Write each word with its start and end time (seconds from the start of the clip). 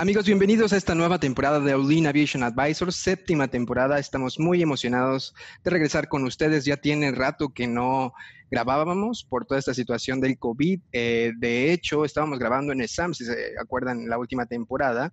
Amigos, 0.00 0.26
bienvenidos 0.26 0.72
a 0.72 0.76
esta 0.76 0.94
nueva 0.94 1.18
temporada 1.18 1.58
de 1.58 1.72
Aulin 1.72 2.06
Aviation 2.06 2.44
Advisors, 2.44 2.94
séptima 2.94 3.48
temporada. 3.48 3.98
Estamos 3.98 4.38
muy 4.38 4.62
emocionados 4.62 5.34
de 5.64 5.70
regresar 5.70 6.06
con 6.06 6.22
ustedes. 6.22 6.64
Ya 6.64 6.76
tiene 6.76 7.10
rato 7.10 7.48
que 7.48 7.66
no 7.66 8.12
grabábamos 8.48 9.24
por 9.24 9.44
toda 9.44 9.58
esta 9.58 9.74
situación 9.74 10.20
del 10.20 10.38
COVID. 10.38 10.78
Eh, 10.92 11.32
de 11.36 11.72
hecho, 11.72 12.04
estábamos 12.04 12.38
grabando 12.38 12.72
en 12.72 12.80
el 12.80 12.88
si 12.88 13.24
se 13.24 13.58
acuerdan, 13.60 14.08
la 14.08 14.18
última 14.18 14.46
temporada. 14.46 15.12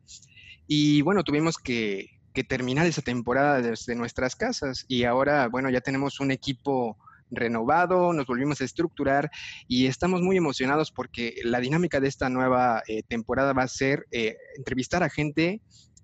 Y 0.68 1.02
bueno, 1.02 1.24
tuvimos 1.24 1.58
que, 1.58 2.20
que 2.32 2.44
terminar 2.44 2.86
esa 2.86 3.02
temporada 3.02 3.64
desde 3.64 3.96
nuestras 3.96 4.36
casas. 4.36 4.86
Y 4.88 5.06
ahora, 5.06 5.48
bueno, 5.48 5.72
ya 5.72 5.82
tenemos 5.82 6.20
un 6.20 6.30
equipo 6.30 6.96
renovado, 7.32 8.14
nos 8.14 8.26
volvimos 8.26 8.62
a 8.62 8.66
estructurar 8.66 9.32
y 9.68 9.88
estamos 9.88 10.22
muy 10.22 10.38
emocionados 10.38 10.92
porque 10.92 11.36
la 11.44 11.60
dinámica 11.60 12.00
de 12.00 12.08
esta 12.08 12.30
nueva 12.30 12.84
eh, 12.88 13.04
temporada 13.04 13.54
va 13.54 13.64
a 13.64 13.68
ser 13.68 14.06
eh, 14.12 14.38
entrevistar 14.58 15.04
a 15.04 15.10
gente 15.10 15.62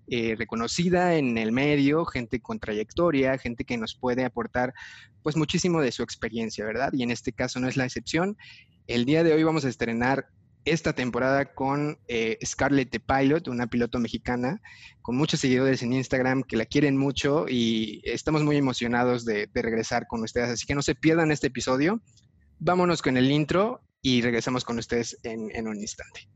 eh, 0.08 0.36
reconocida 0.38 1.16
en 1.16 1.38
el 1.38 1.52
medio, 1.52 2.06
gente 2.06 2.42
con 2.42 2.60
trayectoria, 2.60 3.38
gente 3.38 3.64
que 3.64 3.78
nos 3.78 3.96
puede 3.96 4.26
aportar 4.26 4.74
pues 5.24 5.38
muchísimo 5.38 5.80
de 5.82 5.92
su 5.92 6.04
experiencia, 6.04 6.66
¿verdad? 6.66 6.92
Y 6.94 7.04
en 7.04 7.12
este 7.12 7.32
caso 7.32 7.60
no 7.60 7.70
es 7.70 7.78
la 7.78 7.86
excepción. 7.86 8.36
El 8.88 9.06
día 9.06 9.24
de 9.24 9.34
hoy 9.34 9.44
vamos 9.44 9.64
a 9.64 9.70
estrenar 9.70 10.28
esta 10.66 10.94
temporada 10.94 11.54
con 11.54 12.00
eh, 12.08 12.38
Scarlett 12.46 12.92
the 12.92 13.00
Pilot, 13.00 13.48
una 13.48 13.68
piloto 13.68 14.00
mexicana 14.00 14.62
con 15.02 15.18
muchos 15.18 15.40
seguidores 15.40 15.82
en 15.82 15.94
Instagram 15.94 16.44
que 16.44 16.58
la 16.58 16.66
quieren 16.66 16.98
mucho 16.98 17.46
y 17.50 18.02
estamos 18.04 18.44
muy 18.44 18.58
emocionados 18.58 19.26
de, 19.26 19.50
regresar 19.54 20.08
con 20.08 20.24
ustedes. 20.24 20.50
Así 20.50 20.66
que 20.66 20.76
no 20.76 20.82
se 20.82 20.96
pierdan 20.96 21.32
este 21.32 21.48
episodio. 21.48 22.02
Vámonos 22.60 23.02
con 23.02 23.18
el 23.18 23.32
intro 23.32 23.82
y 24.02 24.22
regresamos 24.22 24.64
con 24.64 24.78
ustedes 24.78 25.18
en 25.24 25.68
un 25.68 25.80
instante. 25.80 26.30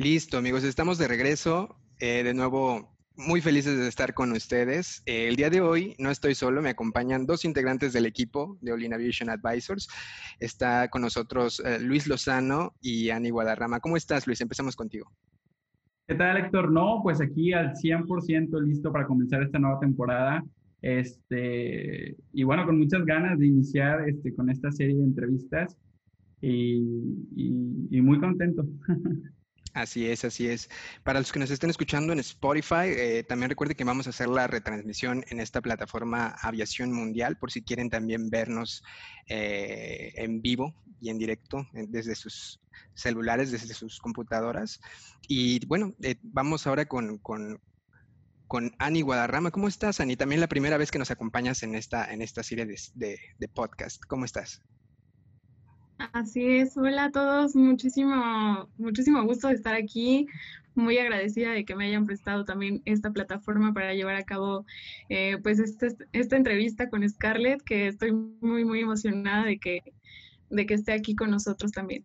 Listo, 0.00 0.38
amigos, 0.38 0.64
estamos 0.64 0.96
de 0.96 1.08
regreso. 1.08 1.76
Eh, 1.98 2.22
de 2.22 2.32
nuevo, 2.32 2.88
muy 3.18 3.42
felices 3.42 3.76
de 3.76 3.86
estar 3.86 4.14
con 4.14 4.32
ustedes. 4.32 5.02
Eh, 5.04 5.28
el 5.28 5.36
día 5.36 5.50
de 5.50 5.60
hoy 5.60 5.94
no 5.98 6.10
estoy 6.10 6.34
solo, 6.34 6.62
me 6.62 6.70
acompañan 6.70 7.26
dos 7.26 7.44
integrantes 7.44 7.92
del 7.92 8.06
equipo 8.06 8.56
de 8.62 8.72
Olin 8.72 8.94
Aviation 8.94 9.28
Advisors. 9.28 9.90
Está 10.38 10.88
con 10.88 11.02
nosotros 11.02 11.60
eh, 11.66 11.78
Luis 11.80 12.06
Lozano 12.06 12.72
y 12.80 13.10
Ani 13.10 13.28
Guadarrama. 13.28 13.80
¿Cómo 13.80 13.98
estás, 13.98 14.26
Luis? 14.26 14.40
Empezamos 14.40 14.74
contigo. 14.74 15.06
¿Qué 16.08 16.14
tal, 16.14 16.38
Héctor? 16.38 16.72
No, 16.72 17.00
pues 17.02 17.20
aquí 17.20 17.52
al 17.52 17.74
100% 17.74 18.58
listo 18.62 18.90
para 18.90 19.06
comenzar 19.06 19.42
esta 19.42 19.58
nueva 19.58 19.80
temporada. 19.80 20.42
Este, 20.80 22.16
y 22.32 22.42
bueno, 22.42 22.64
con 22.64 22.78
muchas 22.78 23.04
ganas 23.04 23.38
de 23.38 23.48
iniciar 23.48 24.08
este, 24.08 24.34
con 24.34 24.48
esta 24.48 24.72
serie 24.72 24.96
de 24.96 25.04
entrevistas 25.04 25.76
y, 26.40 26.78
y 27.90 28.00
muy 28.00 28.18
contento. 28.18 28.64
Así 29.72 30.06
es, 30.06 30.24
así 30.24 30.48
es. 30.48 30.68
Para 31.04 31.20
los 31.20 31.30
que 31.30 31.38
nos 31.38 31.50
estén 31.50 31.70
escuchando 31.70 32.12
en 32.12 32.18
Spotify, 32.18 32.86
eh, 32.88 33.24
también 33.28 33.50
recuerden 33.50 33.76
que 33.76 33.84
vamos 33.84 34.06
a 34.06 34.10
hacer 34.10 34.28
la 34.28 34.48
retransmisión 34.48 35.24
en 35.30 35.38
esta 35.38 35.60
plataforma 35.60 36.34
Aviación 36.42 36.92
Mundial, 36.92 37.38
por 37.38 37.52
si 37.52 37.62
quieren 37.62 37.88
también 37.88 38.30
vernos 38.30 38.82
eh, 39.28 40.12
en 40.16 40.42
vivo 40.42 40.74
y 41.00 41.10
en 41.10 41.18
directo 41.18 41.66
desde 41.72 42.16
sus 42.16 42.60
celulares, 42.94 43.52
desde 43.52 43.72
sus 43.74 44.00
computadoras. 44.00 44.80
Y 45.28 45.64
bueno, 45.66 45.94
eh, 46.02 46.16
vamos 46.22 46.66
ahora 46.66 46.86
con, 46.86 47.18
con, 47.18 47.60
con, 48.48 48.72
Ani 48.78 49.02
Guadarrama. 49.02 49.52
¿Cómo 49.52 49.68
estás, 49.68 50.00
Ani? 50.00 50.16
También 50.16 50.40
la 50.40 50.48
primera 50.48 50.78
vez 50.78 50.90
que 50.90 50.98
nos 50.98 51.12
acompañas 51.12 51.62
en 51.62 51.76
esta, 51.76 52.12
en 52.12 52.22
esta 52.22 52.42
serie 52.42 52.66
de, 52.66 53.18
de 53.38 53.48
podcast. 53.48 54.02
¿Cómo 54.08 54.24
estás? 54.24 54.62
Así 56.12 56.46
es, 56.46 56.78
hola 56.78 57.04
a 57.04 57.10
todos, 57.10 57.54
muchísimo, 57.54 58.70
muchísimo 58.78 59.22
gusto 59.24 59.48
de 59.48 59.54
estar 59.54 59.74
aquí, 59.74 60.26
muy 60.74 60.96
agradecida 60.96 61.50
de 61.50 61.66
que 61.66 61.76
me 61.76 61.86
hayan 61.86 62.06
prestado 62.06 62.46
también 62.46 62.80
esta 62.86 63.10
plataforma 63.10 63.74
para 63.74 63.92
llevar 63.92 64.16
a 64.16 64.24
cabo 64.24 64.64
eh, 65.10 65.36
pues 65.42 65.58
este, 65.58 65.94
esta 66.12 66.36
entrevista 66.36 66.88
con 66.88 67.06
Scarlett, 67.06 67.62
que 67.62 67.88
estoy 67.88 68.12
muy, 68.12 68.64
muy 68.64 68.80
emocionada 68.80 69.44
de 69.44 69.58
que, 69.58 69.82
de 70.48 70.64
que 70.64 70.74
esté 70.74 70.92
aquí 70.92 71.14
con 71.14 71.30
nosotros 71.30 71.70
también. 71.70 72.02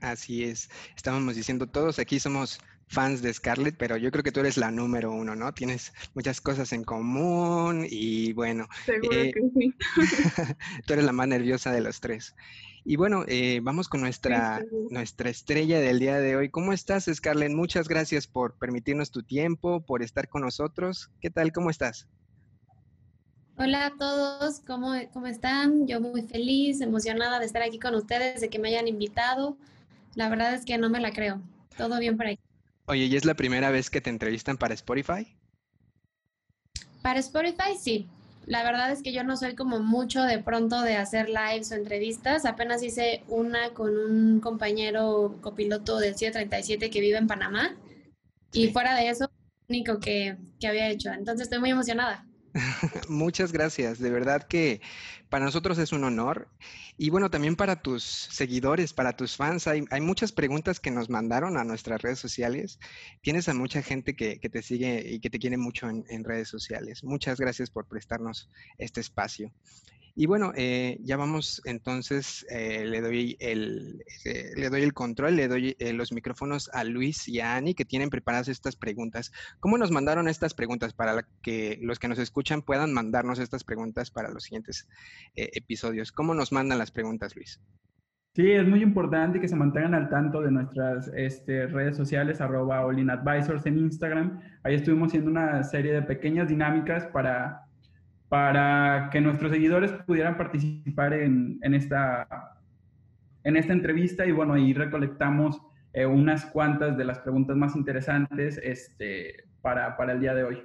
Así 0.00 0.44
es, 0.44 0.70
estábamos 0.94 1.34
diciendo 1.34 1.66
todos, 1.66 1.98
aquí 1.98 2.20
somos 2.20 2.60
fans 2.86 3.22
de 3.22 3.34
Scarlett, 3.34 3.76
pero 3.76 3.96
yo 3.96 4.12
creo 4.12 4.22
que 4.22 4.30
tú 4.30 4.40
eres 4.40 4.56
la 4.56 4.70
número 4.70 5.10
uno, 5.10 5.34
¿no? 5.34 5.52
Tienes 5.52 5.92
muchas 6.14 6.40
cosas 6.40 6.72
en 6.72 6.84
común 6.84 7.86
y 7.88 8.34
bueno. 8.34 8.68
Seguro 8.84 9.18
eh, 9.18 9.32
que 9.32 9.40
sí. 9.58 9.74
tú 10.86 10.92
eres 10.92 11.04
la 11.04 11.12
más 11.12 11.26
nerviosa 11.26 11.72
de 11.72 11.80
los 11.80 12.00
tres. 12.00 12.34
Y 12.84 12.96
bueno, 12.96 13.24
eh, 13.28 13.60
vamos 13.62 13.88
con 13.88 14.00
nuestra, 14.00 14.60
nuestra 14.90 15.30
estrella 15.30 15.78
del 15.78 16.00
día 16.00 16.18
de 16.18 16.34
hoy. 16.34 16.50
¿Cómo 16.50 16.72
estás, 16.72 17.08
Scarlett? 17.12 17.52
Muchas 17.52 17.86
gracias 17.86 18.26
por 18.26 18.58
permitirnos 18.58 19.12
tu 19.12 19.22
tiempo, 19.22 19.84
por 19.84 20.02
estar 20.02 20.28
con 20.28 20.42
nosotros. 20.42 21.10
¿Qué 21.20 21.30
tal? 21.30 21.52
¿Cómo 21.52 21.70
estás? 21.70 22.08
Hola 23.56 23.86
a 23.86 23.96
todos, 23.96 24.60
¿cómo, 24.66 24.94
cómo 25.12 25.26
están? 25.28 25.86
Yo 25.86 26.00
muy 26.00 26.22
feliz, 26.22 26.80
emocionada 26.80 27.38
de 27.38 27.46
estar 27.46 27.62
aquí 27.62 27.78
con 27.78 27.94
ustedes, 27.94 28.40
de 28.40 28.48
que 28.48 28.58
me 28.58 28.68
hayan 28.68 28.88
invitado. 28.88 29.56
La 30.16 30.28
verdad 30.28 30.54
es 30.54 30.64
que 30.64 30.76
no 30.78 30.90
me 30.90 31.00
la 31.00 31.12
creo. 31.12 31.40
Todo 31.76 32.00
bien 32.00 32.16
por 32.16 32.26
ahí. 32.26 32.38
Oye, 32.86 33.04
¿y 33.04 33.14
es 33.14 33.24
la 33.24 33.34
primera 33.34 33.70
vez 33.70 33.90
que 33.90 34.00
te 34.00 34.10
entrevistan 34.10 34.56
para 34.56 34.74
Spotify? 34.74 35.36
Para 37.02 37.20
Spotify, 37.20 37.76
sí. 37.78 38.08
La 38.46 38.64
verdad 38.64 38.90
es 38.90 39.02
que 39.02 39.12
yo 39.12 39.22
no 39.24 39.36
soy 39.36 39.54
como 39.54 39.80
mucho 39.80 40.22
de 40.22 40.38
pronto 40.38 40.82
de 40.82 40.96
hacer 40.96 41.28
lives 41.28 41.70
o 41.72 41.74
entrevistas. 41.76 42.44
Apenas 42.44 42.82
hice 42.82 43.22
una 43.28 43.70
con 43.70 43.96
un 43.96 44.40
compañero 44.40 45.38
copiloto 45.40 45.98
del 45.98 46.16
137 46.16 46.90
que 46.90 47.00
vive 47.00 47.18
en 47.18 47.28
Panamá. 47.28 47.76
Y 48.52 48.68
fuera 48.68 48.94
de 48.96 49.08
eso, 49.08 49.30
único 49.68 50.00
que, 50.00 50.36
que 50.60 50.66
había 50.66 50.88
hecho. 50.88 51.10
Entonces 51.12 51.44
estoy 51.44 51.60
muy 51.60 51.70
emocionada. 51.70 52.26
Muchas 53.08 53.52
gracias, 53.52 53.98
de 53.98 54.10
verdad 54.10 54.46
que 54.46 54.80
para 55.30 55.44
nosotros 55.44 55.78
es 55.78 55.92
un 55.92 56.04
honor. 56.04 56.48
Y 56.98 57.10
bueno, 57.10 57.30
también 57.30 57.56
para 57.56 57.80
tus 57.80 58.04
seguidores, 58.04 58.92
para 58.92 59.16
tus 59.16 59.36
fans, 59.36 59.66
hay, 59.66 59.84
muchas 60.00 60.32
preguntas 60.32 60.78
que 60.78 60.90
nos 60.90 61.08
mandaron 61.08 61.56
a 61.56 61.64
nuestras 61.64 62.02
redes 62.02 62.18
sociales. 62.18 62.78
Tienes 63.22 63.48
a 63.48 63.54
mucha 63.54 63.82
gente 63.82 64.14
que, 64.14 64.36
te 64.36 64.62
sigue 64.62 65.02
y 65.08 65.20
que 65.20 65.30
te 65.30 65.38
quiere 65.38 65.56
mucho 65.56 65.88
en 65.88 66.24
redes 66.24 66.48
sociales. 66.48 67.02
Muchas 67.02 67.40
gracias 67.40 67.70
por 67.70 67.86
prestarnos 67.86 68.50
este 68.78 69.00
espacio. 69.00 69.52
Y 70.14 70.26
bueno, 70.26 70.52
eh, 70.56 70.98
ya 71.02 71.16
vamos 71.16 71.62
entonces, 71.64 72.44
eh, 72.50 72.84
le, 72.84 73.00
doy 73.00 73.36
el, 73.40 74.04
eh, 74.26 74.50
le 74.56 74.68
doy 74.68 74.82
el 74.82 74.92
control, 74.92 75.36
le 75.36 75.48
doy 75.48 75.76
los 75.94 76.12
micrófonos 76.12 76.68
a 76.74 76.84
Luis 76.84 77.28
y 77.28 77.40
a 77.40 77.56
Ani 77.56 77.74
que 77.74 77.86
tienen 77.86 78.10
preparadas 78.10 78.48
estas 78.48 78.76
preguntas. 78.76 79.32
¿Cómo 79.58 79.78
nos 79.78 79.90
mandaron 79.90 80.28
estas 80.28 80.52
preguntas 80.52 80.92
para 80.92 81.26
que 81.42 81.78
los 81.80 81.98
que 81.98 82.08
nos 82.08 82.18
escuchan 82.18 82.60
puedan 82.60 82.92
mandarnos 82.92 83.38
estas 83.38 83.64
preguntas 83.64 84.10
para 84.10 84.30
los 84.30 84.44
siguientes 84.44 84.86
episodios? 85.34 86.12
¿Cómo 86.12 86.34
nos 86.34 86.52
mandan 86.52 86.78
las 86.78 86.90
preguntas, 86.90 87.34
Luis? 87.34 87.60
Sí, 88.34 88.50
es 88.50 88.66
muy 88.66 88.82
importante 88.82 89.40
que 89.40 89.48
se 89.48 89.56
mantengan 89.56 89.94
al 89.94 90.08
tanto 90.08 90.40
de 90.40 90.50
nuestras 90.50 91.10
este, 91.14 91.66
redes 91.66 91.96
sociales, 91.96 92.40
arroba 92.40 92.80
Advisors 92.80 93.66
en 93.66 93.78
Instagram. 93.78 94.40
Ahí 94.62 94.74
estuvimos 94.74 95.08
haciendo 95.08 95.30
una 95.30 95.62
serie 95.64 95.92
de 95.92 96.02
pequeñas 96.02 96.48
dinámicas 96.48 97.06
para 97.06 97.66
para 98.32 99.10
que 99.12 99.20
nuestros 99.20 99.52
seguidores 99.52 99.92
pudieran 100.06 100.38
participar 100.38 101.12
en, 101.12 101.60
esta, 101.74 102.56
en 103.44 103.58
esta 103.58 103.74
entrevista 103.74 104.24
y 104.24 104.32
bueno, 104.32 104.54
ahí 104.54 104.72
recolectamos 104.72 105.60
eh, 105.92 106.06
unas 106.06 106.46
cuantas 106.46 106.96
de 106.96 107.04
las 107.04 107.18
preguntas 107.18 107.58
más 107.58 107.76
interesantes 107.76 108.58
este, 108.62 109.44
para, 109.60 109.98
para 109.98 110.14
el 110.14 110.20
día 110.20 110.32
de 110.32 110.44
hoy. 110.44 110.62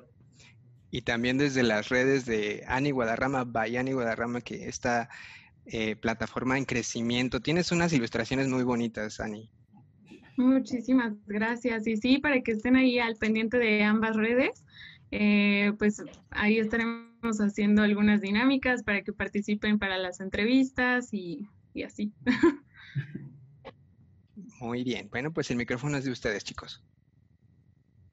Y 0.91 1.01
también 1.01 1.37
desde 1.37 1.61
las 1.61 1.89
redes 1.89 2.25
de 2.25 2.63
Ani 2.69 2.91
Guadarrama, 2.91 3.43
Bayani 3.43 3.91
Guadarrama, 3.91 4.39
que 4.39 4.69
esta 4.69 5.09
eh, 5.65 5.97
plataforma 5.97 6.57
en 6.57 6.63
crecimiento. 6.63 7.41
Tienes 7.41 7.73
unas 7.73 7.91
ilustraciones 7.91 8.47
muy 8.47 8.63
bonitas, 8.63 9.19
Ani. 9.19 9.49
Muchísimas 10.37 11.15
gracias. 11.25 11.85
Y 11.85 11.97
sí, 11.97 12.19
para 12.19 12.39
que 12.39 12.53
estén 12.53 12.77
ahí 12.77 12.97
al 12.97 13.17
pendiente 13.17 13.57
de 13.57 13.83
ambas 13.83 14.15
redes, 14.15 14.63
eh, 15.11 15.73
pues 15.77 16.01
ahí 16.29 16.59
estaremos 16.59 17.06
haciendo 17.21 17.81
algunas 17.81 18.21
dinámicas 18.21 18.83
para 18.83 19.01
que 19.01 19.13
participen 19.13 19.79
para 19.79 19.97
las 19.97 20.19
entrevistas 20.19 21.13
y, 21.13 21.47
así. 21.85 22.11
Muy 24.59 24.83
bien. 24.83 25.09
Bueno, 25.09 25.31
pues 25.31 25.51
el 25.51 25.57
micrófono 25.57 25.97
es 25.97 26.05
de 26.05 26.11
ustedes, 26.11 26.43
chicos. 26.43 26.83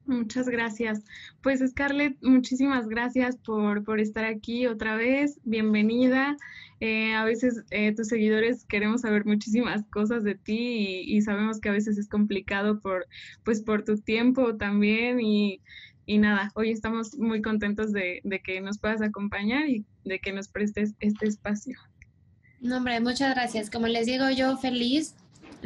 Muchas 0.05 0.47
gracias. 0.47 1.03
Pues 1.41 1.61
Scarlett, 1.67 2.15
muchísimas 2.21 2.87
gracias 2.87 3.37
por, 3.37 3.83
por 3.83 3.99
estar 3.99 4.23
aquí 4.23 4.67
otra 4.67 4.95
vez. 4.95 5.39
Bienvenida. 5.43 6.37
Eh, 6.79 7.13
a 7.15 7.23
veces 7.25 7.63
eh, 7.71 7.95
tus 7.95 8.09
seguidores 8.09 8.65
queremos 8.65 9.01
saber 9.01 9.25
muchísimas 9.25 9.83
cosas 9.85 10.23
de 10.23 10.35
ti 10.35 11.03
y, 11.05 11.21
sabemos 11.21 11.59
que 11.59 11.69
a 11.69 11.71
veces 11.71 11.97
es 11.97 12.07
complicado 12.07 12.79
por, 12.81 13.07
pues, 13.43 13.61
por 13.61 13.83
tu 13.83 13.97
tiempo 13.97 14.57
también 14.57 15.19
y, 15.21 15.61
y 16.05 16.17
nada, 16.17 16.51
hoy 16.55 16.71
estamos 16.71 17.17
muy 17.17 17.41
contentos 17.41 17.91
de, 17.91 18.21
de, 18.23 18.39
que 18.39 18.61
nos 18.61 18.77
puedas 18.77 19.01
acompañar 19.01 19.67
y 19.67 19.85
de 20.03 20.19
que 20.19 20.31
nos 20.31 20.47
prestes 20.47 20.93
este 20.99 21.27
espacio. 21.27 21.77
No, 22.61 22.77
hombre, 22.77 22.99
muchas 22.99 23.33
gracias. 23.35 23.69
Como 23.69 23.87
les 23.87 24.05
digo, 24.05 24.29
yo 24.29 24.57
feliz 24.57 25.15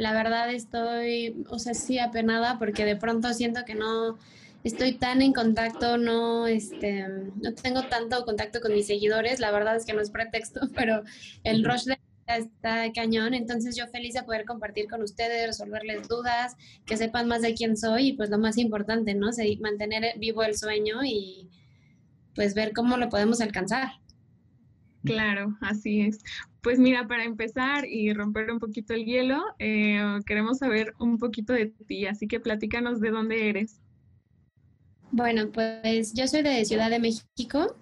la 0.00 0.12
verdad 0.14 0.52
estoy, 0.52 1.44
o 1.48 1.58
sea, 1.58 1.74
sí 1.74 1.98
apenada 1.98 2.58
porque 2.58 2.84
de 2.84 2.96
pronto 2.96 3.32
siento 3.34 3.64
que 3.66 3.74
no 3.74 4.18
estoy 4.64 4.94
tan 4.94 5.22
en 5.22 5.32
contacto, 5.32 5.98
no, 5.98 6.46
este, 6.46 7.06
no 7.08 7.54
tengo 7.54 7.82
tanto 7.84 8.24
contacto 8.24 8.60
con 8.60 8.72
mis 8.72 8.86
seguidores, 8.86 9.40
la 9.40 9.50
verdad 9.50 9.76
es 9.76 9.84
que 9.84 9.92
no 9.92 10.00
es 10.00 10.10
pretexto, 10.10 10.60
pero 10.74 11.02
el 11.44 11.64
rush 11.64 11.84
de 11.84 11.98
está 12.36 12.92
cañón, 12.92 13.34
entonces 13.34 13.76
yo 13.76 13.86
feliz 13.88 14.14
de 14.14 14.22
poder 14.22 14.44
compartir 14.44 14.88
con 14.88 15.02
ustedes, 15.02 15.46
resolverles 15.46 16.08
dudas, 16.08 16.56
que 16.86 16.96
sepan 16.96 17.28
más 17.28 17.42
de 17.42 17.54
quién 17.54 17.76
soy 17.76 18.08
y 18.08 18.12
pues 18.14 18.30
lo 18.30 18.38
más 18.38 18.58
importante, 18.58 19.14
¿no? 19.14 19.30
mantener 19.60 20.18
vivo 20.18 20.42
el 20.42 20.56
sueño 20.56 21.04
y 21.04 21.48
pues 22.34 22.54
ver 22.54 22.72
cómo 22.72 22.96
lo 22.96 23.08
podemos 23.08 23.40
alcanzar. 23.40 23.88
Claro, 25.04 25.56
así 25.60 26.02
es. 26.02 26.18
Pues 26.62 26.78
mira, 26.78 27.06
para 27.08 27.24
empezar 27.24 27.86
y 27.86 28.12
romper 28.12 28.50
un 28.50 28.58
poquito 28.58 28.92
el 28.92 29.06
hielo, 29.06 29.42
eh, 29.58 30.18
queremos 30.26 30.58
saber 30.58 30.92
un 30.98 31.18
poquito 31.18 31.52
de 31.54 31.66
ti, 31.86 32.06
así 32.06 32.28
que 32.28 32.38
platícanos 32.38 33.00
de 33.00 33.10
dónde 33.10 33.48
eres. 33.48 33.80
Bueno, 35.10 35.50
pues 35.50 36.12
yo 36.12 36.26
soy 36.28 36.42
de 36.42 36.64
Ciudad 36.64 36.90
de 36.90 36.98
México, 36.98 37.76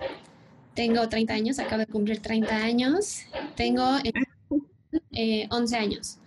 tengo 0.75 1.09
30 1.09 1.35
años, 1.35 1.59
acabo 1.59 1.81
de 1.81 1.87
cumplir 1.87 2.21
30 2.21 2.57
años, 2.57 3.23
tengo 3.57 3.99
11 4.93 5.07
eh, 5.13 5.79
años. 5.79 6.19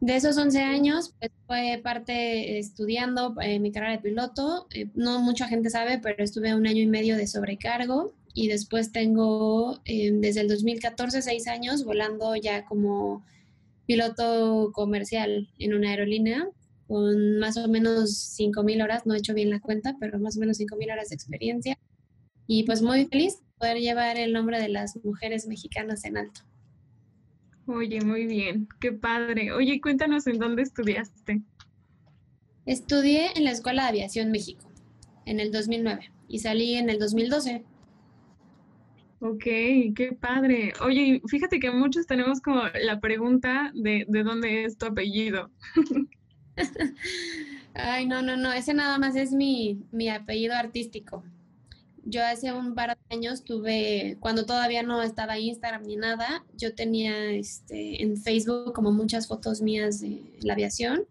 De 0.00 0.16
esos 0.16 0.36
11 0.36 0.60
años, 0.60 1.14
pues 1.18 1.30
fue 1.46 1.80
parte 1.82 2.58
estudiando 2.58 3.36
eh, 3.40 3.60
mi 3.60 3.70
carrera 3.70 3.92
de 3.92 3.98
piloto. 3.98 4.66
no 4.94 5.20
mucha 5.20 5.46
gente 5.46 5.70
sabe, 5.70 5.98
pero 5.98 6.24
estuve 6.24 6.54
un 6.54 6.66
año 6.66 6.82
y 6.82 6.86
medio 6.86 7.16
de 7.16 7.26
sobrecargo 7.26 8.12
y 8.34 8.48
después 8.48 8.92
tengo 8.92 9.80
eh, 9.84 10.10
desde 10.12 10.40
el 10.40 10.48
2014 10.48 11.22
seis 11.22 11.46
años 11.46 11.84
volando 11.84 12.34
ya 12.34 12.64
como 12.64 13.24
piloto 13.86 14.70
comercial 14.72 15.48
en 15.58 15.74
una 15.74 15.90
aerolínea 15.90 16.48
con 16.88 17.38
más 17.38 17.56
o 17.56 17.68
menos 17.68 18.36
5.000 18.38 18.82
horas, 18.82 19.06
no 19.06 19.14
he 19.14 19.18
hecho 19.18 19.34
bien 19.34 19.50
la 19.50 19.60
cuenta, 19.60 19.96
pero 19.98 20.18
más 20.18 20.36
o 20.36 20.40
menos 20.40 20.60
5.000 20.60 20.92
horas 20.92 21.08
de 21.08 21.14
experiencia. 21.14 21.78
Y 22.46 22.64
pues 22.64 22.82
muy 22.82 23.06
feliz 23.06 23.38
de 23.38 23.46
poder 23.56 23.78
llevar 23.78 24.18
el 24.18 24.32
nombre 24.34 24.60
de 24.60 24.68
las 24.68 25.02
mujeres 25.02 25.46
mexicanas 25.46 26.04
en 26.04 26.18
alto. 26.18 26.42
Oye, 27.66 28.00
muy 28.00 28.26
bien, 28.26 28.68
qué 28.80 28.92
padre. 28.92 29.52
Oye, 29.52 29.80
cuéntanos 29.80 30.26
en 30.26 30.38
dónde 30.38 30.62
estudiaste. 30.62 31.42
Estudié 32.66 33.30
en 33.36 33.44
la 33.44 33.52
Escuela 33.52 33.84
de 33.84 33.88
Aviación 33.90 34.30
México 34.30 34.70
en 35.26 35.40
el 35.40 35.52
2009 35.52 36.10
y 36.28 36.38
salí 36.40 36.74
en 36.74 36.90
el 36.90 36.98
2012. 36.98 37.64
Ok, 39.20 39.44
qué 39.94 40.16
padre. 40.20 40.72
Oye, 40.84 41.22
fíjate 41.28 41.60
que 41.60 41.70
muchos 41.70 42.06
tenemos 42.06 42.40
como 42.40 42.62
la 42.82 42.98
pregunta 42.98 43.70
de, 43.74 44.04
de 44.08 44.22
dónde 44.24 44.64
es 44.64 44.76
tu 44.76 44.86
apellido. 44.86 45.48
Ay, 47.74 48.06
no, 48.06 48.20
no, 48.22 48.36
no, 48.36 48.52
ese 48.52 48.74
nada 48.74 48.98
más 48.98 49.14
es 49.14 49.32
mi, 49.32 49.80
mi 49.92 50.08
apellido 50.08 50.54
artístico. 50.54 51.22
Yo 52.04 52.24
hace 52.24 52.52
un 52.52 52.74
par 52.74 52.96
de 52.96 53.14
años 53.14 53.44
tuve, 53.44 54.16
cuando 54.20 54.44
todavía 54.44 54.82
no 54.82 55.02
estaba 55.02 55.38
Instagram 55.38 55.84
ni 55.84 55.96
nada, 55.96 56.44
yo 56.56 56.74
tenía 56.74 57.30
este, 57.32 58.02
en 58.02 58.16
Facebook 58.16 58.72
como 58.72 58.90
muchas 58.90 59.28
fotos 59.28 59.62
mías 59.62 60.00
de 60.00 60.20
la 60.40 60.54
aviación 60.54 61.06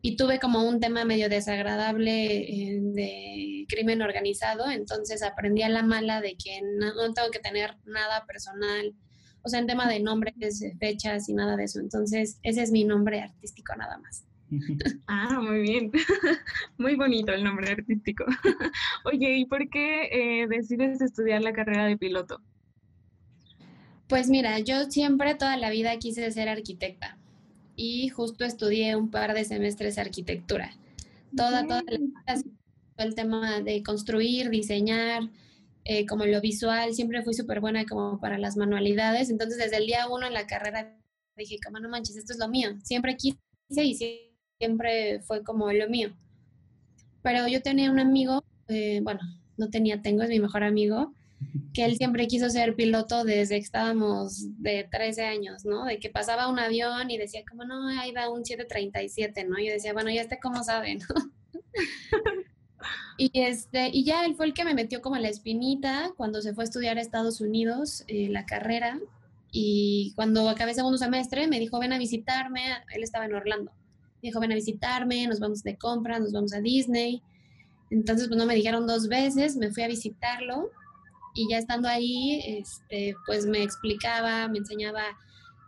y 0.00 0.16
tuve 0.16 0.38
como 0.38 0.62
un 0.68 0.78
tema 0.78 1.04
medio 1.04 1.28
desagradable 1.28 2.36
eh, 2.36 2.80
de 2.80 3.66
crimen 3.68 4.02
organizado, 4.02 4.70
entonces 4.70 5.22
aprendí 5.22 5.62
a 5.62 5.68
la 5.68 5.82
mala 5.82 6.20
de 6.20 6.36
que 6.36 6.60
no, 6.62 7.12
tengo 7.12 7.30
que 7.30 7.40
tener 7.40 7.76
nada 7.84 8.24
personal, 8.26 8.94
o 9.42 9.48
sea, 9.48 9.58
en 9.58 9.66
tema 9.66 9.88
de 9.88 10.00
nombres, 10.00 10.34
fechas 10.78 11.28
y 11.28 11.34
nada 11.34 11.56
de 11.56 11.64
eso. 11.64 11.80
Entonces, 11.80 12.38
ese 12.42 12.62
es 12.62 12.70
mi 12.70 12.84
nombre 12.84 13.20
artístico 13.20 13.74
nada 13.76 13.98
más. 13.98 14.27
Ah, 15.06 15.40
muy 15.40 15.60
bien. 15.60 15.92
Muy 16.78 16.96
bonito 16.96 17.32
el 17.32 17.44
nombre 17.44 17.70
artístico. 17.70 18.24
Oye, 19.04 19.38
¿y 19.38 19.46
por 19.46 19.68
qué 19.68 20.08
eh, 20.10 20.46
decides 20.48 21.00
estudiar 21.00 21.42
la 21.42 21.52
carrera 21.52 21.86
de 21.86 21.96
piloto? 21.96 22.40
Pues 24.08 24.30
mira, 24.30 24.58
yo 24.60 24.84
siempre 24.90 25.34
toda 25.34 25.56
la 25.56 25.70
vida 25.70 25.98
quise 25.98 26.30
ser 26.30 26.48
arquitecta 26.48 27.18
y 27.76 28.08
justo 28.08 28.44
estudié 28.44 28.96
un 28.96 29.10
par 29.10 29.34
de 29.34 29.44
semestres 29.44 29.98
arquitectura. 29.98 30.74
Toda, 31.36 31.66
toda 31.66 31.82
la, 32.26 32.42
el 32.96 33.14
tema 33.14 33.60
de 33.60 33.82
construir, 33.82 34.48
diseñar, 34.48 35.28
eh, 35.84 36.06
como 36.06 36.24
lo 36.24 36.40
visual, 36.40 36.94
siempre 36.94 37.22
fui 37.22 37.34
súper 37.34 37.60
buena 37.60 37.84
como 37.84 38.18
para 38.18 38.38
las 38.38 38.56
manualidades. 38.56 39.30
Entonces, 39.30 39.58
desde 39.58 39.76
el 39.76 39.86
día 39.86 40.08
uno 40.08 40.26
en 40.26 40.34
la 40.34 40.46
carrera 40.46 40.96
dije, 41.36 41.58
como 41.64 41.78
no 41.78 41.88
manches, 41.88 42.16
esto 42.16 42.32
es 42.32 42.38
lo 42.38 42.48
mío. 42.48 42.70
Siempre 42.82 43.16
quise 43.16 43.38
y 43.70 43.94
siempre 43.94 44.27
fue 45.26 45.42
como 45.44 45.70
lo 45.72 45.88
mío. 45.88 46.10
Pero 47.22 47.46
yo 47.48 47.62
tenía 47.62 47.90
un 47.90 48.00
amigo, 48.00 48.44
eh, 48.68 49.00
bueno, 49.02 49.20
no 49.56 49.68
tenía, 49.70 50.02
tengo, 50.02 50.22
es 50.22 50.28
mi 50.28 50.40
mejor 50.40 50.64
amigo, 50.64 51.12
que 51.72 51.84
él 51.84 51.96
siempre 51.96 52.26
quiso 52.26 52.50
ser 52.50 52.74
piloto 52.74 53.24
desde 53.24 53.56
que 53.56 53.64
estábamos 53.64 54.46
de 54.60 54.88
13 54.90 55.24
años, 55.24 55.64
¿no? 55.64 55.84
De 55.84 55.98
que 55.98 56.10
pasaba 56.10 56.48
un 56.48 56.58
avión 56.58 57.10
y 57.10 57.18
decía, 57.18 57.42
como 57.48 57.64
no, 57.64 57.88
ahí 58.00 58.12
va 58.12 58.28
un 58.28 58.44
737, 58.44 59.44
¿no? 59.44 59.58
Yo 59.58 59.72
decía, 59.72 59.92
bueno, 59.92 60.10
ya 60.10 60.22
este 60.22 60.40
cómo 60.40 60.64
sabe, 60.64 60.96
¿no? 60.96 61.06
y, 63.18 63.30
este, 63.34 63.90
y 63.92 64.04
ya 64.04 64.24
él 64.24 64.34
fue 64.34 64.46
el 64.46 64.54
que 64.54 64.64
me 64.64 64.74
metió 64.74 65.00
como 65.00 65.16
la 65.16 65.28
espinita 65.28 66.12
cuando 66.16 66.42
se 66.42 66.54
fue 66.54 66.64
a 66.64 66.66
estudiar 66.66 66.98
a 66.98 67.00
Estados 67.00 67.40
Unidos 67.40 68.04
eh, 68.08 68.28
la 68.28 68.44
carrera. 68.44 68.98
Y 69.50 70.12
cuando 70.16 70.48
acabé 70.48 70.74
segundo 70.74 70.98
semestre, 70.98 71.46
me 71.46 71.60
dijo, 71.60 71.78
ven 71.78 71.92
a 71.92 71.98
visitarme. 71.98 72.62
Él 72.94 73.02
estaba 73.02 73.24
en 73.24 73.34
Orlando. 73.34 73.72
Dijo, 74.22 74.40
ven 74.40 74.52
a 74.52 74.56
visitarme, 74.56 75.26
nos 75.26 75.40
vamos 75.40 75.62
de 75.62 75.76
compra, 75.76 76.18
nos 76.18 76.32
vamos 76.32 76.52
a 76.52 76.60
Disney. 76.60 77.22
Entonces, 77.90 78.28
pues 78.28 78.38
no 78.38 78.46
me 78.46 78.54
dijeron 78.54 78.86
dos 78.86 79.08
veces, 79.08 79.56
me 79.56 79.70
fui 79.70 79.82
a 79.82 79.88
visitarlo 79.88 80.70
y 81.34 81.48
ya 81.48 81.58
estando 81.58 81.88
ahí, 81.88 82.40
este, 82.44 83.14
pues 83.26 83.46
me 83.46 83.62
explicaba, 83.62 84.48
me 84.48 84.58
enseñaba 84.58 85.02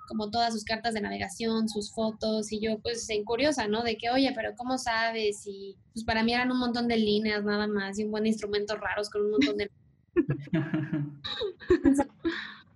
como 0.08 0.28
todas 0.28 0.52
sus 0.52 0.64
cartas 0.64 0.92
de 0.92 1.00
navegación, 1.00 1.68
sus 1.68 1.92
fotos, 1.92 2.50
y 2.50 2.60
yo 2.60 2.80
pues 2.80 3.08
en 3.10 3.24
curiosa, 3.24 3.68
¿no? 3.68 3.84
De 3.84 3.96
que, 3.96 4.10
oye, 4.10 4.32
pero 4.34 4.56
¿cómo 4.56 4.76
sabes? 4.76 5.46
Y 5.46 5.76
pues 5.94 6.04
para 6.04 6.24
mí 6.24 6.34
eran 6.34 6.50
un 6.50 6.58
montón 6.58 6.88
de 6.88 6.96
líneas 6.96 7.44
nada 7.44 7.68
más 7.68 7.96
y 7.98 8.04
un 8.04 8.10
buen 8.10 8.24
de 8.24 8.30
instrumentos 8.30 8.78
raros 8.80 9.08
con 9.08 9.22
un 9.22 9.30
montón 9.30 9.56
de... 9.56 9.70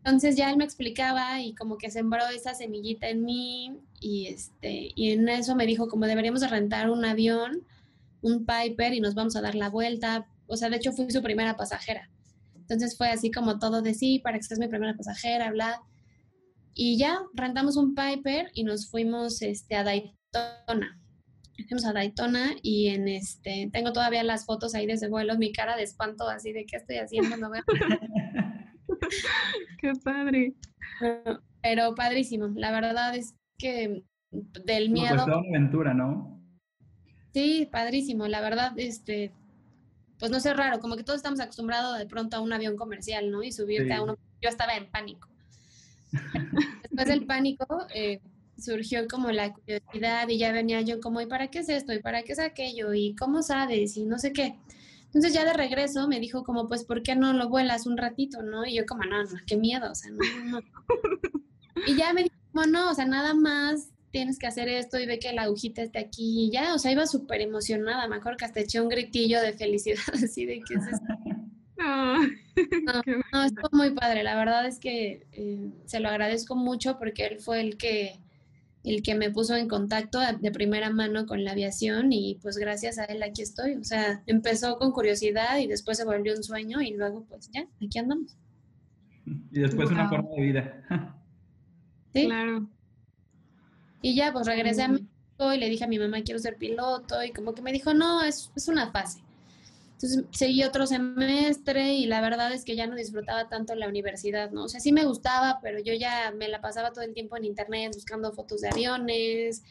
Entonces 0.05 0.37
ya 0.37 0.51
él 0.51 0.59
me 0.59 0.65
explicaba 0.65 1.41
y 1.41 1.55
como 1.55 1.79
que 1.79 1.91
sembró 1.91 2.27
esa 2.29 2.53
semillita 2.53 3.09
en 3.09 3.25
mí 3.25 3.79
y, 4.01 4.27
este, 4.27 4.93
y 4.95 5.13
en 5.13 5.27
eso 5.31 5.57
me 5.57 5.65
dijo 5.65 5.89
como 5.89 6.05
deberíamos 6.05 6.43
de 6.43 6.49
rentar 6.49 6.91
un 6.91 7.07
avión, 7.07 7.67
un 8.21 8.45
Piper 8.45 8.93
y 8.93 9.01
nos 9.01 9.15
vamos 9.15 9.35
a 9.35 9.41
dar 9.41 9.55
la 9.55 9.71
vuelta. 9.71 10.27
O 10.47 10.59
sea, 10.59 10.69
de 10.69 10.77
hecho 10.77 10.93
fui 10.93 11.11
su 11.11 11.23
primera 11.23 11.57
pasajera. 11.57 12.11
Entonces 12.55 12.99
fue 12.99 13.09
así 13.09 13.31
como 13.31 13.59
todo 13.59 13.81
de 13.81 13.95
sí, 13.95 14.19
para 14.19 14.37
que 14.37 14.43
seas 14.43 14.61
mi 14.61 14.69
primera 14.69 14.95
pasajera, 14.95 15.51
bla. 15.51 15.81
Y 16.75 16.99
ya 16.99 17.21
rentamos 17.33 17.79
un 17.79 17.95
Piper 17.95 18.51
y 18.53 18.65
nos 18.65 18.91
fuimos 18.91 19.41
este, 19.41 19.75
a 19.75 19.85
Daytona. 19.85 21.01
Fuimos 21.67 21.87
a 21.87 21.95
Daytona 21.95 22.57
y 22.61 22.89
en 22.89 23.09
este, 23.09 23.71
tengo 23.73 23.95
todavía 23.95 24.23
las 24.23 24.45
fotos 24.45 24.75
ahí 24.75 24.85
desde 24.85 25.09
vuelo, 25.09 25.39
mi 25.39 25.51
cara 25.51 25.77
de 25.77 25.85
espanto 25.85 26.29
así 26.29 26.53
de 26.53 26.67
qué 26.67 26.77
estoy 26.77 26.97
haciendo, 26.97 27.39
no 27.39 27.49
veo. 27.49 27.63
qué 29.85 29.93
padre. 30.01 30.55
Pero, 31.63 31.95
padrísimo, 31.95 32.49
la 32.55 32.73
verdad 32.73 33.15
es 33.15 33.35
que 33.59 34.03
del 34.31 34.91
miedo. 34.91 35.15
Pues 35.15 35.27
una 35.27 35.37
aventura, 35.37 35.95
¿no? 35.95 36.41
Sí, 37.33 37.69
padrísimo, 37.71 38.27
la 38.29 38.41
verdad, 38.41 38.73
este, 38.77 39.33
pues 40.19 40.31
no 40.31 40.41
sé, 40.41 40.55
raro, 40.55 40.79
como 40.79 40.97
que 40.97 41.03
todos 41.03 41.19
estamos 41.19 41.41
acostumbrados 41.41 41.99
de 41.99 42.07
pronto 42.07 42.37
a 42.37 42.41
un 42.41 42.53
avión 42.53 42.77
comercial, 42.77 43.31
¿no? 43.31 43.43
Y 43.43 43.53
subirte 43.53 43.93
a 43.93 44.03
uno. 44.03 44.17
Yo 44.41 44.49
estaba 44.49 44.75
en 44.77 44.91
pánico. 44.91 45.29
Después 46.83 47.09
del 47.09 47.27
pánico 47.27 47.67
eh, 47.95 48.21
surgió 48.57 49.07
como 49.09 49.33
la 49.33 49.53
curiosidad 49.53 50.29
y 50.29 50.39
ya 50.39 50.53
venía 50.53 50.81
yo 50.81 51.01
como, 51.01 51.21
¿y 51.21 51.27
para 51.27 51.49
qué 51.49 51.59
es 51.59 51.69
esto? 51.69 51.93
¿Y 51.93 52.01
para 52.01 52.23
qué 52.23 52.33
es 52.33 52.39
aquello? 52.39 52.95
¿Y 52.95 53.17
cómo 53.17 53.43
sabes? 53.43 53.97
Y 53.97 54.05
no 54.05 54.19
sé 54.19 54.33
qué. 54.33 54.55
Entonces 55.15 55.33
ya 55.33 55.45
de 55.45 55.53
regreso 55.53 56.09
me 56.09 56.19
dijo 56.19 56.43
como, 56.43 56.67
pues, 56.67 56.85
¿por 56.85 57.03
qué 57.03 57.15
no 57.15 57.33
lo 57.33 57.49
vuelas 57.49 57.87
un 57.87 57.97
ratito, 57.97 58.43
no? 58.43 58.67
Y 58.67 58.75
yo 58.75 58.85
como, 58.85 59.05
no, 59.05 59.23
no, 59.23 59.31
qué 59.47 59.57
miedo, 59.57 59.91
o 59.91 59.95
sea, 59.95 60.11
no, 60.11 60.19
no. 60.45 60.61
Y 61.87 61.97
ya 61.97 62.13
me 62.13 62.25
dijo, 62.25 62.35
como, 62.53 62.67
no, 62.67 62.91
o 62.91 62.95
sea, 62.95 63.05
nada 63.05 63.35
más 63.35 63.91
tienes 64.11 64.39
que 64.39 64.47
hacer 64.47 64.69
esto 64.69 64.99
y 64.99 65.07
ve 65.07 65.19
que 65.19 65.33
la 65.33 65.43
agujita 65.43 65.83
está 65.83 65.99
aquí 65.99 66.47
y 66.47 66.51
ya, 66.51 66.75
o 66.75 66.79
sea, 66.79 66.93
iba 66.93 67.05
súper 67.07 67.41
emocionada, 67.41 68.07
me 68.07 68.17
acuerdo 68.17 68.39
que 68.39 68.45
hasta 68.45 68.61
eché 68.61 68.81
un 68.81 68.89
gritillo 68.89 69.41
de 69.41 69.53
felicidad, 69.53 70.03
así 70.15 70.47
de 70.47 70.61
que 70.61 70.75
es 70.75 70.85
No, 72.85 73.03
no, 73.33 73.45
estuvo 73.45 73.69
muy 73.73 73.91
padre, 73.91 74.23
la 74.23 74.37
verdad 74.37 74.67
es 74.67 74.79
que 74.79 75.27
eh, 75.33 75.71
se 75.85 75.99
lo 75.99 76.09
agradezco 76.09 76.55
mucho 76.55 76.97
porque 76.99 77.27
él 77.27 77.41
fue 77.41 77.61
el 77.61 77.77
que 77.77 78.21
el 78.85 79.03
que 79.03 79.15
me 79.15 79.31
puso 79.31 79.57
en 79.57 79.67
contacto 79.67 80.21
de 80.21 80.51
primera 80.51 80.91
mano 80.91 81.25
con 81.27 81.43
la 81.43 81.53
aviación 81.53 82.13
y 82.13 82.39
pues 82.43 82.59
gracias 82.59 82.99
a 82.99 83.05
él 83.05 83.23
aquí 83.23 83.41
estoy. 83.41 83.77
O 83.77 83.85
sea, 83.85 84.23
empezó 84.27 84.77
con 84.79 84.93
curiosidad 84.93 85.59
y 85.59 85.67
después 85.67 85.97
se 85.97 86.05
volvió 86.05 86.35
un 86.37 86.45
sueño 86.45 86.83
y 86.83 86.93
luego 86.93 87.25
pues 87.25 87.51
ya, 87.51 87.67
aquí 87.85 87.99
andamos. 87.99 88.37
Y 89.25 89.61
después 89.61 89.91
una 89.91 90.09
forma 90.09 90.29
de 90.37 90.43
vida. 90.43 91.19
Sí. 92.13 92.27
Claro. 92.27 92.69
Y 94.03 94.15
ya 94.15 94.33
pues 94.33 94.47
regresé 94.47 94.83
a 94.83 94.89
México 94.89 95.53
y 95.53 95.59
le 95.59 95.69
dije 95.69 95.83
a 95.83 95.89
mi 95.89 95.99
mamá 95.99 96.23
quiero 96.23 96.39
ser 96.39 96.57
piloto 96.59 97.25
y 97.25 97.33
como 97.33 97.55
que 97.55 97.63
me 97.63 97.73
dijo 97.73 97.93
no, 97.93 98.23
es, 98.23 98.53
es 98.55 98.69
una 98.69 98.93
fase. 98.93 99.24
Entonces 99.95 100.25
seguí 100.33 100.65
otro 100.65 100.87
semestre 100.87 101.95
y 101.95 102.07
la 102.07 102.21
verdad 102.21 102.53
es 102.53 102.65
que 102.65 102.77
ya 102.77 102.87
no 102.87 102.97
disfrutaba 102.97 103.49
tanto 103.49 103.75
la 103.75 103.89
universidad, 103.89 104.51
¿no? 104.51 104.65
O 104.65 104.69
sea, 104.69 104.81
sí 104.81 104.93
me 104.93 105.05
gustaba, 105.05 105.61
pero 105.63 105.79
yo 105.79 105.95
ya 105.95 106.33
me 106.37 106.49
la 106.49 106.61
pasaba 106.61 106.93
todo 106.93 107.05
el 107.05 107.15
tiempo 107.15 107.37
en 107.37 107.45
internet 107.45 107.93
buscando 107.95 108.33
fotos 108.33 108.61
de 108.61 108.69
aviones. 108.69 109.63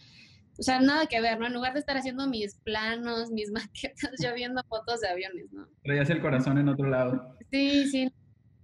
O 0.58 0.64
sea, 0.64 0.80
nada 0.80 1.08
que 1.08 1.20
ver, 1.20 1.40
¿no? 1.40 1.48
En 1.48 1.54
lugar 1.54 1.74
de 1.74 1.80
estar 1.80 1.98
haciendo 1.98 2.28
mis 2.28 2.56
planos, 2.56 3.32
mis 3.32 3.52
maquetas, 3.52 4.12
yo 4.22 4.34
viendo 4.34 4.64
fotos 4.64 5.02
de 5.02 5.10
aviones, 5.10 5.52
¿no? 5.52 5.68
Traías 5.84 6.10
el 6.10 6.22
corazón 6.22 6.58
en 6.58 6.70
otro 6.70 6.88
lado. 6.88 7.36
Sí, 7.52 7.88
sí. 7.90 8.14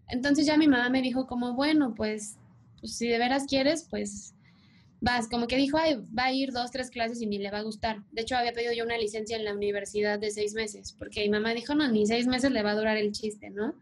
Entonces 0.07 0.45
ya 0.45 0.57
mi 0.57 0.67
mamá 0.67 0.89
me 0.89 1.01
dijo 1.01 1.27
como, 1.27 1.53
bueno, 1.53 1.93
pues, 1.93 2.37
pues 2.79 2.97
si 2.97 3.07
de 3.07 3.19
veras 3.19 3.45
quieres, 3.47 3.87
pues 3.89 4.33
vas, 5.01 5.27
como 5.27 5.47
que 5.47 5.57
dijo, 5.57 5.77
ay, 5.77 5.95
va 6.17 6.25
a 6.25 6.31
ir 6.31 6.51
dos, 6.51 6.71
tres 6.71 6.89
clases 6.89 7.21
y 7.21 7.27
ni 7.27 7.37
le 7.37 7.51
va 7.51 7.59
a 7.59 7.63
gustar. 7.63 8.03
De 8.11 8.21
hecho, 8.21 8.35
había 8.35 8.53
pedido 8.53 8.73
yo 8.73 8.83
una 8.83 8.97
licencia 8.97 9.37
en 9.37 9.45
la 9.45 9.53
universidad 9.53 10.19
de 10.19 10.31
seis 10.31 10.53
meses, 10.53 10.93
porque 10.97 11.21
mi 11.21 11.29
mamá 11.29 11.53
dijo, 11.53 11.75
no, 11.75 11.87
ni 11.89 12.05
seis 12.05 12.27
meses 12.27 12.51
le 12.51 12.63
va 12.63 12.71
a 12.71 12.75
durar 12.75 12.97
el 12.97 13.11
chiste, 13.11 13.49
¿no? 13.49 13.73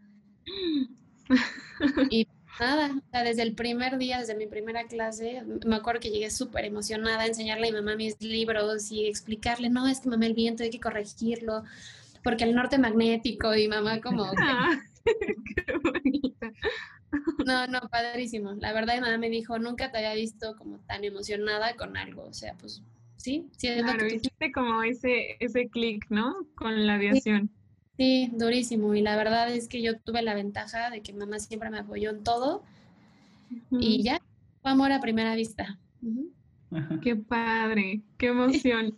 y 2.10 2.26
nada, 2.60 2.94
o 2.96 3.10
sea, 3.10 3.24
desde 3.24 3.42
el 3.42 3.54
primer 3.54 3.98
día, 3.98 4.18
desde 4.18 4.36
mi 4.36 4.46
primera 4.46 4.86
clase, 4.86 5.42
me 5.66 5.76
acuerdo 5.76 6.00
que 6.00 6.10
llegué 6.10 6.30
súper 6.30 6.64
emocionada 6.64 7.22
a 7.22 7.26
enseñarle 7.26 7.68
a 7.68 7.70
mi 7.70 7.76
mamá 7.78 7.96
mis 7.96 8.20
libros 8.20 8.90
y 8.90 9.06
explicarle, 9.06 9.70
no, 9.70 9.86
es 9.88 10.00
que 10.00 10.08
mamá 10.08 10.26
el 10.26 10.34
viento 10.34 10.62
hay 10.62 10.70
que 10.70 10.80
corregirlo, 10.80 11.64
porque 12.22 12.44
el 12.44 12.54
norte 12.54 12.78
magnético 12.78 13.54
y 13.54 13.68
mamá 13.68 14.00
como... 14.00 14.30
Qué 15.04 15.78
bonita. 15.82 16.52
No, 17.46 17.66
no, 17.66 17.80
padrísimo. 17.90 18.52
La 18.54 18.72
verdad, 18.72 18.94
mi 18.94 19.00
mamá 19.00 19.18
me 19.18 19.30
dijo, 19.30 19.58
nunca 19.58 19.90
te 19.90 19.98
había 19.98 20.14
visto 20.14 20.56
como 20.56 20.78
tan 20.80 21.04
emocionada 21.04 21.76
con 21.76 21.96
algo. 21.96 22.24
O 22.24 22.32
sea, 22.32 22.54
pues 22.54 22.82
sí, 23.16 23.46
sí. 23.56 23.68
Es 23.68 23.82
claro, 23.82 24.02
lo 24.02 24.08
que 24.08 24.16
hiciste 24.16 24.52
como 24.52 24.82
ese, 24.82 25.36
ese 25.40 25.68
clic, 25.68 26.06
¿no? 26.10 26.36
Con 26.54 26.86
la 26.86 26.94
aviación. 26.94 27.50
Sí, 27.96 28.30
durísimo. 28.32 28.94
Y 28.94 29.02
la 29.02 29.16
verdad 29.16 29.50
es 29.50 29.68
que 29.68 29.82
yo 29.82 29.98
tuve 29.98 30.22
la 30.22 30.34
ventaja 30.34 30.90
de 30.90 31.02
que 31.02 31.12
mamá 31.12 31.38
siempre 31.38 31.70
me 31.70 31.78
apoyó 31.78 32.10
en 32.10 32.22
todo. 32.22 32.62
Y 33.70 34.02
ya, 34.02 34.20
fue 34.62 34.70
amor 34.70 34.92
a 34.92 35.00
primera 35.00 35.34
vista. 35.34 35.78
Qué 37.02 37.16
padre, 37.16 38.02
qué 38.18 38.28
emoción. 38.28 38.96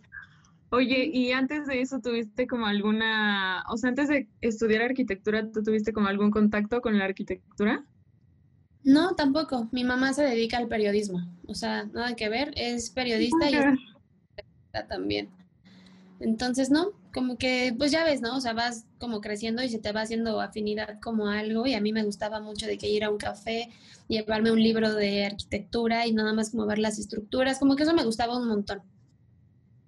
Oye, 0.69 1.09
y 1.11 1.31
antes 1.31 1.67
de 1.67 1.81
eso 1.81 1.99
tuviste 1.99 2.47
como 2.47 2.65
alguna, 2.65 3.63
o 3.69 3.77
sea, 3.77 3.89
antes 3.89 4.07
de 4.07 4.29
estudiar 4.39 4.81
arquitectura, 4.81 5.51
¿tú 5.51 5.63
tuviste 5.63 5.91
como 5.91 6.07
algún 6.07 6.31
contacto 6.31 6.79
con 6.81 6.97
la 6.97 7.05
arquitectura? 7.05 7.83
No, 8.83 9.15
tampoco. 9.15 9.67
Mi 9.71 9.83
mamá 9.83 10.13
se 10.13 10.23
dedica 10.23 10.57
al 10.57 10.67
periodismo. 10.67 11.19
O 11.47 11.55
sea, 11.55 11.85
nada 11.85 12.15
que 12.15 12.29
ver. 12.29 12.51
Es 12.55 12.89
periodista 12.89 13.49
y 13.49 13.55
es 13.55 14.87
también. 14.87 15.29
Entonces, 16.19 16.69
no, 16.69 16.91
como 17.13 17.37
que, 17.37 17.73
pues 17.77 17.91
ya 17.91 18.03
ves, 18.03 18.21
¿no? 18.21 18.37
O 18.37 18.41
sea, 18.41 18.53
vas 18.53 18.85
como 18.99 19.21
creciendo 19.21 19.63
y 19.63 19.69
se 19.69 19.79
te 19.79 19.91
va 19.91 20.01
haciendo 20.01 20.39
afinidad 20.39 20.99
como 21.01 21.27
algo. 21.27 21.65
Y 21.65 21.73
a 21.73 21.81
mí 21.81 21.91
me 21.91 22.03
gustaba 22.03 22.39
mucho 22.39 22.67
de 22.67 22.77
que 22.77 22.89
ir 22.89 23.03
a 23.03 23.09
un 23.09 23.17
café, 23.17 23.69
llevarme 24.07 24.51
un 24.51 24.61
libro 24.61 24.93
de 24.93 25.25
arquitectura 25.25 26.05
y 26.07 26.13
nada 26.13 26.33
más 26.33 26.51
como 26.51 26.65
ver 26.65 26.79
las 26.79 26.99
estructuras. 26.99 27.59
Como 27.59 27.75
que 27.75 27.83
eso 27.83 27.93
me 27.93 28.03
gustaba 28.03 28.37
un 28.37 28.47
montón. 28.47 28.81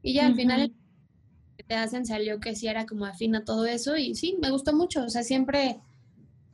Y 0.02 0.14
ya 0.14 0.26
al 0.26 0.36
final 0.36 0.74
que 1.58 1.64
te 1.64 1.76
hacen 1.76 2.06
salió 2.06 2.40
que 2.40 2.56
sí 2.56 2.68
era 2.68 2.86
como 2.86 3.06
afín 3.06 3.36
a 3.36 3.46
todo 3.46 3.66
eso. 3.66 3.96
Y 3.96 4.16
sí, 4.16 4.38
me 4.42 4.52
gustó 4.52 4.74
mucho. 4.74 5.04
O 5.04 5.10
sea, 5.10 5.24
siempre 5.24 5.80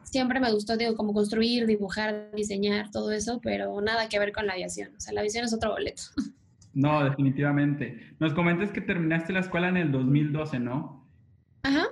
siempre 0.09 0.39
me 0.39 0.51
gustó, 0.51 0.75
digo, 0.75 0.95
como 0.95 1.13
construir, 1.13 1.67
dibujar, 1.67 2.31
diseñar, 2.35 2.89
todo 2.91 3.11
eso, 3.11 3.39
pero 3.41 3.79
nada 3.81 4.09
que 4.09 4.19
ver 4.19 4.31
con 4.31 4.47
la 4.47 4.53
aviación. 4.53 4.95
O 4.97 4.99
sea, 4.99 5.13
la 5.13 5.21
aviación 5.21 5.45
es 5.45 5.53
otro 5.53 5.71
boleto. 5.71 6.03
No, 6.71 7.03
definitivamente. 7.03 8.13
Nos 8.19 8.35
comentas 8.35 8.69
que 8.71 8.79
terminaste 8.79 9.33
la 9.33 9.39
escuela 9.39 9.69
en 9.69 9.75
el 9.75 9.91
2012, 9.91 10.59
¿no? 10.59 11.03
Ajá. 11.63 11.87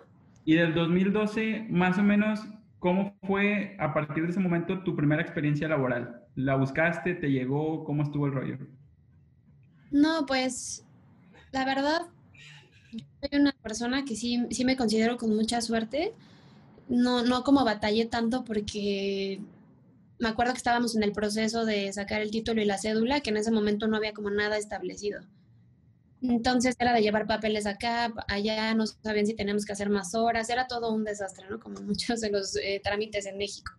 Y 0.46 0.54
del 0.54 0.76
2012, 0.76 1.66
más 1.72 1.98
o 1.98 2.04
menos, 2.04 2.42
¿cómo 2.78 3.18
fue 3.24 3.76
a 3.80 3.92
partir 3.92 4.24
de 4.26 4.30
ese 4.30 4.40
momento 4.40 4.84
tu 4.84 4.96
primera 4.96 5.24
experiencia 5.24 5.68
laboral? 5.68 6.22
¿La 6.36 6.56
buscaste? 6.56 7.16
¿Te 7.16 7.32
llegó? 7.32 7.84
¿Cómo 7.86 8.04
estuvo 8.04 8.28
el 8.28 8.34
rollo? 8.34 8.60
No, 9.90 10.28
pues, 10.28 10.86
la 11.52 11.66
verdad, 11.66 12.04
soy 12.92 13.40
una 13.40 13.54
persona 13.64 14.06
que 14.06 14.16
sí, 14.16 14.46
sí 14.52 14.64
me 14.64 14.78
considero 14.78 15.18
con 15.18 15.36
mucha 15.36 15.60
suerte 15.60 16.14
no, 16.90 17.24
no 17.24 17.44
como 17.44 17.66
batallé 17.66 18.06
tanto 18.06 18.44
porque 18.44 19.40
me 20.20 20.30
acuerdo 20.30 20.54
que 20.54 20.58
estábamos 20.58 20.96
en 20.96 21.04
el 21.04 21.12
proceso 21.12 21.66
de 21.66 21.92
sacar 21.94 22.22
el 22.22 22.32
título 22.32 22.62
y 22.62 22.66
la 22.66 22.78
cédula, 22.78 23.22
que 23.22 23.30
en 23.30 23.38
ese 23.38 23.52
momento 23.52 23.88
no 23.88 23.98
había 23.98 24.14
como 24.14 24.30
nada 24.30 24.58
establecido. 24.58 25.22
Entonces 26.22 26.76
era 26.80 26.94
de 26.94 27.02
llevar 27.02 27.28
papeles 27.28 27.68
acá, 27.68 28.12
allá, 28.28 28.74
no 28.74 28.88
sabían 28.88 29.28
si 29.28 29.36
teníamos 29.36 29.66
que 29.66 29.74
hacer 29.74 29.90
más 29.90 30.16
horas, 30.16 30.50
era 30.50 30.66
todo 30.66 30.92
un 30.92 31.04
desastre, 31.04 31.46
¿no? 31.50 31.60
Como 31.60 31.80
muchos 31.82 32.22
de 32.22 32.32
los 32.32 32.56
eh, 32.56 32.82
trámites 32.84 33.26
en 33.26 33.38
México. 33.38 33.74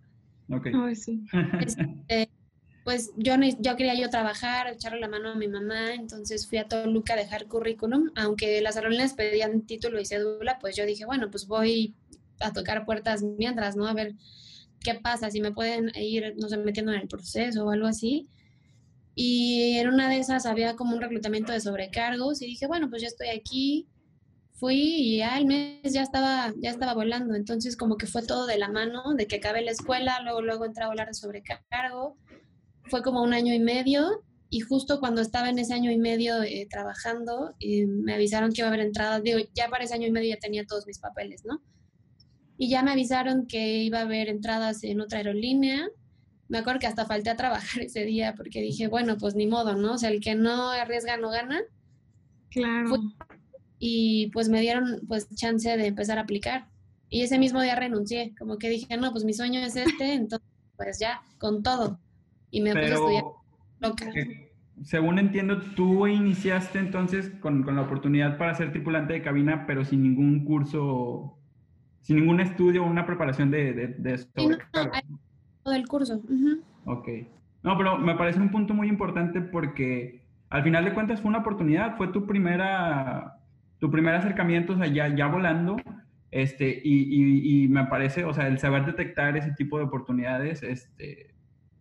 Ok. 0.51 0.69
sí. 0.95 1.21
Este, 1.61 2.31
pues 2.85 3.11
yo, 3.17 3.35
yo 3.59 3.77
quería 3.77 3.95
yo 3.95 4.09
trabajar, 4.09 4.69
echarle 4.69 5.01
la 5.01 5.09
mano 5.09 5.31
a 5.31 5.35
mi 5.35 5.49
mamá, 5.49 5.93
entonces 5.95 6.49
fui 6.49 6.57
a 6.59 6.69
Toluca 6.69 7.15
a 7.15 7.17
dejar 7.17 7.47
currículum, 7.47 8.11
aunque 8.15 8.63
las 8.63 8.77
aerolíneas 8.77 9.13
pedían 9.13 9.63
título 9.63 10.01
y 10.01 10.07
cédula, 10.07 10.59
pues 10.59 10.77
yo 10.77 10.87
dije, 10.87 11.05
bueno, 11.05 11.31
pues 11.31 11.47
voy 11.47 11.95
a 12.41 12.53
tocar 12.53 12.85
puertas 12.85 13.23
mientras, 13.23 13.77
¿no? 13.77 13.87
A 13.87 13.95
ver 13.95 14.15
qué 14.81 14.95
pasa, 14.95 15.31
si 15.31 15.41
me 15.41 15.53
pueden 15.53 15.91
ir, 15.97 16.35
no 16.39 16.49
sé, 16.49 16.57
metiendo 16.59 16.93
en 16.93 17.01
el 17.01 17.09
proceso 17.09 17.65
o 17.65 17.71
algo 17.71 17.87
así. 17.87 18.29
Y 19.15 19.79
en 19.79 19.89
una 19.89 20.09
de 20.09 20.19
esas 20.19 20.47
había 20.47 20.77
como 20.77 20.95
un 20.95 21.03
reclutamiento 21.03 21.53
de 21.53 21.61
sobrecargos 21.61 22.41
y 22.41 22.47
dije, 22.47 22.67
bueno, 22.67 22.89
pues 22.89 23.03
ya 23.03 23.09
estoy 23.09 23.29
aquí. 23.29 23.89
Fui 24.53 24.77
y 24.77 25.23
al 25.23 25.47
mes 25.47 25.93
ya 25.93 26.03
estaba, 26.03 26.53
ya 26.61 26.71
estaba 26.71 26.95
volando. 26.95 27.35
Entonces 27.35 27.77
como 27.77 27.97
que 27.97 28.07
fue 28.07 28.23
todo 28.23 28.47
de 28.47 28.59
la 28.59 28.69
mano, 28.69 29.15
de 29.17 29.27
que 29.27 29.37
acabé 29.37 29.63
la 29.63 29.73
escuela, 29.73 30.21
luego, 30.23 30.43
luego 30.43 30.65
entré 30.65 30.85
a 30.85 30.89
volar 30.89 31.09
de 31.09 31.15
sobrecargo. 31.15 32.17
Fue 32.85 33.03
como 33.03 33.23
un 33.23 33.35
año 33.35 33.53
y 33.53 33.59
medio 33.61 34.23
y 34.51 34.61
justo 34.61 34.99
cuando 35.01 35.21
estaba 35.21 35.51
en 35.51 35.59
ese 35.59 35.75
año 35.75 35.91
y 35.91 35.99
medio 35.99 36.43
eh, 36.43 36.67
trabajando, 36.71 37.55
eh, 37.61 37.87
me 37.87 38.15
avisaron 38.15 38.53
que 38.53 38.63
iba 38.63 38.69
a 38.69 38.73
haber 38.73 38.87
entradas. 38.87 39.23
Digo, 39.23 39.39
ya 39.55 39.69
para 39.69 39.85
ese 39.85 39.95
año 39.95 40.07
y 40.07 40.13
medio 40.13 40.31
ya 40.31 40.41
tenía 40.41 40.65
todos 40.65 40.87
mis 40.87 40.99
papeles, 40.99 41.45
¿no? 41.45 41.61
Y 42.59 42.69
ya 42.69 42.83
me 42.83 42.91
avisaron 42.91 43.47
que 43.47 43.79
iba 43.85 44.01
a 44.01 44.03
haber 44.03 44.29
entradas 44.29 44.83
en 44.83 45.01
otra 45.01 45.19
aerolínea. 45.19 45.89
Me 46.49 46.59
acuerdo 46.59 46.81
que 46.81 46.89
hasta 46.89 47.07
falté 47.07 47.31
a 47.31 47.37
trabajar 47.37 47.83
ese 47.83 48.05
día 48.05 48.35
porque 48.37 48.61
dije, 48.61 48.89
bueno, 48.89 49.17
pues 49.17 49.37
ni 49.37 49.47
modo, 49.47 49.77
¿no? 49.77 49.95
O 49.95 49.99
sea, 49.99 50.11
el 50.11 50.21
que 50.21 50.35
no 50.35 50.71
arriesga 50.71 51.17
no 51.17 51.31
gana. 51.31 51.61
Claro. 52.51 52.97
y 53.79 54.31
pues 54.33 54.49
me 54.49 54.63
dieron 54.63 55.03
pues 55.07 55.29
chance 55.35 55.77
de 55.77 55.87
empezar 55.87 56.19
a 56.19 56.23
aplicar. 56.23 56.67
Y 57.11 57.23
ese 57.23 57.39
mismo 57.39 57.63
día 57.63 57.77
renuncié, 57.77 58.35
como 58.39 58.59
que 58.59 58.71
dije, 58.71 58.97
no, 58.97 59.13
pues 59.13 59.25
mi 59.25 59.35
sueño 59.35 59.61
es 59.61 59.77
este, 59.77 60.13
entonces 60.15 60.49
pues 60.77 60.99
ya, 60.99 61.23
con 61.39 61.63
todo. 61.63 62.01
Y 62.51 62.61
me 62.61 62.71
puse 62.73 62.87
a 62.87 62.95
estudiar 62.95 63.25
loca. 63.81 64.11
según 64.83 65.19
entiendo, 65.21 65.61
tú 65.77 66.07
iniciaste 66.09 66.81
entonces 66.81 67.31
con, 67.41 67.63
con 67.63 67.77
la 67.77 67.83
oportunidad 67.83 68.37
para 68.37 68.55
ser 68.55 68.73
tripulante 68.73 69.13
de 69.13 69.23
cabina, 69.23 69.65
pero 69.67 69.85
sin 69.85 70.03
ningún 70.03 70.45
curso 70.45 71.38
sin 72.09 72.17
ningún 72.17 72.41
estudio 72.41 72.83
o 72.83 72.87
una 72.87 73.05
preparación 73.05 73.51
de, 73.51 73.75
de, 73.75 73.89
de 73.89 74.17
sí, 74.17 74.27
no, 74.49 74.57
todo 75.63 75.75
el 75.75 75.87
curso. 75.87 76.23
Ok. 76.87 77.07
No, 77.63 77.77
pero 77.77 77.99
me 77.99 78.15
parece 78.15 78.41
un 78.41 78.51
punto 78.51 78.73
muy 78.73 78.89
importante 78.89 79.43
porque 79.43 80.23
al 80.49 80.63
final 80.63 80.87
de 80.87 80.95
cuentas 80.95 81.21
fue 81.21 81.29
una 81.29 81.41
oportunidad, 81.41 81.99
fue 81.99 82.09
tu 82.09 82.27
primera, 82.27 83.37
tu 83.79 83.91
primer 83.91 84.15
acercamiento, 84.15 84.73
o 84.73 84.79
sea, 84.79 84.87
ya, 84.87 85.15
ya 85.15 85.27
volando, 85.27 85.77
este, 86.31 86.81
y, 86.83 87.65
y, 87.65 87.69
me 87.69 87.85
parece, 87.85 88.25
o 88.25 88.33
sea, 88.33 88.49
el 88.49 88.59
saber 88.59 88.87
detectar 88.87 89.37
ese 89.37 89.53
tipo 89.53 89.77
de 89.77 89.85
oportunidades, 89.85 90.63
este, 90.63 91.35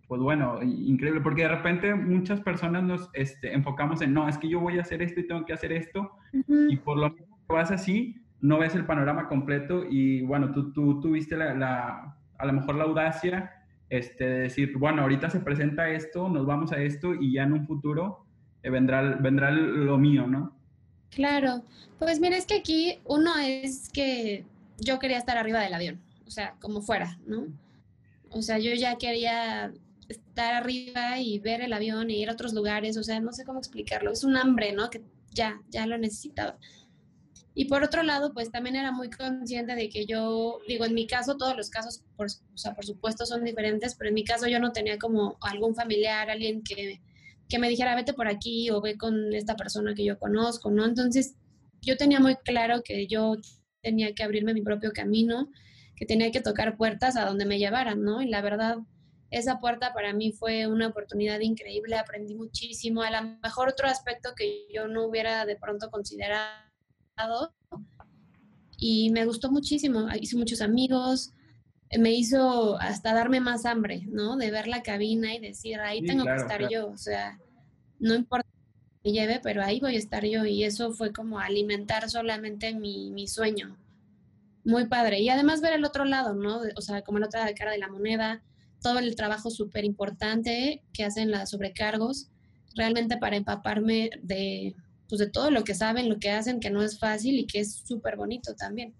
pues 0.09 0.19
bueno, 0.19 0.61
increíble, 0.61 1.21
porque 1.21 1.43
de 1.43 1.55
repente 1.55 1.95
muchas 1.95 2.41
personas 2.41 2.83
nos 2.83 3.09
este, 3.13 3.53
enfocamos 3.53 4.01
en, 4.01 4.13
no, 4.13 4.27
es 4.27 4.37
que 4.37 4.49
yo 4.49 4.59
voy 4.59 4.77
a 4.77 4.81
hacer 4.81 5.01
esto 5.01 5.21
y 5.21 5.27
tengo 5.27 5.45
que 5.45 5.53
hacer 5.53 5.71
esto, 5.71 6.11
y 6.33 6.75
por 6.75 6.97
lo 6.97 7.11
menos 7.11 7.29
vas 7.47 7.71
así, 7.71 8.26
no 8.41 8.59
ves 8.59 8.75
el 8.75 8.85
panorama 8.85 9.27
completo 9.27 9.83
y 9.89 10.21
bueno, 10.21 10.51
tú, 10.51 10.71
tú 10.71 11.01
tuviste 11.01 11.35
la, 11.35 12.15
a 12.37 12.45
lo 12.45 12.53
mejor 12.53 12.75
la 12.75 12.83
audacia 12.83 13.53
este, 13.89 14.25
de 14.25 14.39
decir, 14.41 14.77
bueno, 14.77 15.01
ahorita 15.01 15.29
se 15.29 15.39
presenta 15.39 15.89
esto, 15.89 16.29
nos 16.29 16.45
vamos 16.45 16.71
a 16.71 16.81
esto 16.81 17.13
y 17.13 17.33
ya 17.33 17.43
en 17.43 17.53
un 17.53 17.65
futuro 17.65 18.25
eh, 18.63 18.69
vendrá, 18.69 19.01
vendrá 19.01 19.51
lo 19.51 19.97
mío, 19.97 20.27
¿no? 20.27 20.55
Claro, 21.09 21.63
pues 21.99 22.19
mira, 22.19 22.37
es 22.37 22.45
que 22.45 22.55
aquí 22.55 22.99
uno 23.05 23.31
es 23.39 23.89
que 23.89 24.45
yo 24.77 24.99
quería 24.99 25.17
estar 25.17 25.37
arriba 25.37 25.61
del 25.61 25.73
avión, 25.73 25.99
o 26.25 26.31
sea, 26.31 26.55
como 26.59 26.81
fuera, 26.81 27.17
¿no? 27.25 27.47
O 28.29 28.41
sea, 28.41 28.59
yo 28.59 28.73
ya 28.73 28.97
quería 28.97 29.71
estar 30.09 30.53
arriba 30.53 31.19
y 31.19 31.39
ver 31.39 31.61
el 31.61 31.73
avión 31.73 32.09
y 32.09 32.21
ir 32.21 32.29
a 32.29 32.33
otros 32.33 32.53
lugares, 32.53 32.97
o 32.97 33.03
sea, 33.03 33.19
no 33.19 33.31
sé 33.31 33.45
cómo 33.45 33.59
explicarlo, 33.59 34.11
es 34.11 34.23
un 34.23 34.35
hambre, 34.35 34.73
¿no? 34.73 34.89
Que 34.89 35.01
ya, 35.31 35.61
ya 35.69 35.87
lo 35.87 35.97
necesitaba. 35.97 36.57
Y 37.59 37.65
por 37.65 37.83
otro 37.83 38.03
lado, 38.03 38.33
pues 38.35 38.51
también 38.51 38.75
era 38.75 38.91
muy 38.91 39.09
consciente 39.09 39.73
de 39.73 39.89
que 39.89 40.05
yo, 40.05 40.59
digo, 40.67 40.85
en 40.85 40.93
mi 40.93 41.07
caso, 41.07 41.37
todos 41.37 41.57
los 41.57 41.71
casos, 41.71 42.03
por, 42.15 42.27
o 42.27 42.57
sea, 42.57 42.75
por 42.75 42.85
supuesto 42.85 43.25
son 43.25 43.43
diferentes, 43.43 43.95
pero 43.95 44.09
en 44.09 44.13
mi 44.13 44.23
caso 44.23 44.45
yo 44.45 44.59
no 44.59 44.71
tenía 44.73 44.99
como 44.99 45.39
algún 45.41 45.73
familiar, 45.73 46.29
alguien 46.29 46.61
que, 46.63 47.01
que 47.49 47.57
me 47.57 47.67
dijera, 47.67 47.95
vete 47.95 48.13
por 48.13 48.27
aquí 48.27 48.69
o 48.69 48.79
ve 48.79 48.95
con 48.95 49.33
esta 49.33 49.55
persona 49.55 49.95
que 49.95 50.05
yo 50.05 50.19
conozco, 50.19 50.69
¿no? 50.69 50.85
Entonces, 50.85 51.33
yo 51.81 51.97
tenía 51.97 52.19
muy 52.19 52.35
claro 52.35 52.83
que 52.83 53.07
yo 53.07 53.37
tenía 53.81 54.13
que 54.13 54.21
abrirme 54.21 54.53
mi 54.53 54.61
propio 54.61 54.91
camino, 54.91 55.49
que 55.95 56.05
tenía 56.05 56.29
que 56.29 56.41
tocar 56.41 56.77
puertas 56.77 57.17
a 57.17 57.25
donde 57.25 57.47
me 57.47 57.57
llevaran, 57.57 58.03
¿no? 58.03 58.21
Y 58.21 58.27
la 58.27 58.43
verdad, 58.43 58.77
esa 59.31 59.59
puerta 59.59 59.93
para 59.93 60.13
mí 60.13 60.31
fue 60.31 60.67
una 60.67 60.89
oportunidad 60.89 61.39
increíble, 61.39 61.95
aprendí 61.95 62.35
muchísimo, 62.35 63.01
a 63.01 63.09
lo 63.09 63.39
mejor 63.41 63.69
otro 63.69 63.87
aspecto 63.87 64.35
que 64.35 64.67
yo 64.71 64.87
no 64.87 65.07
hubiera 65.07 65.47
de 65.47 65.55
pronto 65.55 65.89
considerado 65.89 66.66
y 68.77 69.09
me 69.09 69.25
gustó 69.25 69.51
muchísimo, 69.51 70.07
hice 70.19 70.37
muchos 70.37 70.61
amigos, 70.61 71.33
me 71.97 72.11
hizo 72.11 72.79
hasta 72.79 73.13
darme 73.13 73.39
más 73.39 73.65
hambre, 73.65 74.03
¿no? 74.07 74.35
De 74.37 74.51
ver 74.51 74.67
la 74.67 74.83
cabina 74.83 75.33
y 75.33 75.39
decir, 75.39 75.79
ahí 75.79 76.03
tengo 76.03 76.25
que 76.25 76.35
estar 76.35 76.69
yo, 76.69 76.87
o 76.87 76.97
sea, 76.97 77.39
no 77.99 78.13
importa 78.13 78.47
que 79.03 79.09
me 79.09 79.13
lleve, 79.13 79.39
pero 79.41 79.63
ahí 79.63 79.79
voy 79.79 79.95
a 79.95 79.99
estar 79.99 80.25
yo 80.25 80.45
y 80.45 80.63
eso 80.63 80.91
fue 80.91 81.11
como 81.11 81.39
alimentar 81.39 82.09
solamente 82.09 82.73
mi, 82.75 83.11
mi 83.11 83.27
sueño. 83.27 83.77
Muy 84.63 84.87
padre. 84.87 85.21
Y 85.21 85.29
además 85.29 85.61
ver 85.61 85.73
el 85.73 85.85
otro 85.85 86.03
lado, 86.03 86.33
¿no? 86.33 86.59
O 86.75 86.81
sea, 86.81 87.01
como 87.01 87.19
la 87.19 87.27
otra 87.27 87.53
cara 87.53 87.71
de 87.71 87.77
la 87.77 87.87
moneda, 87.87 88.43
todo 88.81 88.99
el 88.99 89.15
trabajo 89.15 89.49
súper 89.49 89.85
importante 89.85 90.83
que 90.91 91.05
hacen 91.05 91.31
las 91.31 91.51
sobrecargos, 91.51 92.29
realmente 92.75 93.17
para 93.17 93.37
empaparme 93.37 94.09
de, 94.21 94.75
pues 95.07 95.19
de 95.19 95.29
todo 95.29 95.51
lo 95.51 95.63
que 95.63 95.73
saben, 95.73 96.09
lo 96.09 96.19
que 96.19 96.31
hacen, 96.31 96.59
que 96.59 96.69
no 96.69 96.81
es 96.81 96.99
fácil 96.99 97.39
y 97.39 97.47
que 97.47 97.59
es 97.59 97.83
súper 97.85 98.15
bonito 98.15 98.53
también. 98.55 98.93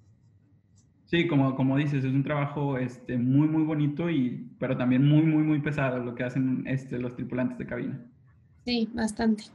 Sí, 1.06 1.26
como, 1.28 1.56
como 1.56 1.78
dices, 1.78 2.04
es 2.04 2.12
un 2.12 2.24
trabajo 2.24 2.78
este, 2.78 3.18
muy, 3.18 3.48
muy 3.48 3.64
bonito, 3.64 4.10
y, 4.10 4.50
pero 4.60 4.78
también 4.78 5.08
muy, 5.08 5.22
muy, 5.22 5.44
muy 5.44 5.62
pesado 5.62 6.00
lo 6.00 6.14
que 6.16 6.24
hacen 6.24 6.66
este, 6.68 7.00
los 7.00 7.16
tripulantes 7.16 7.58
de 7.58 7.66
cabina. 7.66 8.06
Sí, 8.66 8.90
bastante. 8.94 9.46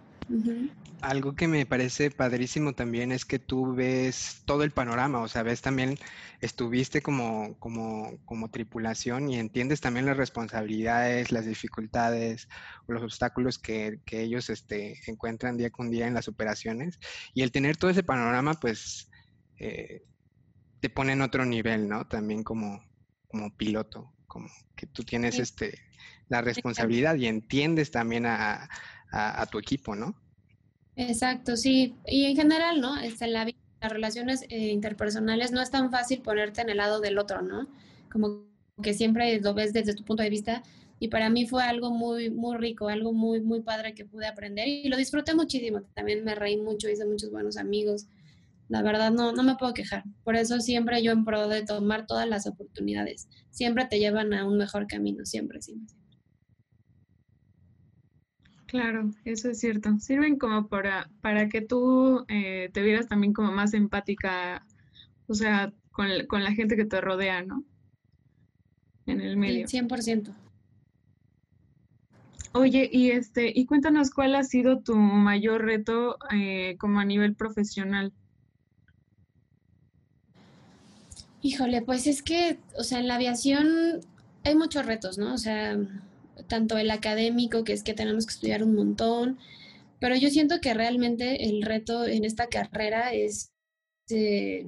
Algo 1.00 1.34
que 1.34 1.48
me 1.48 1.66
parece 1.66 2.10
padrísimo 2.10 2.74
también 2.74 3.10
es 3.10 3.24
que 3.24 3.40
tú 3.40 3.74
ves 3.74 4.42
todo 4.46 4.62
el 4.62 4.70
panorama, 4.70 5.20
o 5.20 5.28
sea, 5.28 5.42
ves 5.42 5.60
también, 5.60 5.98
estuviste 6.40 7.02
como, 7.02 7.58
como, 7.58 8.18
como 8.24 8.50
tripulación 8.50 9.28
y 9.28 9.38
entiendes 9.38 9.80
también 9.80 10.06
las 10.06 10.16
responsabilidades, 10.16 11.32
las 11.32 11.46
dificultades 11.46 12.46
o 12.86 12.92
los 12.92 13.02
obstáculos 13.02 13.58
que, 13.58 14.00
que 14.04 14.22
ellos 14.22 14.48
este, 14.48 15.00
encuentran 15.06 15.56
día 15.56 15.70
con 15.70 15.90
día 15.90 16.06
en 16.06 16.14
las 16.14 16.28
operaciones. 16.28 16.98
Y 17.34 17.42
el 17.42 17.50
tener 17.50 17.76
todo 17.76 17.90
ese 17.90 18.04
panorama, 18.04 18.54
pues, 18.54 19.10
eh, 19.58 20.02
te 20.80 20.88
pone 20.88 21.12
en 21.12 21.22
otro 21.22 21.44
nivel, 21.44 21.88
¿no? 21.88 22.06
También 22.06 22.44
como, 22.44 22.80
como 23.28 23.56
piloto, 23.56 24.14
como 24.26 24.48
que 24.76 24.86
tú 24.86 25.02
tienes 25.04 25.38
este, 25.38 25.78
la 26.28 26.42
responsabilidad 26.42 27.16
y 27.16 27.26
entiendes 27.26 27.90
también 27.90 28.26
a, 28.26 28.68
a, 29.12 29.46
tu 29.46 29.58
equipo, 29.58 29.94
¿no? 29.94 30.14
Exacto, 30.96 31.56
sí. 31.56 31.94
Y 32.06 32.24
en 32.26 32.36
general, 32.36 32.80
¿no? 32.80 32.98
Este, 32.98 33.26
la 33.26 33.44
vida, 33.44 33.58
las 33.80 33.92
relaciones 33.92 34.42
eh, 34.48 34.68
interpersonales 34.68 35.52
no 35.52 35.60
es 35.60 35.70
tan 35.70 35.90
fácil 35.90 36.22
ponerte 36.22 36.62
en 36.62 36.70
el 36.70 36.78
lado 36.78 37.00
del 37.00 37.18
otro, 37.18 37.42
¿no? 37.42 37.68
Como 38.10 38.46
que 38.82 38.94
siempre 38.94 39.40
lo 39.40 39.54
ves 39.54 39.72
desde 39.72 39.94
tu 39.94 40.04
punto 40.04 40.22
de 40.22 40.30
vista. 40.30 40.62
Y 40.98 41.08
para 41.08 41.28
mí 41.30 41.46
fue 41.46 41.64
algo 41.64 41.90
muy, 41.90 42.30
muy 42.30 42.56
rico, 42.56 42.88
algo 42.88 43.12
muy, 43.12 43.40
muy 43.40 43.60
padre 43.60 43.92
que 43.92 44.04
pude 44.04 44.26
aprender 44.26 44.68
y 44.68 44.88
lo 44.88 44.96
disfruté 44.96 45.34
muchísimo. 45.34 45.82
También 45.94 46.24
me 46.24 46.34
reí 46.34 46.56
mucho, 46.56 46.88
hice 46.88 47.04
muchos 47.04 47.30
buenos 47.30 47.56
amigos. 47.56 48.06
La 48.68 48.82
verdad, 48.82 49.10
no, 49.10 49.32
no 49.32 49.42
me 49.42 49.56
puedo 49.56 49.74
quejar. 49.74 50.04
Por 50.22 50.36
eso 50.36 50.60
siempre 50.60 51.02
yo 51.02 51.10
en 51.10 51.24
pro 51.24 51.48
de 51.48 51.64
tomar 51.64 52.06
todas 52.06 52.28
las 52.28 52.46
oportunidades. 52.46 53.28
Siempre 53.50 53.84
te 53.86 53.98
llevan 53.98 54.32
a 54.32 54.46
un 54.46 54.56
mejor 54.56 54.86
camino, 54.86 55.26
siempre, 55.26 55.60
siempre. 55.60 55.94
Claro, 58.72 59.10
eso 59.26 59.50
es 59.50 59.60
cierto. 59.60 59.98
Sirven 59.98 60.38
como 60.38 60.66
para, 60.66 61.10
para 61.20 61.50
que 61.50 61.60
tú 61.60 62.24
eh, 62.28 62.70
te 62.72 62.80
vieras 62.80 63.06
también 63.06 63.34
como 63.34 63.52
más 63.52 63.74
empática, 63.74 64.64
o 65.26 65.34
sea, 65.34 65.74
con, 65.90 66.08
con, 66.26 66.42
la 66.42 66.52
gente 66.52 66.74
que 66.74 66.86
te 66.86 67.02
rodea, 67.02 67.42
¿no? 67.42 67.64
En 69.04 69.20
el 69.20 69.36
medio. 69.36 69.68
Sí, 69.68 69.78
100%. 69.78 70.34
Oye, 72.54 72.88
y 72.90 73.10
este, 73.10 73.52
y 73.54 73.66
cuéntanos 73.66 74.10
cuál 74.10 74.34
ha 74.34 74.42
sido 74.42 74.78
tu 74.80 74.96
mayor 74.96 75.66
reto 75.66 76.16
eh, 76.34 76.76
como 76.78 76.98
a 76.98 77.04
nivel 77.04 77.34
profesional. 77.34 78.14
Híjole, 81.42 81.82
pues 81.82 82.06
es 82.06 82.22
que, 82.22 82.58
o 82.78 82.84
sea, 82.84 83.00
en 83.00 83.08
la 83.08 83.16
aviación 83.16 84.00
hay 84.44 84.54
muchos 84.54 84.86
retos, 84.86 85.18
¿no? 85.18 85.34
O 85.34 85.38
sea, 85.38 85.76
tanto 86.48 86.78
el 86.78 86.90
académico, 86.90 87.64
que 87.64 87.72
es 87.72 87.82
que 87.82 87.94
tenemos 87.94 88.26
que 88.26 88.34
estudiar 88.34 88.62
un 88.62 88.74
montón, 88.74 89.38
pero 90.00 90.16
yo 90.16 90.30
siento 90.30 90.60
que 90.60 90.74
realmente 90.74 91.48
el 91.48 91.62
reto 91.62 92.06
en 92.06 92.24
esta 92.24 92.48
carrera 92.48 93.12
es 93.12 93.52
eh, 94.10 94.66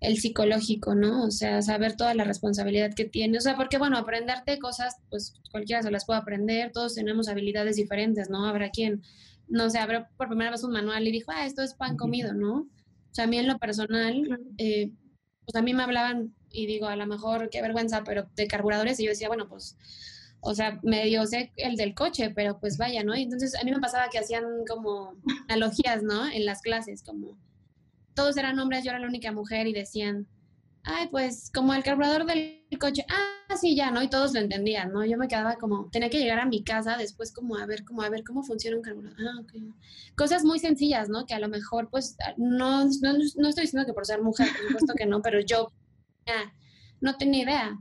el 0.00 0.18
psicológico, 0.18 0.94
¿no? 0.94 1.24
O 1.24 1.30
sea, 1.30 1.62
saber 1.62 1.96
toda 1.96 2.14
la 2.14 2.24
responsabilidad 2.24 2.94
que 2.94 3.04
tiene. 3.04 3.38
O 3.38 3.40
sea, 3.40 3.56
porque 3.56 3.78
bueno, 3.78 3.96
aprenderte 3.96 4.58
cosas, 4.58 4.96
pues 5.10 5.34
cualquiera 5.50 5.82
se 5.82 5.90
las 5.90 6.04
puede 6.04 6.20
aprender, 6.20 6.72
todos 6.72 6.94
tenemos 6.94 7.28
habilidades 7.28 7.76
diferentes, 7.76 8.28
¿no? 8.28 8.46
Habrá 8.46 8.70
quien, 8.70 9.02
no 9.48 9.70
sé, 9.70 9.78
habrá 9.78 10.08
por 10.16 10.28
primera 10.28 10.50
vez 10.50 10.64
un 10.64 10.72
manual 10.72 11.06
y 11.06 11.12
dijo, 11.12 11.30
ah, 11.32 11.46
esto 11.46 11.62
es 11.62 11.74
pan 11.74 11.96
comido, 11.96 12.34
¿no? 12.34 12.62
O 12.62 13.14
sea, 13.14 13.24
a 13.24 13.28
mí 13.28 13.38
en 13.38 13.46
lo 13.46 13.58
personal, 13.58 14.40
eh, 14.58 14.90
pues 15.44 15.54
a 15.54 15.62
mí 15.62 15.74
me 15.74 15.82
hablaban 15.82 16.34
y 16.50 16.66
digo, 16.66 16.86
a 16.86 16.96
lo 16.96 17.06
mejor 17.06 17.50
qué 17.50 17.62
vergüenza, 17.62 18.02
pero 18.04 18.28
de 18.34 18.46
carburadores 18.46 18.98
y 18.98 19.04
yo 19.04 19.10
decía, 19.10 19.28
bueno, 19.28 19.48
pues 19.48 19.76
o 20.44 20.54
sea, 20.54 20.80
medio 20.82 21.24
sé 21.24 21.52
el 21.56 21.76
del 21.76 21.94
coche, 21.94 22.30
pero 22.30 22.58
pues 22.58 22.76
vaya, 22.76 23.04
¿no? 23.04 23.14
Y 23.16 23.22
entonces 23.22 23.54
a 23.54 23.62
mí 23.62 23.70
me 23.70 23.80
pasaba 23.80 24.08
que 24.10 24.18
hacían 24.18 24.44
como 24.68 25.14
analogías, 25.48 26.02
¿no? 26.02 26.26
En 26.26 26.44
las 26.44 26.62
clases, 26.62 27.02
como 27.04 27.38
todos 28.14 28.36
eran 28.36 28.58
hombres, 28.58 28.84
yo 28.84 28.90
era 28.90 28.98
la 28.98 29.06
única 29.06 29.30
mujer 29.30 29.68
y 29.68 29.72
decían, 29.72 30.26
ay, 30.82 31.06
pues 31.12 31.50
como 31.54 31.72
el 31.74 31.84
carburador 31.84 32.26
del 32.26 32.60
coche, 32.80 33.06
ah, 33.08 33.56
sí, 33.56 33.76
ya, 33.76 33.92
¿no? 33.92 34.02
Y 34.02 34.10
todos 34.10 34.34
lo 34.34 34.40
entendían, 34.40 34.92
¿no? 34.92 35.04
Yo 35.04 35.16
me 35.16 35.28
quedaba 35.28 35.54
como, 35.54 35.88
tenía 35.90 36.10
que 36.10 36.18
llegar 36.18 36.40
a 36.40 36.46
mi 36.46 36.64
casa 36.64 36.96
después 36.96 37.32
como 37.32 37.56
a 37.56 37.64
ver, 37.64 37.84
como 37.84 38.02
a 38.02 38.10
ver 38.10 38.24
cómo 38.24 38.42
funciona 38.42 38.76
un 38.76 38.82
carburador. 38.82 39.16
Ah, 39.20 39.40
ok. 39.40 39.52
Cosas 40.16 40.42
muy 40.44 40.58
sencillas, 40.58 41.08
¿no? 41.08 41.24
Que 41.24 41.34
a 41.34 41.38
lo 41.38 41.48
mejor, 41.48 41.88
pues, 41.88 42.16
no, 42.36 42.84
no, 42.84 43.12
no 43.36 43.48
estoy 43.48 43.62
diciendo 43.62 43.86
que 43.86 43.94
por 43.94 44.06
ser 44.06 44.20
mujer, 44.20 44.48
por 44.48 44.66
supuesto 44.66 44.94
que 44.96 45.06
no, 45.06 45.22
pero 45.22 45.40
yo 45.40 45.72
no 47.00 47.16
tenía 47.16 47.44
idea. 47.44 47.78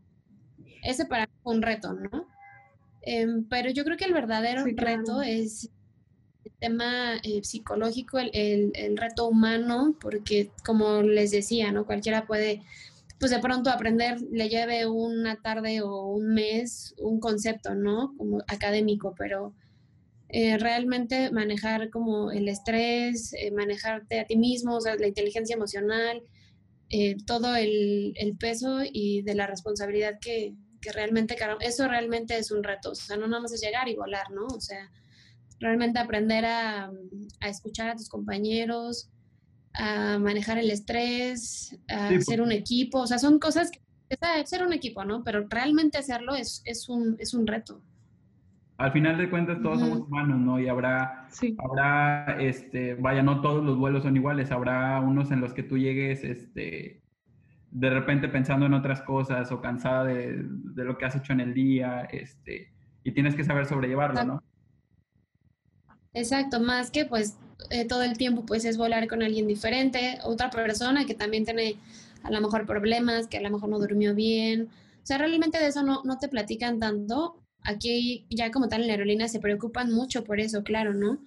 Ese 0.84 1.06
para 1.06 1.26
mí 1.26 1.34
fue 1.42 1.56
un 1.56 1.64
reto, 1.64 1.94
¿no? 1.94 2.31
Em, 3.02 3.46
pero 3.46 3.70
yo 3.72 3.84
creo 3.84 3.98
que 3.98 4.06
el 4.06 4.14
verdadero 4.14 4.64
reto 4.64 5.22
es 5.22 5.70
el 6.46 6.52
tema 6.60 7.16
eh, 7.24 7.42
psicológico, 7.44 8.20
el, 8.20 8.72
el, 8.76 8.98
reto 8.98 9.28
humano, 9.28 9.96
porque 10.00 10.52
como 10.66 11.02
les 11.02 11.32
decía, 11.32 11.72
¿no? 11.72 11.86
Cualquiera 11.86 12.28
puede, 12.28 12.62
pues 13.20 13.32
de 13.32 13.40
pronto 13.40 13.70
aprender, 13.72 14.22
le 14.32 14.50
lleve 14.50 14.88
una 14.88 15.42
tarde 15.42 15.82
o 15.82 16.08
un 16.08 16.34
mes 16.34 16.94
un 17.00 17.20
concepto, 17.20 17.74
¿no? 17.74 18.16
Como 18.18 18.40
académico, 18.48 19.16
pero 19.18 19.54
eh, 20.30 20.58
realmente 20.60 21.32
manejar 21.32 21.90
como 21.90 22.32
el 22.32 22.48
estrés, 22.48 23.34
eh, 23.34 23.52
manejarte 23.52 24.20
a 24.20 24.26
ti 24.26 24.38
mismo, 24.38 24.76
o 24.76 24.82
sea, 24.82 24.96
la 24.96 25.08
inteligencia 25.08 25.56
emocional, 25.56 26.22
todo 27.26 27.56
el, 27.56 28.12
el 28.18 28.36
peso 28.36 28.82
y 28.84 29.22
de 29.22 29.34
la 29.34 29.48
responsabilidad 29.48 30.20
que, 30.20 30.54
que 30.82 30.92
realmente, 30.92 31.36
eso 31.62 31.88
realmente 31.88 32.38
es 32.38 32.52
un 32.52 32.64
reto, 32.64 32.92
o 32.92 32.96
sea, 32.96 33.18
no 33.18 33.28
nada 33.28 33.42
más 33.42 33.54
es 33.54 33.62
llegar 33.62 33.88
y 33.88 33.96
volar, 33.96 34.32
¿no? 34.32 34.48
O 34.48 34.60
sea, 34.60 34.92
realmente 35.60 36.00
aprender 36.00 36.46
a, 36.46 36.92
escuchar 37.42 37.90
a 37.90 37.96
tus 37.96 38.10
compañeros, 38.10 39.10
a 39.74 40.18
manejar 40.18 40.58
el 40.58 40.72
estrés, 40.72 41.78
a 41.88 42.10
ser 42.20 42.42
un 42.42 42.52
equipo, 42.52 43.00
o 43.00 43.08
sea, 43.08 43.20
son 43.20 43.40
cosas 43.40 43.72
que 43.72 43.80
ser 44.46 44.66
un 44.66 44.74
equipo, 44.74 45.06
¿no? 45.06 45.24
Pero 45.24 45.48
realmente 45.48 45.98
hacerlo 45.98 46.36
es, 46.36 46.62
es, 46.66 46.90
un, 46.90 47.16
es 47.20 47.34
un 47.34 47.48
reto. 47.48 47.82
Al 48.78 48.92
final 48.92 49.18
de 49.18 49.30
cuentas 49.30 49.62
todos 49.62 49.80
somos 49.80 50.00
humanos, 50.00 50.40
¿no? 50.40 50.60
Y 50.60 50.68
habrá, 50.68 51.28
habrá, 51.60 52.42
este, 52.42 52.96
vaya, 52.96 53.22
no 53.22 53.42
todos 53.42 53.64
los 53.64 53.78
vuelos 53.78 54.04
son 54.04 54.16
iguales, 54.16 54.52
habrá 54.52 55.00
unos 55.00 55.32
en 55.32 55.40
los 55.40 55.54
que 55.54 55.62
tú 55.62 55.78
llegues, 55.78 56.24
este, 56.24 57.01
de 57.72 57.90
repente 57.90 58.28
pensando 58.28 58.66
en 58.66 58.74
otras 58.74 59.02
cosas 59.02 59.52
o 59.52 59.62
cansada 59.62 60.04
de, 60.04 60.46
lo 60.76 60.98
que 60.98 61.06
has 61.06 61.16
hecho 61.16 61.34
en 61.34 61.40
el 61.40 61.54
día, 61.54 62.02
este, 62.12 62.72
y 63.04 63.12
tienes 63.12 63.36
que 63.36 63.44
saber 63.44 63.66
sobrellevarlo, 63.66 64.24
¿no? 64.24 64.44
Exacto, 66.14 66.60
más 66.60 66.92
que 66.92 67.06
pues 67.06 67.38
eh, 67.70 67.86
todo 67.86 68.04
el 68.04 68.18
tiempo 68.18 68.46
pues 68.46 68.66
es 68.66 68.78
volar 68.78 69.08
con 69.08 69.24
alguien 69.24 69.48
diferente, 69.48 70.20
otra 70.24 70.50
persona 70.50 71.06
que 71.06 71.16
también 71.16 71.46
tiene 71.46 71.78
a 72.24 72.32
lo 72.32 72.42
mejor 72.42 72.66
problemas, 72.66 73.28
que 73.28 73.38
a 73.38 73.42
lo 73.42 73.50
mejor 73.50 73.70
no 73.70 73.80
durmió 73.80 74.14
bien. 74.14 74.70
O 75.04 75.06
sea, 75.06 75.18
realmente 75.18 75.58
de 75.58 75.68
eso 75.68 75.82
no, 75.82 76.02
no 76.04 76.20
te 76.20 76.28
platican 76.28 76.80
tanto. 76.80 77.38
Aquí 77.64 78.26
ya 78.30 78.52
como 78.52 78.68
tal 78.68 78.82
en 78.82 78.88
la 78.88 78.94
aerolínea 78.94 79.28
se 79.28 79.40
preocupan 79.40 79.92
mucho 79.92 80.24
por 80.24 80.40
eso, 80.40 80.64
claro, 80.64 80.94
¿no? 80.94 81.20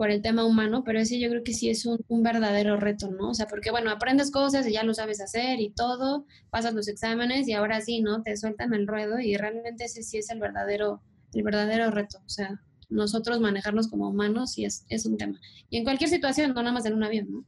Por 0.00 0.10
el 0.10 0.22
tema 0.22 0.46
humano, 0.46 0.82
pero 0.82 0.98
ese 0.98 1.20
yo 1.20 1.28
creo 1.28 1.44
que 1.44 1.52
sí 1.52 1.68
es 1.68 1.84
un, 1.84 2.22
verdadero 2.22 2.78
reto, 2.78 3.10
¿no? 3.10 3.28
O 3.28 3.34
sea, 3.34 3.46
porque 3.46 3.70
bueno, 3.70 3.90
aprendes 3.90 4.30
cosas 4.30 4.66
y 4.66 4.72
ya 4.72 4.82
lo 4.82 4.94
sabes 4.94 5.20
hacer 5.20 5.60
y 5.60 5.68
todo, 5.68 6.24
pasas 6.48 6.72
los 6.72 6.88
exámenes 6.88 7.46
y 7.46 7.52
ahora 7.52 7.82
sí, 7.82 8.00
¿no? 8.00 8.22
Te 8.22 8.34
sueltan 8.38 8.72
el 8.72 8.86
ruedo 8.86 9.20
y 9.20 9.36
realmente 9.36 9.84
ese 9.84 10.02
sí 10.02 10.16
es 10.16 10.30
el 10.30 10.40
verdadero, 10.40 11.02
el 11.34 11.42
verdadero 11.42 11.90
reto. 11.90 12.16
O 12.24 12.30
sea, 12.30 12.62
nosotros 12.88 13.40
manejarnos 13.40 13.88
como 13.88 14.08
humanos 14.08 14.52
sí 14.52 14.64
es, 14.64 14.86
es 14.88 15.04
un 15.04 15.18
tema. 15.18 15.38
Y 15.68 15.76
en 15.76 15.84
cualquier 15.84 16.08
situación, 16.08 16.54
no 16.54 16.62
nada 16.62 16.72
más 16.72 16.86
en 16.86 16.94
un 16.94 17.04
avión, 17.04 17.30
¿no? 17.30 17.44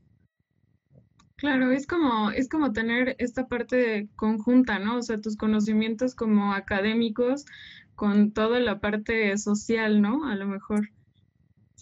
Claro, 1.36 1.72
es 1.72 1.86
como, 1.86 2.32
es 2.32 2.50
como 2.50 2.74
tener 2.74 3.16
esta 3.18 3.46
parte 3.48 4.10
conjunta, 4.14 4.78
¿no? 4.78 4.98
O 4.98 5.02
sea, 5.02 5.18
tus 5.22 5.38
conocimientos 5.38 6.14
como 6.14 6.52
académicos 6.52 7.46
con 7.94 8.32
toda 8.32 8.60
la 8.60 8.78
parte 8.78 9.38
social, 9.38 10.02
¿no? 10.02 10.26
A 10.28 10.34
lo 10.34 10.46
mejor. 10.46 10.90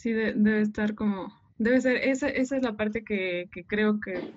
Sí, 0.00 0.12
debe 0.12 0.62
estar 0.62 0.94
como, 0.94 1.30
debe 1.58 1.78
ser, 1.78 1.96
esa, 1.96 2.26
esa 2.30 2.56
es 2.56 2.62
la 2.62 2.74
parte 2.74 3.04
que, 3.04 3.50
que 3.52 3.64
creo 3.66 4.00
que 4.00 4.32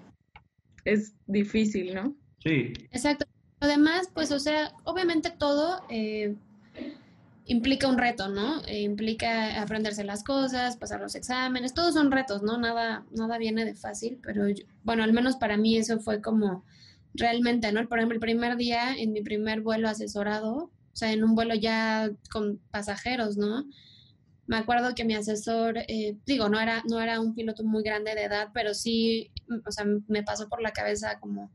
es 0.84 1.13
difícil, 1.26 1.95
¿no? 1.95 2.13
Sí. 2.39 2.73
Exacto. 2.91 3.26
Además, 3.62 4.10
pues, 4.13 4.34
o 4.34 4.39
sea, 4.39 4.73
obviamente 4.84 5.32
todo 5.32 5.86
eh, 5.89 6.36
implica 7.45 7.88
un 7.88 7.97
reto, 7.97 8.28
¿no? 8.28 8.62
Eh, 8.65 8.82
implica 8.82 9.62
aprenderse 9.62 10.04
las 10.04 10.26
cosas, 10.26 10.76
pasar 10.76 10.99
los 10.99 11.15
exámenes, 11.15 11.73
todos 11.73 11.93
son 11.93 12.12
retos, 12.12 12.43
¿no? 12.43 12.58
Nada, 12.58 13.06
nada 13.12 13.38
viene 13.38 13.63
de 13.63 13.73
fácil, 13.76 14.19
pero 14.21 14.43
bueno, 14.84 15.02
al 15.04 15.13
menos 15.13 15.38
para 15.38 15.56
mí 15.56 15.78
eso 15.78 16.02
fue 16.02 16.19
como 16.21 16.65
realmente, 17.13 17.71
¿no? 17.71 17.88
Por 17.88 17.99
ejemplo, 17.99 18.15
el 18.15 18.19
primer 18.19 18.58
día 18.58 18.97
en 18.97 19.13
mi 19.13 19.21
primer 19.21 19.62
vuelo 19.62 19.88
asesorado, 19.88 20.56
o 20.56 20.95
sea, 20.95 21.13
en 21.13 21.23
un 21.23 21.36
vuelo 21.36 21.56
ya 21.56 22.12
con 22.30 22.60
pasajeros, 22.69 23.38
¿no? 23.38 23.63
Me 24.45 24.58
acuerdo 24.58 24.93
que 24.93 25.06
mi 25.06 25.15
asesor, 25.15 25.77
eh, 25.88 26.17
digo, 26.25 26.49
no 26.49 26.60
era, 26.60 26.84
no 26.89 26.99
era 26.99 27.19
un 27.19 27.34
piloto 27.34 27.63
muy 27.63 27.82
grande 27.84 28.13
de 28.13 28.25
edad, 28.25 28.49
pero 28.53 28.73
sí, 28.73 29.32
o 29.65 29.71
sea, 29.71 29.86
me 30.08 30.23
pasó 30.23 30.49
por 30.49 30.62
la 30.62 30.71
cabeza 30.71 31.19
como, 31.19 31.49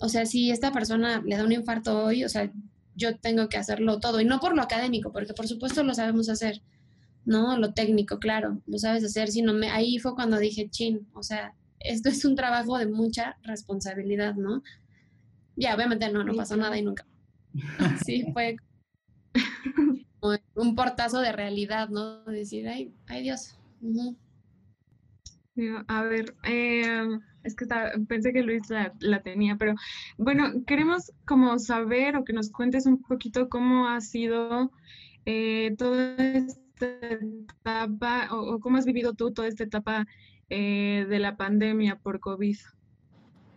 o 0.00 0.08
sea, 0.08 0.26
si 0.26 0.50
esta 0.50 0.72
persona 0.72 1.22
le 1.24 1.36
da 1.36 1.44
un 1.44 1.52
infarto 1.52 2.04
hoy, 2.04 2.24
o 2.24 2.28
sea, 2.28 2.50
yo 2.96 3.16
tengo 3.16 3.48
que 3.48 3.56
hacerlo 3.56 4.00
todo. 4.00 4.20
Y 4.20 4.24
no 4.24 4.40
por 4.40 4.56
lo 4.56 4.62
académico, 4.62 5.12
porque 5.12 5.32
por 5.32 5.46
supuesto 5.46 5.84
lo 5.84 5.94
sabemos 5.94 6.28
hacer, 6.28 6.60
¿no? 7.24 7.56
Lo 7.56 7.72
técnico, 7.72 8.18
claro, 8.18 8.60
lo 8.66 8.78
sabes 8.78 9.04
hacer, 9.04 9.28
sino 9.28 9.54
me, 9.54 9.70
ahí 9.70 9.98
fue 9.98 10.14
cuando 10.14 10.38
dije, 10.38 10.68
chin, 10.68 11.06
o 11.14 11.22
sea, 11.22 11.54
esto 11.80 12.08
es 12.08 12.24
un 12.24 12.34
trabajo 12.34 12.78
de 12.78 12.86
mucha 12.86 13.38
responsabilidad, 13.42 14.34
¿no? 14.34 14.62
Ya, 15.54 15.74
obviamente 15.74 16.10
no, 16.10 16.24
no 16.24 16.34
pasó 16.34 16.56
nada 16.56 16.76
y 16.76 16.82
nunca. 16.82 17.06
Sí, 18.04 18.26
fue 18.32 18.56
un 20.54 20.74
portazo 20.74 21.20
de 21.20 21.32
realidad, 21.32 21.88
¿no? 21.88 22.24
Decir, 22.24 22.68
ay, 22.68 22.92
ay 23.06 23.22
Dios. 23.22 23.58
A 25.88 26.02
ver, 26.04 26.34
eh, 26.44 27.18
es 27.42 27.56
que 27.56 27.66
pensé 28.06 28.32
que 28.32 28.42
Luis 28.42 28.62
la, 29.00 29.22
tenía, 29.22 29.56
pero 29.56 29.74
bueno, 30.16 30.64
queremos 30.66 31.12
como 31.24 31.58
saber 31.58 32.16
o 32.16 32.24
que 32.24 32.32
nos 32.32 32.50
cuentes 32.50 32.86
un 32.86 33.02
poquito 33.02 33.48
cómo 33.48 33.88
ha 33.88 34.00
sido 34.00 34.70
eh, 35.26 35.74
toda 35.76 36.14
esta 36.16 36.86
etapa 37.10 38.28
o, 38.30 38.60
cómo 38.60 38.76
has 38.76 38.86
vivido 38.86 39.14
tú 39.14 39.32
toda 39.32 39.48
esta 39.48 39.64
etapa 39.64 40.06
eh, 40.48 41.06
de 41.08 41.18
la 41.18 41.36
pandemia 41.36 41.96
por 41.96 42.20
COVID. 42.20 42.56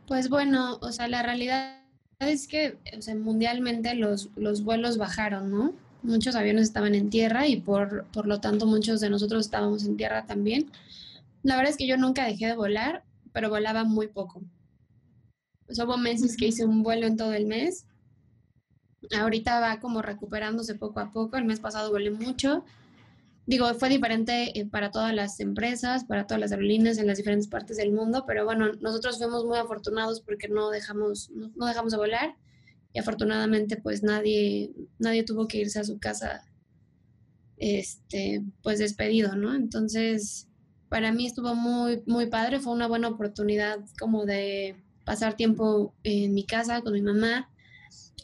Pues 0.07 0.29
bueno, 0.29 0.77
o 0.81 0.91
sea, 0.91 1.07
la 1.07 1.21
realidad 1.21 1.81
es 2.19 2.47
que 2.47 2.77
o 2.97 3.01
sea, 3.01 3.15
mundialmente 3.15 3.93
los, 3.93 4.29
los 4.35 4.63
vuelos 4.63 4.97
bajaron, 4.97 5.51
¿no? 5.51 5.73
Muchos 6.03 6.35
aviones 6.35 6.63
estaban 6.63 6.95
en 6.95 7.09
tierra 7.09 7.47
y 7.47 7.57
por, 7.57 8.05
por 8.13 8.25
lo 8.25 8.39
tanto 8.39 8.65
muchos 8.65 8.99
de 8.99 9.09
nosotros 9.09 9.45
estábamos 9.45 9.85
en 9.85 9.97
tierra 9.97 10.25
también. 10.25 10.71
La 11.43 11.55
verdad 11.55 11.71
es 11.71 11.77
que 11.77 11.87
yo 11.87 11.97
nunca 11.97 12.25
dejé 12.25 12.47
de 12.47 12.55
volar, 12.55 13.03
pero 13.33 13.49
volaba 13.49 13.83
muy 13.83 14.07
poco. 14.07 14.41
Pues 15.65 15.79
hubo 15.79 15.97
meses 15.97 16.35
que 16.37 16.47
hice 16.47 16.65
un 16.65 16.83
vuelo 16.83 17.07
en 17.07 17.17
todo 17.17 17.33
el 17.33 17.45
mes. 17.45 17.85
Ahorita 19.17 19.59
va 19.59 19.79
como 19.79 20.01
recuperándose 20.01 20.75
poco 20.75 20.99
a 20.99 21.11
poco. 21.11 21.37
El 21.37 21.45
mes 21.45 21.59
pasado 21.59 21.91
volé 21.91 22.11
mucho. 22.11 22.63
Digo, 23.45 23.73
fue 23.73 23.89
diferente 23.89 24.57
eh, 24.59 24.65
para 24.65 24.91
todas 24.91 25.13
las 25.13 25.39
empresas, 25.39 26.03
para 26.05 26.27
todas 26.27 26.39
las 26.39 26.51
aerolíneas 26.51 26.97
en 26.97 27.07
las 27.07 27.17
diferentes 27.17 27.47
partes 27.47 27.77
del 27.77 27.91
mundo, 27.91 28.23
pero 28.27 28.45
bueno, 28.45 28.71
nosotros 28.79 29.17
fuimos 29.17 29.45
muy 29.45 29.57
afortunados 29.57 30.21
porque 30.21 30.47
no 30.47 30.69
dejamos, 30.69 31.29
no, 31.31 31.65
dejamos 31.65 31.91
de 31.91 31.97
volar 31.97 32.35
y 32.93 32.99
afortunadamente 32.99 33.77
pues 33.77 34.03
nadie, 34.03 34.71
nadie 34.99 35.23
tuvo 35.23 35.47
que 35.47 35.59
irse 35.59 35.79
a 35.79 35.83
su 35.83 35.99
casa 35.99 36.43
este, 37.57 38.43
pues 38.63 38.79
despedido, 38.79 39.35
¿no? 39.35 39.53
Entonces, 39.53 40.47
para 40.89 41.11
mí 41.11 41.27
estuvo 41.27 41.55
muy, 41.55 42.01
muy 42.05 42.25
padre, 42.25 42.59
fue 42.59 42.73
una 42.73 42.87
buena 42.87 43.07
oportunidad 43.07 43.79
como 43.99 44.25
de 44.25 44.75
pasar 45.05 45.35
tiempo 45.35 45.93
en 46.03 46.33
mi 46.33 46.45
casa 46.45 46.81
con 46.81 46.93
mi 46.93 47.01
mamá, 47.01 47.49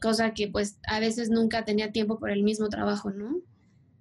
cosa 0.02 0.34
que 0.34 0.48
pues 0.48 0.78
a 0.88 1.00
veces 1.00 1.30
nunca 1.30 1.66
tenía 1.66 1.92
tiempo 1.92 2.20
por 2.20 2.32
el 2.32 2.44
mismo 2.44 2.68
trabajo, 2.70 3.12
¿no? 3.12 3.42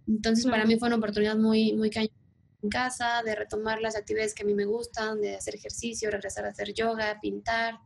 Entonces 0.08 0.46
para 0.46 0.64
mí 0.64 0.78
fue 0.78 0.88
una 0.88 0.96
oportunidad 0.96 1.36
muy, 1.36 1.74
muy 1.74 1.90
cañona 1.90 2.12
en 2.62 2.70
casa, 2.70 3.22
de 3.24 3.34
retomar 3.34 3.80
las 3.80 3.96
actividades 3.96 4.34
que 4.34 4.42
a 4.42 4.46
mí 4.46 4.54
me 4.54 4.64
gustan, 4.64 5.20
de 5.20 5.36
hacer 5.36 5.54
ejercicio, 5.54 6.10
regresar 6.10 6.46
a 6.46 6.48
hacer 6.48 6.72
yoga, 6.72 7.18
pintar, 7.20 7.78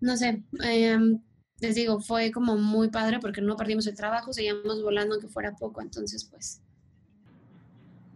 no 0.00 0.16
sé, 0.16 0.42
em, 0.64 1.20
les 1.60 1.74
digo, 1.74 2.00
fue 2.00 2.30
como 2.30 2.56
muy 2.56 2.88
padre 2.88 3.18
porque 3.20 3.40
no 3.40 3.56
perdimos 3.56 3.86
el 3.86 3.96
trabajo, 3.96 4.32
seguíamos 4.32 4.82
volando 4.82 5.14
aunque 5.14 5.28
fuera 5.28 5.52
poco, 5.52 5.80
entonces 5.80 6.24
pues. 6.24 6.62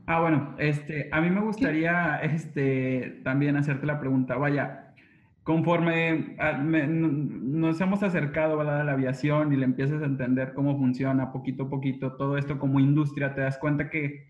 Ah, 0.06 0.20
bueno, 0.20 0.54
este, 0.58 1.08
a 1.12 1.20
mí 1.20 1.30
me 1.30 1.40
gustaría 1.40 2.16
este, 2.22 3.20
también 3.24 3.56
hacerte 3.56 3.86
la 3.86 3.98
pregunta, 3.98 4.36
vaya, 4.36 4.94
conforme 5.42 6.36
nos 6.60 7.80
hemos 7.80 8.02
acercado 8.02 8.60
a 8.60 8.84
la 8.84 8.92
aviación 8.92 9.52
y 9.52 9.56
le 9.56 9.64
empiezas 9.64 10.02
a 10.02 10.06
entender 10.06 10.54
cómo 10.54 10.78
funciona 10.78 11.32
poquito 11.32 11.64
a 11.64 11.70
poquito 11.70 12.12
todo 12.12 12.38
esto 12.38 12.58
como 12.58 12.78
industria, 12.78 13.34
te 13.34 13.40
das 13.40 13.58
cuenta 13.58 13.90
que 13.90 14.28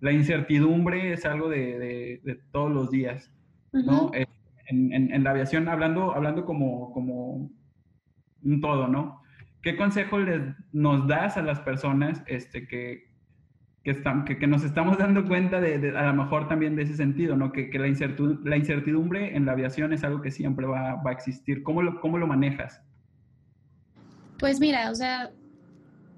la 0.00 0.12
incertidumbre 0.12 1.12
es 1.12 1.26
algo 1.26 1.48
de, 1.48 2.40
todos 2.50 2.72
los 2.72 2.90
días, 2.90 3.30
¿no? 3.72 4.10
en, 4.66 5.24
la 5.24 5.30
aviación, 5.30 5.68
hablando, 5.68 6.14
hablando 6.14 6.44
como, 6.46 6.92
como 6.92 7.50
un 8.44 8.60
todo, 8.60 8.88
¿no? 8.88 9.22
¿Qué 9.62 9.76
consejo 9.76 10.18
les, 10.18 10.42
nos 10.72 11.06
das 11.08 11.36
a 11.36 11.42
las 11.42 11.60
personas 11.60 12.22
este, 12.26 12.68
que, 12.68 13.04
que, 13.82 14.38
que, 14.38 14.46
nos 14.46 14.62
estamos 14.62 14.98
dando 14.98 15.24
cuenta 15.26 15.60
de, 15.60 15.96
a 15.96 16.12
lo 16.12 16.22
mejor 16.22 16.48
también 16.48 16.76
de 16.76 16.82
ese 16.82 16.96
sentido, 16.96 17.36
¿no? 17.36 17.50
Que, 17.52 17.70
que 17.70 17.78
la, 17.78 17.88
incertidumbre, 17.88 18.50
la, 18.50 18.56
incertidumbre, 18.56 19.36
en 19.36 19.46
la 19.46 19.52
aviación 19.52 19.92
es 19.92 20.04
algo 20.04 20.20
que 20.20 20.30
siempre 20.30 20.66
va, 20.66 20.96
va, 20.96 21.10
a 21.10 21.12
existir. 21.14 21.62
¿Cómo 21.62 21.82
lo, 21.82 22.00
¿Cómo 22.00 22.18
lo 22.18 22.26
manejas? 22.26 22.82
Pues 24.38 24.60
mira, 24.60 24.90
o 24.90 24.94
sea, 24.94 25.30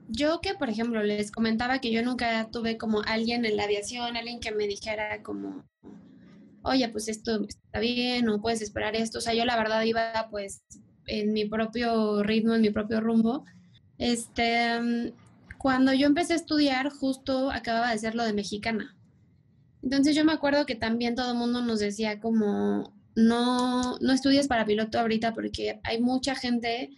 yo 0.09 0.41
que, 0.41 0.55
por 0.55 0.69
ejemplo, 0.69 1.03
les 1.03 1.31
comentaba 1.31 1.81
que 1.81 1.93
yo 1.93 2.03
nunca 2.03 2.49
tuve 2.51 2.77
como 2.77 3.03
alguien 3.03 3.45
en 3.45 3.57
la 3.57 3.65
aviación, 3.65 4.17
alguien 4.17 4.41
que 4.41 4.53
me 4.53 4.67
dijera 4.67 5.23
como, 5.23 5.65
oye, 6.63 6.89
pues 6.89 7.09
esto 7.09 7.45
está 7.49 7.81
bien 7.81 8.29
o 8.29 8.41
puedes 8.41 8.63
esperar 8.63 8.97
esto. 8.97 9.19
O 9.19 9.21
sea, 9.21 9.35
yo 9.35 9.45
la 9.45 9.57
verdad 9.57 9.83
iba 9.83 10.29
pues 10.31 10.63
en 11.07 11.33
mi 11.33 11.45
propio 11.45 12.23
ritmo, 12.23 12.55
en 12.55 12.63
mi 12.63 12.71
propio 12.71 13.01
rumbo. 13.01 13.45
Este, 13.99 15.13
cuando 15.59 15.93
yo 15.93 16.07
empecé 16.07 16.35
a 16.35 16.37
estudiar, 16.37 16.91
justo 16.91 17.51
acababa 17.51 17.91
de 17.91 17.99
ser 17.99 18.15
lo 18.15 18.25
de 18.25 18.33
mexicana. 18.33 18.97
Entonces 19.83 20.17
yo 20.17 20.25
me 20.25 20.33
acuerdo 20.33 20.67
que 20.67 20.75
también 20.75 21.15
todo 21.15 21.33
el 21.33 21.39
mundo 21.39 21.63
nos 21.63 21.81
decía 21.81 22.21
como, 22.21 22.93
no, 23.15 23.99
no 23.99 24.13
estudies 24.13 24.47
para 24.49 24.67
piloto 24.67 24.99
ahorita 24.99 25.33
porque 25.33 25.81
hay 25.85 26.01
mucha 26.01 26.35
gente 26.35 26.91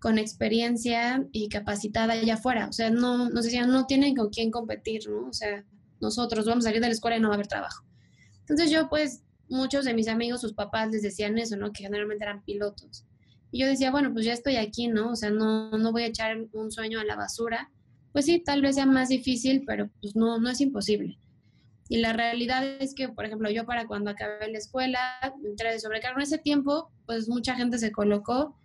con 0.00 0.18
experiencia 0.18 1.24
y 1.30 1.48
capacitada 1.48 2.14
allá 2.14 2.34
afuera. 2.34 2.66
O 2.68 2.72
sea, 2.72 2.90
no, 2.90 3.28
nos 3.28 3.44
decían, 3.44 3.70
no 3.70 3.86
tienen 3.86 4.16
con 4.16 4.30
quién 4.30 4.50
competir, 4.50 5.08
¿no? 5.08 5.28
O 5.28 5.32
sea, 5.32 5.64
nosotros 6.00 6.44
vamos 6.44 6.64
a 6.64 6.68
salir 6.68 6.80
de 6.80 6.88
la 6.88 6.94
escuela 6.94 7.16
y 7.16 7.20
no 7.20 7.28
va 7.28 7.34
a 7.34 7.36
haber 7.36 7.46
trabajo. 7.46 7.84
Entonces 8.40 8.70
yo, 8.70 8.88
pues, 8.88 9.22
muchos 9.48 9.84
de 9.84 9.94
mis 9.94 10.08
amigos, 10.08 10.40
sus 10.40 10.54
papás 10.54 10.90
les 10.90 11.02
decían 11.02 11.38
eso, 11.38 11.56
¿no? 11.56 11.72
Que 11.72 11.84
generalmente 11.84 12.24
eran 12.24 12.42
pilotos. 12.42 13.04
Y 13.52 13.60
yo 13.60 13.68
decía, 13.68 13.92
bueno, 13.92 14.12
pues 14.12 14.24
ya 14.24 14.32
estoy 14.32 14.56
aquí, 14.56 14.88
¿no? 14.88 15.12
O 15.12 15.16
sea, 15.16 15.30
no, 15.30 15.70
no 15.70 15.92
voy 15.92 16.02
a 16.02 16.06
echar 16.06 16.36
un 16.52 16.72
sueño 16.72 16.98
a 16.98 17.04
la 17.04 17.14
basura 17.14 17.70
pues 18.12 18.26
sí, 18.26 18.38
tal 18.38 18.60
vez 18.62 18.76
sea 18.76 18.86
más 18.86 19.08
difícil, 19.08 19.64
pero 19.66 19.88
pues 20.00 20.14
no, 20.14 20.38
no 20.38 20.50
es 20.50 20.60
imposible. 20.60 21.18
Y 21.88 21.98
la 21.98 22.12
realidad 22.12 22.64
es 22.64 22.94
que, 22.94 23.08
por 23.08 23.24
ejemplo, 23.24 23.50
yo 23.50 23.66
para 23.66 23.86
cuando 23.86 24.10
acabé 24.10 24.50
la 24.50 24.58
escuela, 24.58 25.00
entré 25.44 25.72
de 25.72 25.80
sobrecargo 25.80 26.18
en 26.18 26.24
ese 26.24 26.38
tiempo, 26.38 26.90
pues 27.06 27.28
mucha 27.28 27.54
gente 27.54 27.78
se 27.78 27.92
colocó 27.92 28.56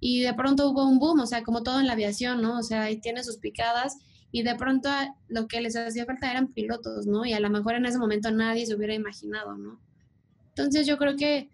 y 0.00 0.20
de 0.20 0.34
pronto 0.34 0.68
hubo 0.70 0.84
un 0.86 0.98
boom, 0.98 1.20
o 1.20 1.26
sea, 1.26 1.42
como 1.42 1.62
todo 1.62 1.80
en 1.80 1.86
la 1.86 1.94
aviación, 1.94 2.42
¿no? 2.42 2.58
O 2.58 2.62
sea, 2.62 2.82
ahí 2.82 3.00
tiene 3.00 3.24
sus 3.24 3.38
picadas 3.38 3.98
y 4.30 4.42
de 4.42 4.54
pronto 4.54 4.90
lo 5.28 5.48
que 5.48 5.60
les 5.60 5.76
hacía 5.76 6.04
falta 6.04 6.30
eran 6.30 6.48
pilotos, 6.48 7.06
¿no? 7.06 7.24
Y 7.24 7.32
a 7.32 7.40
lo 7.40 7.50
mejor 7.50 7.74
en 7.74 7.86
ese 7.86 7.98
momento 7.98 8.30
nadie 8.30 8.66
se 8.66 8.74
hubiera 8.74 8.94
imaginado, 8.94 9.56
¿no? 9.56 9.80
Entonces 10.50 10.86
yo 10.86 10.98
creo 10.98 11.16
que 11.16 11.50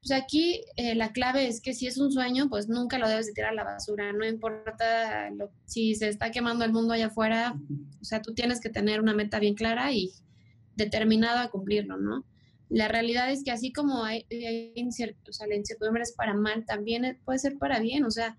pues 0.00 0.12
aquí 0.12 0.62
eh, 0.76 0.94
la 0.94 1.12
clave 1.12 1.48
es 1.48 1.60
que 1.60 1.74
si 1.74 1.86
es 1.86 1.98
un 1.98 2.12
sueño, 2.12 2.48
pues 2.48 2.68
nunca 2.68 2.98
lo 2.98 3.08
debes 3.08 3.26
de 3.26 3.32
tirar 3.32 3.50
a 3.52 3.54
la 3.54 3.64
basura, 3.64 4.12
no 4.12 4.24
importa 4.24 5.30
lo, 5.30 5.50
si 5.64 5.94
se 5.94 6.08
está 6.08 6.30
quemando 6.30 6.64
el 6.64 6.72
mundo 6.72 6.94
allá 6.94 7.06
afuera, 7.06 7.56
o 8.00 8.04
sea, 8.04 8.22
tú 8.22 8.34
tienes 8.34 8.60
que 8.60 8.70
tener 8.70 9.00
una 9.00 9.14
meta 9.14 9.38
bien 9.38 9.54
clara 9.54 9.92
y 9.92 10.12
determinado 10.76 11.40
a 11.40 11.50
cumplirlo, 11.50 11.96
¿no? 11.96 12.24
La 12.68 12.86
realidad 12.86 13.30
es 13.30 13.42
que 13.42 13.50
así 13.50 13.72
como 13.72 14.04
hay, 14.04 14.26
hay 14.30 14.72
o 14.76 15.32
sea, 15.32 15.46
la 15.46 15.56
incertidumbre 15.56 16.02
es 16.02 16.12
para 16.12 16.34
mal, 16.34 16.64
también 16.64 17.18
puede 17.24 17.38
ser 17.38 17.56
para 17.58 17.80
bien, 17.80 18.04
o 18.04 18.10
sea, 18.10 18.38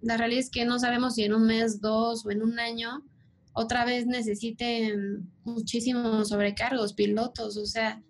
la 0.00 0.16
realidad 0.16 0.40
es 0.40 0.50
que 0.50 0.64
no 0.64 0.78
sabemos 0.78 1.14
si 1.14 1.24
en 1.24 1.32
un 1.32 1.46
mes, 1.46 1.80
dos 1.80 2.26
o 2.26 2.30
en 2.30 2.42
un 2.42 2.58
año 2.58 3.02
otra 3.54 3.84
vez 3.84 4.06
necesiten 4.06 5.30
muchísimos 5.44 6.28
sobrecargos, 6.28 6.94
pilotos, 6.94 7.56
o 7.56 7.66
sea, 7.66 8.02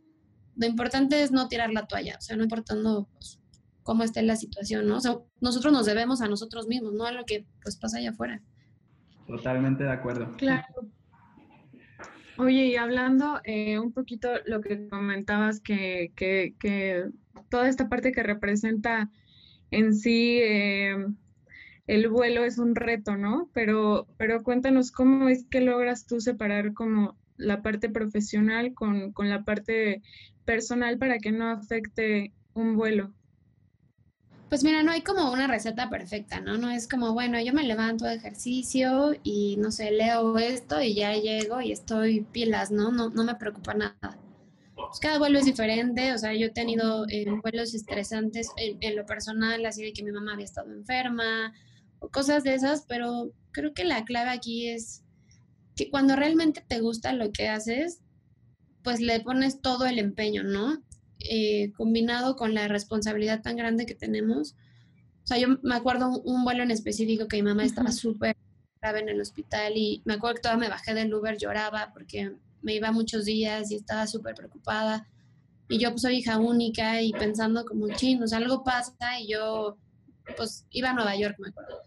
lo 0.56 0.66
importante 0.66 1.22
es 1.22 1.32
no 1.32 1.48
tirar 1.48 1.72
la 1.72 1.86
toalla, 1.86 2.16
o 2.18 2.20
sea, 2.20 2.36
no 2.36 2.44
importando 2.44 3.08
pues, 3.14 3.40
cómo 3.82 4.02
esté 4.02 4.22
la 4.22 4.36
situación, 4.36 4.86
¿no? 4.86 4.96
O 4.96 5.00
sea, 5.00 5.18
nosotros 5.40 5.72
nos 5.72 5.86
debemos 5.86 6.20
a 6.20 6.28
nosotros 6.28 6.66
mismos, 6.66 6.92
no 6.94 7.04
a 7.04 7.12
lo 7.12 7.24
que 7.24 7.46
pues 7.62 7.76
pasa 7.76 7.98
allá 7.98 8.10
afuera. 8.10 8.40
Totalmente 9.26 9.84
de 9.84 9.90
acuerdo. 9.90 10.36
Claro. 10.36 10.66
Oye, 12.38 12.66
y 12.66 12.76
hablando 12.76 13.40
eh, 13.44 13.78
un 13.78 13.92
poquito 13.92 14.28
lo 14.46 14.60
que 14.60 14.88
comentabas, 14.88 15.60
que, 15.60 16.12
que, 16.16 16.54
que, 16.58 17.04
toda 17.50 17.68
esta 17.68 17.88
parte 17.88 18.12
que 18.12 18.22
representa 18.22 19.10
en 19.70 19.94
sí 19.94 20.38
eh, 20.42 20.96
el 21.86 22.08
vuelo 22.08 22.44
es 22.44 22.58
un 22.58 22.74
reto, 22.74 23.16
¿no? 23.16 23.50
Pero, 23.52 24.06
pero 24.16 24.42
cuéntanos 24.42 24.92
cómo 24.92 25.28
es 25.28 25.44
que 25.46 25.60
logras 25.60 26.06
tú 26.06 26.20
separar 26.20 26.72
como 26.72 27.16
la 27.37 27.62
parte 27.62 27.88
profesional 27.88 28.75
con, 28.75 29.12
con 29.12 29.29
la 29.29 29.45
parte 29.45 30.03
personal 30.45 30.99
para 30.99 31.18
que 31.18 31.33
no 31.33 31.51
afecte 31.51 32.33
un 32.55 32.77
vuelo? 32.77 33.12
Pues 34.53 34.64
mira, 34.64 34.83
no 34.83 34.92
hay 34.92 35.01
como 35.01 35.33
una 35.33 35.47
receta 35.47 35.88
perfecta, 35.88 36.40
¿no? 36.40 36.59
No 36.59 36.71
es 36.71 36.87
como, 36.87 37.14
bueno, 37.14 37.40
yo 37.40 37.55
me 37.55 37.62
levanto 37.62 38.05
de 38.05 38.16
ejercicio 38.16 39.14
y 39.23 39.57
no 39.57 39.71
sé, 39.71 39.92
leo 39.92 40.37
esto 40.37 40.83
y 40.83 40.95
ya 40.95 41.14
llego 41.14 41.62
y 41.62 41.73
estoy 41.73 42.21
pilas, 42.21 42.71
¿no? 42.71 42.92
No, 42.92 43.09
no 43.09 43.25
me 43.25 43.35
preocupa 43.37 43.73
nada. 43.73 44.18
Pues 44.75 45.01
cada 45.01 45.18
vuelo 45.18 45.38
es 45.38 45.47
diferente, 45.47 46.12
o 46.12 46.18
sea, 46.18 46.35
yo 46.35 46.49
he 46.49 46.51
tenido 46.51 47.07
eh, 47.09 47.25
vuelos 47.42 47.73
estresantes 47.73 48.51
en, 48.59 48.77
en, 48.83 48.95
lo 48.95 49.07
personal, 49.07 49.64
así 49.64 49.85
de 49.85 49.95
que 49.95 50.03
mi 50.03 50.12
mamá 50.12 50.35
había 50.35 50.45
estado 50.45 50.71
enferma 50.71 51.55
o 52.01 52.11
cosas 52.11 52.45
de 52.45 52.53
esas, 52.53 52.85
pero 52.87 53.33
creo 53.53 53.73
que 53.73 53.85
la 53.85 54.05
clave 54.05 54.33
aquí 54.33 54.68
es 54.68 55.03
que 55.76 55.90
cuando 55.90 56.16
realmente 56.16 56.64
te 56.66 56.80
gusta 56.80 57.12
lo 57.12 57.32
que 57.32 57.48
haces, 57.48 58.00
pues 58.82 59.00
le 59.00 59.20
pones 59.20 59.61
todo 59.61 59.87
el 59.87 59.98
empeño, 59.98 60.42
¿no? 60.42 60.82
Eh, 61.20 61.72
combinado 61.76 62.37
con 62.37 62.54
la 62.54 62.68
responsabilidad 62.68 63.42
tan 63.42 63.56
grande 63.56 63.87
que 63.87 63.94
tenemos. 63.94 64.54
O 65.22 65.26
sea, 65.26 65.38
yo 65.38 65.48
me 65.62 65.74
acuerdo 65.74 66.20
un, 66.22 66.44
vuelo 66.44 66.62
en 66.62 66.70
específico 66.70 67.28
que 67.28 67.37
mi 67.37 67.42
mamá 67.42 67.64
estaba 67.64 67.92
súper 67.92 68.37
grave 68.80 69.00
en 69.00 69.08
el 69.08 69.20
hospital 69.20 69.74
y 69.76 70.02
me 70.04 70.14
acuerdo 70.14 70.37
que 70.37 70.42
todavía 70.42 70.66
me 70.66 70.70
bajé 70.70 70.94
del 70.94 71.14
Uber, 71.14 71.38
lloraba 71.38 71.92
porque 71.92 72.32
me 72.61 72.74
iba 72.74 72.90
muchos 72.90 73.24
días 73.24 73.70
y 73.70 73.76
estaba 73.76 74.06
súper 74.06 74.35
preocupada. 74.35 75.08
Y 75.68 75.78
yo 75.78 75.90
pues 75.90 76.02
soy 76.02 76.16
hija 76.16 76.38
única 76.38 77.00
y 77.00 77.12
pensando 77.12 77.64
como, 77.64 77.88
ching, 77.94 78.22
o 78.22 78.26
sea, 78.26 78.38
algo 78.38 78.64
pasa 78.64 79.20
y 79.20 79.28
yo 79.28 79.78
pues 80.37 80.66
iba 80.70 80.90
a 80.90 80.94
Nueva 80.94 81.16
York, 81.16 81.37
me 81.38 81.48
acuerdo. 81.48 81.82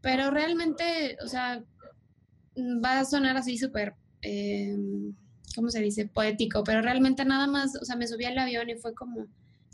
Pero 0.00 0.30
realmente, 0.30 1.18
o 1.22 1.28
sea, 1.28 1.62
va 2.84 3.00
a 3.00 3.04
sonar 3.04 3.36
así 3.36 3.58
súper... 3.58 3.94
Eh, 4.22 4.76
¿cómo 5.54 5.70
se 5.70 5.80
dice? 5.80 6.06
Poético, 6.06 6.64
pero 6.64 6.82
realmente 6.82 7.24
nada 7.24 7.46
más, 7.46 7.76
o 7.76 7.84
sea, 7.84 7.96
me 7.96 8.06
subí 8.06 8.24
al 8.24 8.38
avión 8.38 8.68
y 8.70 8.76
fue 8.76 8.94
como, 8.94 9.26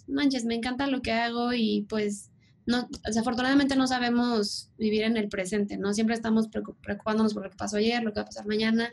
manches, 0.07 0.45
me 0.45 0.55
encanta 0.55 0.87
lo 0.87 1.03
que 1.03 1.13
hago 1.13 1.53
y 1.53 1.87
pues 1.89 2.31
no, 2.67 2.89
desafortunadamente 3.05 3.77
no 3.77 3.87
sabemos 3.87 4.71
vivir 4.79 5.03
en 5.03 5.17
el 5.17 5.29
presente, 5.29 5.77
¿no? 5.77 5.95
Siempre 5.95 6.15
estamos 6.15 6.49
preocupándonos 6.49 7.35
por 7.35 7.45
lo 7.45 7.51
que 7.51 7.57
pasó 7.57 7.77
ayer, 7.77 8.03
lo 8.03 8.13
que 8.13 8.21
va 8.21 8.23
a 8.23 8.27
pasar 8.27 8.47
mañana. 8.47 8.91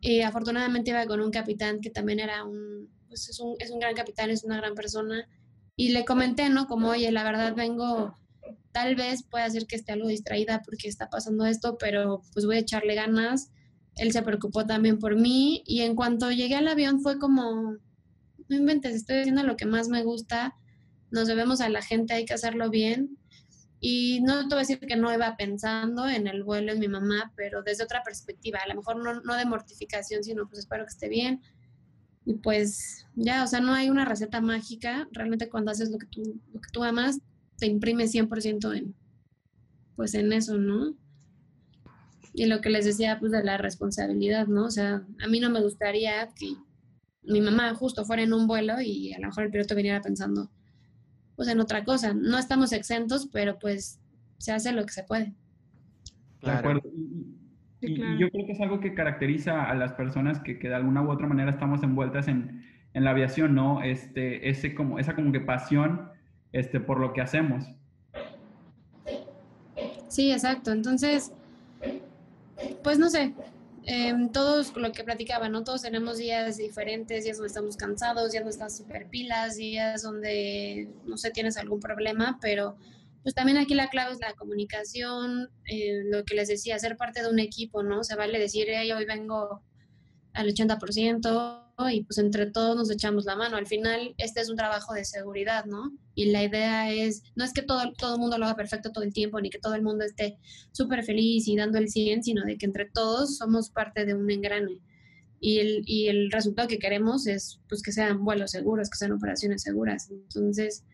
Y 0.00 0.20
afortunadamente 0.20 0.90
iba 0.90 1.04
con 1.06 1.20
un 1.20 1.30
capitán 1.30 1.80
que 1.80 1.90
también 1.90 2.20
era 2.20 2.44
un, 2.44 2.88
pues 3.08 3.28
es 3.28 3.40
un, 3.40 3.56
es 3.58 3.70
un 3.70 3.80
gran 3.80 3.94
capitán, 3.94 4.30
es 4.30 4.44
una 4.44 4.56
gran 4.56 4.74
persona. 4.74 5.28
Y 5.76 5.90
le 5.90 6.04
comenté, 6.04 6.48
¿no? 6.48 6.66
Como, 6.66 6.90
oye, 6.90 7.10
la 7.10 7.24
verdad 7.24 7.54
vengo, 7.56 8.14
tal 8.72 8.96
vez 8.96 9.22
pueda 9.22 9.48
ser 9.50 9.66
que 9.66 9.76
esté 9.76 9.92
algo 9.92 10.08
distraída 10.08 10.62
porque 10.64 10.88
está 10.88 11.08
pasando 11.08 11.44
esto, 11.46 11.76
pero 11.78 12.22
pues 12.32 12.46
voy 12.46 12.56
a 12.56 12.60
echarle 12.60 12.94
ganas 12.94 13.50
él 13.96 14.12
se 14.12 14.22
preocupó 14.22 14.66
también 14.66 14.98
por 14.98 15.16
mí 15.16 15.62
y 15.66 15.82
en 15.82 15.94
cuanto 15.94 16.30
llegué 16.30 16.56
al 16.56 16.68
avión 16.68 17.00
fue 17.00 17.18
como, 17.18 17.76
no 18.48 18.56
inventes, 18.56 18.94
estoy 18.94 19.18
haciendo 19.18 19.42
lo 19.42 19.56
que 19.56 19.66
más 19.66 19.88
me 19.88 20.02
gusta, 20.02 20.56
nos 21.10 21.28
debemos 21.28 21.60
a 21.60 21.68
la 21.68 21.82
gente, 21.82 22.14
hay 22.14 22.24
que 22.24 22.34
hacerlo 22.34 22.70
bien. 22.70 23.18
Y 23.82 24.20
no 24.20 24.40
te 24.42 24.54
voy 24.54 24.56
a 24.56 24.66
decir 24.66 24.78
que 24.80 24.96
no 24.96 25.12
iba 25.12 25.36
pensando 25.36 26.06
en 26.06 26.26
el 26.26 26.44
vuelo 26.44 26.72
en 26.72 26.80
mi 26.80 26.88
mamá, 26.88 27.32
pero 27.34 27.62
desde 27.62 27.84
otra 27.84 28.02
perspectiva, 28.02 28.58
a 28.62 28.68
lo 28.68 28.74
mejor 28.74 29.02
no, 29.02 29.20
no 29.22 29.34
de 29.36 29.46
mortificación, 29.46 30.22
sino 30.22 30.46
pues 30.46 30.60
espero 30.60 30.84
que 30.84 30.90
esté 30.90 31.08
bien. 31.08 31.42
Y 32.26 32.34
pues 32.34 33.06
ya, 33.14 33.42
o 33.42 33.46
sea, 33.46 33.60
no 33.60 33.72
hay 33.72 33.88
una 33.88 34.04
receta 34.04 34.42
mágica, 34.42 35.08
realmente 35.12 35.48
cuando 35.48 35.70
haces 35.70 35.90
lo 35.90 35.98
que 35.98 36.06
tú, 36.06 36.40
lo 36.52 36.60
que 36.60 36.70
tú 36.70 36.84
amas, 36.84 37.20
te 37.60 37.66
imprime 37.66 38.04
100% 38.04 38.76
en, 38.76 38.94
pues 39.94 40.14
en 40.14 40.32
eso, 40.32 40.58
¿no? 40.58 40.96
y 42.32 42.46
lo 42.46 42.60
que 42.60 42.70
les 42.70 42.84
decía, 42.84 43.18
pues 43.18 43.32
de 43.32 43.42
la 43.42 43.58
responsabilidad, 43.58 44.46
¿no? 44.46 44.66
O 44.66 44.70
sea, 44.70 45.02
a 45.22 45.26
mí 45.28 45.40
no 45.40 45.50
me 45.50 45.60
gustaría 45.60 46.28
que 46.38 46.54
mi 47.22 47.40
mamá 47.40 47.74
justo 47.74 48.04
fuera 48.04 48.22
en 48.22 48.32
un 48.32 48.46
vuelo 48.46 48.80
y 48.80 49.12
a 49.12 49.20
lo 49.20 49.28
mejor 49.28 49.44
el 49.44 49.50
piloto 49.50 49.74
viniera 49.74 50.00
pensando, 50.00 50.50
pues 51.36 51.48
en 51.48 51.60
otra 51.60 51.84
cosa. 51.84 52.14
No 52.14 52.38
estamos 52.38 52.72
exentos, 52.72 53.28
pero 53.32 53.58
pues 53.58 54.00
se 54.38 54.52
hace 54.52 54.72
lo 54.72 54.84
que 54.84 54.92
se 54.92 55.04
puede. 55.04 55.34
Claro. 56.40 56.80
Y, 57.80 57.96
yo 58.18 58.30
creo 58.30 58.46
que 58.46 58.52
es 58.52 58.60
algo 58.60 58.80
que 58.80 58.94
caracteriza 58.94 59.64
a 59.64 59.74
las 59.74 59.92
personas 59.92 60.38
que, 60.40 60.58
que 60.58 60.68
de 60.68 60.74
alguna 60.74 61.02
u 61.02 61.10
otra 61.10 61.26
manera 61.26 61.50
estamos 61.50 61.82
envueltas 61.82 62.28
en, 62.28 62.64
en, 62.92 63.04
la 63.04 63.10
aviación, 63.10 63.54
¿no? 63.54 63.82
Este, 63.82 64.48
ese 64.50 64.74
como, 64.74 64.98
esa 64.98 65.14
como 65.14 65.32
que 65.32 65.40
pasión 65.40 66.09
este, 66.52 66.80
por 66.80 66.98
lo 66.98 67.12
que 67.12 67.20
hacemos. 67.20 67.64
Sí, 70.08 70.32
exacto. 70.32 70.72
Entonces, 70.72 71.32
pues 72.82 72.98
no 72.98 73.08
sé, 73.10 73.32
em, 73.84 74.30
todos 74.30 74.76
lo 74.76 74.92
que 74.92 75.04
platicaba, 75.04 75.48
¿no? 75.48 75.62
Todos 75.62 75.82
tenemos 75.82 76.18
días 76.18 76.56
diferentes, 76.56 77.24
días 77.24 77.36
donde 77.36 77.48
estamos 77.48 77.76
cansados, 77.76 78.32
días 78.32 78.42
donde 78.42 78.52
estás 78.52 78.76
súper 78.76 79.06
pilas, 79.06 79.56
días 79.56 80.02
donde, 80.02 80.88
no 81.06 81.16
sé, 81.16 81.30
tienes 81.30 81.56
algún 81.56 81.80
problema, 81.80 82.38
pero 82.40 82.76
pues 83.22 83.34
también 83.34 83.58
aquí 83.58 83.74
la 83.74 83.88
clave 83.88 84.12
es 84.12 84.20
la 84.20 84.32
comunicación, 84.32 85.50
eh, 85.66 86.02
lo 86.04 86.24
que 86.24 86.34
les 86.34 86.48
decía, 86.48 86.78
ser 86.78 86.96
parte 86.96 87.22
de 87.22 87.30
un 87.30 87.38
equipo, 87.38 87.82
¿no? 87.82 88.02
Se 88.02 88.16
vale 88.16 88.38
decir, 88.38 88.66
hey, 88.68 88.90
hoy 88.92 89.04
vengo 89.04 89.62
al 90.34 90.48
80% 90.48 91.70
y 91.88 92.04
pues 92.04 92.18
entre 92.18 92.46
todos 92.46 92.76
nos 92.76 92.90
echamos 92.90 93.24
la 93.24 93.36
mano. 93.36 93.56
Al 93.56 93.66
final, 93.66 94.14
este 94.18 94.40
es 94.40 94.50
un 94.50 94.56
trabajo 94.56 94.92
de 94.92 95.04
seguridad, 95.04 95.64
¿no? 95.64 95.92
Y 96.14 96.26
la 96.26 96.42
idea 96.42 96.92
es, 96.92 97.22
no 97.34 97.44
es 97.44 97.52
que 97.52 97.62
todo, 97.62 97.92
todo 97.96 98.14
el 98.14 98.20
mundo 98.20 98.36
lo 98.36 98.44
haga 98.44 98.56
perfecto 98.56 98.92
todo 98.92 99.04
el 99.04 99.12
tiempo, 99.12 99.40
ni 99.40 99.50
que 99.50 99.58
todo 99.58 99.74
el 99.74 99.82
mundo 99.82 100.04
esté 100.04 100.38
súper 100.72 101.04
feliz 101.04 101.48
y 101.48 101.56
dando 101.56 101.78
el 101.78 101.88
100, 101.88 102.24
sino 102.24 102.44
de 102.44 102.58
que 102.58 102.66
entre 102.66 102.86
todos 102.86 103.38
somos 103.38 103.70
parte 103.70 104.04
de 104.04 104.14
un 104.14 104.30
engrane. 104.30 104.78
Y 105.40 105.58
el, 105.60 105.82
y 105.86 106.08
el 106.08 106.30
resultado 106.30 106.68
que 106.68 106.78
queremos 106.78 107.26
es 107.26 107.60
pues 107.68 107.82
que 107.82 107.92
sean 107.92 108.24
vuelos 108.24 108.50
seguros, 108.50 108.90
que 108.90 108.98
sean 108.98 109.12
operaciones 109.12 109.62
seguras. 109.62 110.10
Entonces, 110.10 110.84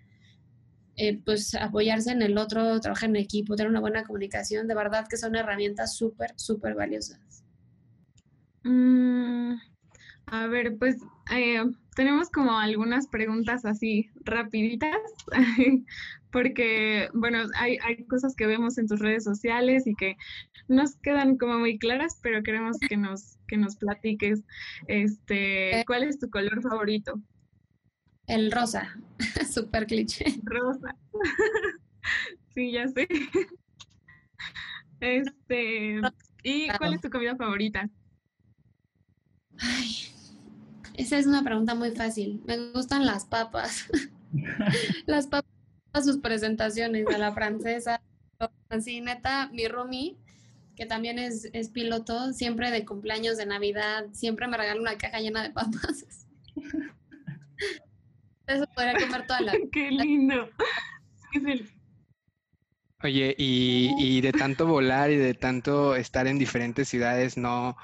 eh, 0.96 1.20
pues 1.24 1.54
apoyarse 1.54 2.12
en 2.12 2.22
el 2.22 2.38
otro, 2.38 2.80
trabajar 2.80 3.08
en 3.10 3.16
equipo, 3.16 3.56
tener 3.56 3.70
una 3.70 3.80
buena 3.80 4.04
comunicación, 4.04 4.68
de 4.68 4.74
verdad 4.74 5.06
que 5.08 5.16
son 5.16 5.34
herramientas 5.34 5.96
súper, 5.96 6.32
súper 6.36 6.74
valiosas. 6.74 7.45
Mm, 8.66 9.60
a 10.26 10.46
ver, 10.48 10.76
pues 10.76 10.96
eh, 11.30 11.62
tenemos 11.94 12.30
como 12.30 12.58
algunas 12.58 13.06
preguntas 13.06 13.64
así 13.64 14.10
rapiditas, 14.24 14.98
porque, 16.32 17.08
bueno, 17.14 17.44
hay, 17.54 17.78
hay 17.84 18.04
cosas 18.06 18.34
que 18.34 18.46
vemos 18.46 18.76
en 18.78 18.88
tus 18.88 18.98
redes 18.98 19.22
sociales 19.22 19.86
y 19.86 19.94
que 19.94 20.16
nos 20.66 20.96
quedan 20.96 21.38
como 21.38 21.60
muy 21.60 21.78
claras, 21.78 22.18
pero 22.24 22.42
queremos 22.42 22.76
que 22.80 22.96
nos, 22.96 23.36
que 23.46 23.56
nos 23.56 23.76
platiques. 23.76 24.42
Este, 24.88 25.84
¿Cuál 25.86 26.02
es 26.02 26.18
tu 26.18 26.28
color 26.28 26.60
favorito? 26.60 27.20
El 28.26 28.50
rosa, 28.50 28.98
súper 29.48 29.86
cliché. 29.86 30.24
Rosa. 30.42 30.96
sí, 32.52 32.72
ya 32.72 32.88
sé. 32.88 33.06
Este, 34.98 36.00
¿y 36.42 36.68
cuál 36.78 36.94
es 36.94 37.00
tu 37.00 37.10
comida 37.10 37.36
favorita? 37.36 37.88
Ay, 39.58 39.96
esa 40.94 41.18
es 41.18 41.26
una 41.26 41.42
pregunta 41.42 41.74
muy 41.74 41.90
fácil. 41.92 42.42
Me 42.46 42.72
gustan 42.72 43.06
las 43.06 43.24
papas. 43.24 43.86
las 45.06 45.26
papas, 45.26 45.50
sus 46.04 46.18
presentaciones 46.18 47.06
a 47.14 47.18
la 47.18 47.32
francesa. 47.32 48.02
Así, 48.68 49.00
neta, 49.00 49.48
mi 49.52 49.66
roomie 49.66 50.16
que 50.76 50.86
también 50.86 51.18
es, 51.18 51.48
es 51.52 51.70
piloto, 51.70 52.32
siempre 52.34 52.70
de 52.70 52.84
cumpleaños, 52.84 53.38
de 53.38 53.46
Navidad, 53.46 54.04
siempre 54.12 54.46
me 54.46 54.58
regala 54.58 54.80
una 54.80 54.98
caja 54.98 55.18
llena 55.20 55.42
de 55.42 55.50
papas. 55.50 56.26
Eso 58.46 58.66
podría 58.74 58.94
comer 58.94 59.26
toda 59.26 59.40
la 59.40 59.54
Qué 59.72 59.90
lindo. 59.90 60.48
Oye, 63.02 63.34
y, 63.38 63.90
y, 63.98 64.20
de 64.20 64.32
tanto 64.32 64.66
volar 64.66 65.10
y 65.10 65.16
de 65.16 65.34
tanto 65.34 65.96
estar 65.96 66.26
en 66.26 66.38
diferentes 66.38 66.88
ciudades, 66.88 67.36
¿no, 67.36 67.76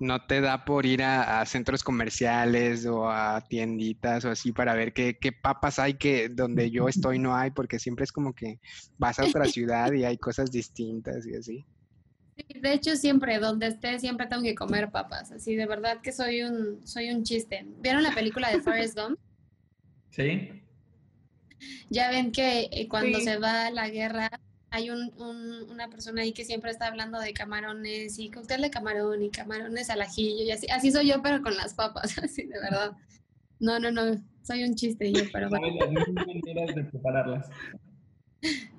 no 0.00 0.26
te 0.26 0.40
da 0.40 0.64
por 0.64 0.86
ir 0.86 1.02
a, 1.02 1.44
centros 1.44 1.84
comerciales 1.84 2.86
o 2.86 3.08
a 3.08 3.46
tienditas 3.46 4.24
o 4.24 4.30
así 4.30 4.50
para 4.50 4.74
ver 4.74 4.92
qué, 4.92 5.18
qué, 5.20 5.30
papas 5.30 5.78
hay 5.78 5.94
que 5.94 6.30
donde 6.30 6.70
yo 6.70 6.88
estoy 6.88 7.18
no 7.18 7.36
hay? 7.36 7.50
Porque 7.50 7.78
siempre 7.78 8.04
es 8.04 8.12
como 8.12 8.32
que 8.32 8.58
vas 8.98 9.18
a 9.18 9.26
otra 9.26 9.44
ciudad 9.44 9.92
y 9.92 10.04
hay 10.04 10.16
cosas 10.16 10.50
distintas 10.50 11.26
y 11.26 11.36
así. 11.36 11.66
Sí, 12.34 12.60
de 12.60 12.72
hecho 12.72 12.96
siempre, 12.96 13.38
donde 13.38 13.66
esté, 13.66 13.98
siempre 13.98 14.26
tengo 14.26 14.42
que 14.42 14.54
comer 14.54 14.90
papas. 14.90 15.30
Así, 15.32 15.54
de 15.54 15.66
verdad 15.66 16.00
que 16.02 16.12
soy 16.12 16.42
un, 16.42 16.86
soy 16.86 17.10
un 17.10 17.22
chiste. 17.22 17.66
¿Vieron 17.80 18.02
la 18.02 18.14
película 18.14 18.50
de 18.50 18.60
Forrest 18.60 18.98
Gump? 18.98 19.18
Sí. 20.10 20.62
Ya 21.90 22.10
ven 22.10 22.32
que 22.32 22.70
eh, 22.72 22.88
cuando 22.88 23.20
se 23.20 23.36
va 23.36 23.66
a 23.66 23.70
la 23.70 23.90
guerra 23.90 24.30
hay 24.70 24.90
un, 24.90 25.12
una 25.68 25.88
persona 25.88 26.22
ahí 26.22 26.32
que 26.32 26.44
siempre 26.44 26.70
está 26.70 26.86
hablando 26.86 27.18
de 27.18 27.32
camarones 27.32 28.18
y 28.18 28.30
cóctel 28.30 28.62
de 28.62 28.70
camarón 28.70 29.22
y 29.22 29.30
camarones 29.30 29.90
al 29.90 30.02
ajillo 30.02 30.44
y 30.44 30.50
así. 30.52 30.68
Así 30.70 30.92
soy 30.92 31.08
yo, 31.08 31.22
pero 31.22 31.42
con 31.42 31.56
las 31.56 31.74
papas, 31.74 32.16
así 32.22 32.46
de 32.46 32.60
verdad. 32.60 32.96
No, 33.58 33.78
no, 33.78 33.90
no, 33.90 34.16
soy 34.42 34.64
un 34.64 34.74
chiste 34.74 35.12
yo, 35.12 35.22
pero 35.32 35.48
bueno. 35.48 35.66
maneras 36.14 36.74
de 36.74 36.84
prepararlas. 36.84 37.48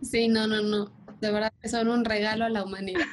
Sí, 0.02 0.28
no, 0.28 0.48
no, 0.48 0.62
no. 0.62 0.92
De 1.20 1.32
verdad 1.32 1.54
que 1.62 1.70
son 1.70 1.88
un 1.88 2.04
regalo 2.04 2.46
a 2.46 2.50
la 2.50 2.64
humanidad. 2.64 3.06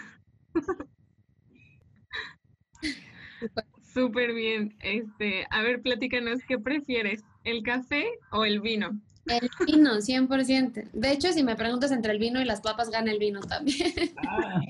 Súper 3.92 4.32
bien. 4.32 4.76
Este, 4.80 5.46
a 5.50 5.62
ver, 5.62 5.82
platícanos, 5.82 6.40
¿qué 6.46 6.58
prefieres? 6.58 7.24
¿El 7.44 7.62
café 7.62 8.06
o 8.30 8.44
el 8.44 8.60
vino? 8.60 8.98
El 9.28 9.50
vino, 9.66 9.94
100%. 9.96 10.90
De 10.92 11.12
hecho, 11.12 11.32
si 11.32 11.42
me 11.42 11.56
preguntas 11.56 11.92
entre 11.92 12.12
el 12.12 12.18
vino 12.18 12.40
y 12.40 12.44
las 12.44 12.60
papas, 12.60 12.90
gana 12.90 13.10
el 13.10 13.18
vino 13.18 13.40
también. 13.40 13.92
Ah. 14.26 14.60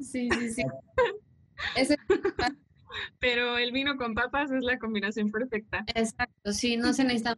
Sí, 0.00 0.28
sí, 0.30 0.50
sí. 0.50 0.62
Pero 3.18 3.58
el 3.58 3.72
vino 3.72 3.96
con 3.96 4.14
papas 4.14 4.50
es 4.50 4.62
la 4.62 4.78
combinación 4.78 5.30
perfecta. 5.30 5.84
Exacto, 5.94 6.52
sí, 6.52 6.76
no 6.76 6.92
se 6.92 7.04
necesita. 7.04 7.36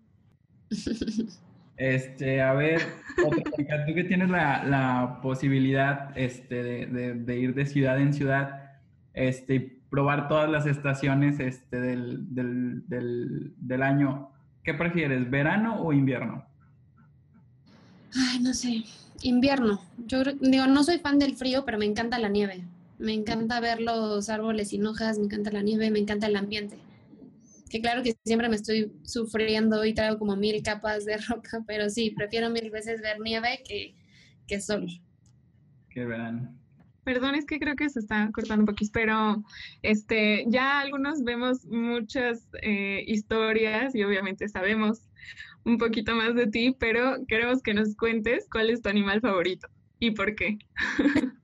Este, 1.76 2.42
a 2.42 2.54
ver, 2.54 2.80
tú 3.16 3.94
que 3.94 4.04
tienes 4.04 4.28
la, 4.28 5.20
posibilidad 5.22 6.16
este, 6.18 6.87
de, 6.87 7.38
ir 7.38 7.54
de 7.54 7.66
ciudad 7.66 8.00
en 8.00 8.12
ciudad, 8.12 8.80
este, 9.14 9.80
probar 9.88 10.26
todas 10.26 10.50
las 10.50 10.66
estaciones 10.66 11.38
este, 11.38 11.80
del, 11.80 12.34
del, 12.34 13.54
del 13.58 13.82
año, 13.82 14.32
¿Qué 14.68 14.74
prefieres, 14.74 15.31
verano 15.31 15.81
o 15.81 15.94
invierno? 15.94 16.44
Ay, 18.14 18.38
no 18.40 18.52
sé, 18.52 18.85
invierno. 19.22 19.81
Yo 20.07 20.22
digo, 20.22 20.66
no 20.66 20.85
soy 20.85 20.98
fan 20.98 21.18
del 21.18 21.37
frío, 21.37 21.64
pero 21.64 21.78
me 21.78 21.87
encanta 21.87 22.18
la 22.18 22.28
nieve. 22.28 22.66
Me 22.98 23.14
encanta 23.14 23.61
ver 23.61 23.81
los 23.81 24.28
árboles 24.28 24.68
sin 24.68 24.85
hojas, 24.85 25.18
me 25.18 25.24
encanta 25.24 25.50
la 25.52 25.62
nieve, 25.62 25.90
me 25.90 26.00
encanta 26.00 26.26
el 26.26 26.37
ambiente. 26.37 26.76
Que 27.70 27.81
claro 27.81 28.02
que 28.02 28.14
siempre 28.26 28.50
me 28.50 28.57
estoy 28.57 28.92
sufriendo 29.04 29.87
y 29.87 29.94
traigo 29.94 30.18
como 30.18 30.37
mil 30.37 30.62
capas 30.62 31.07
de 31.07 31.16
roca, 31.28 31.64
pero 31.66 31.88
sí, 31.88 32.11
prefiero 32.11 32.50
mil 32.50 32.70
veces 32.70 33.00
ver 33.00 33.20
nieve 33.20 33.62
que, 33.66 33.94
que 34.46 34.61
sol. 34.61 34.87
Qué 35.88 36.04
verano. 36.04 36.54
Perdón, 37.09 37.37
es 37.37 37.47
que 37.47 37.59
creo 37.59 37.75
que 37.75 37.88
se 37.88 38.01
está 38.01 38.31
cortando 38.35 38.64
un 38.64 38.66
poquito, 38.66 38.90
pero 38.92 39.42
este, 39.81 40.44
ya 40.49 40.79
algunos 40.79 41.25
vemos 41.25 41.64
muchas 41.64 42.47
eh, 42.61 43.03
historias 43.07 43.94
y 43.94 44.05
obviamente 44.05 44.47
sabemos 44.47 45.09
un 45.64 45.79
poquito 45.79 46.14
más 46.14 46.35
de 46.35 46.49
ti, 46.49 46.77
pero 46.79 47.25
queremos 47.27 47.62
que 47.62 47.73
nos 47.73 47.97
cuentes 47.97 48.47
cuál 48.53 48.68
es 48.68 48.83
tu 48.83 48.90
animal 48.90 49.23
favorito 49.23 49.68
y 49.99 50.11
por 50.11 50.35
qué. 50.35 50.59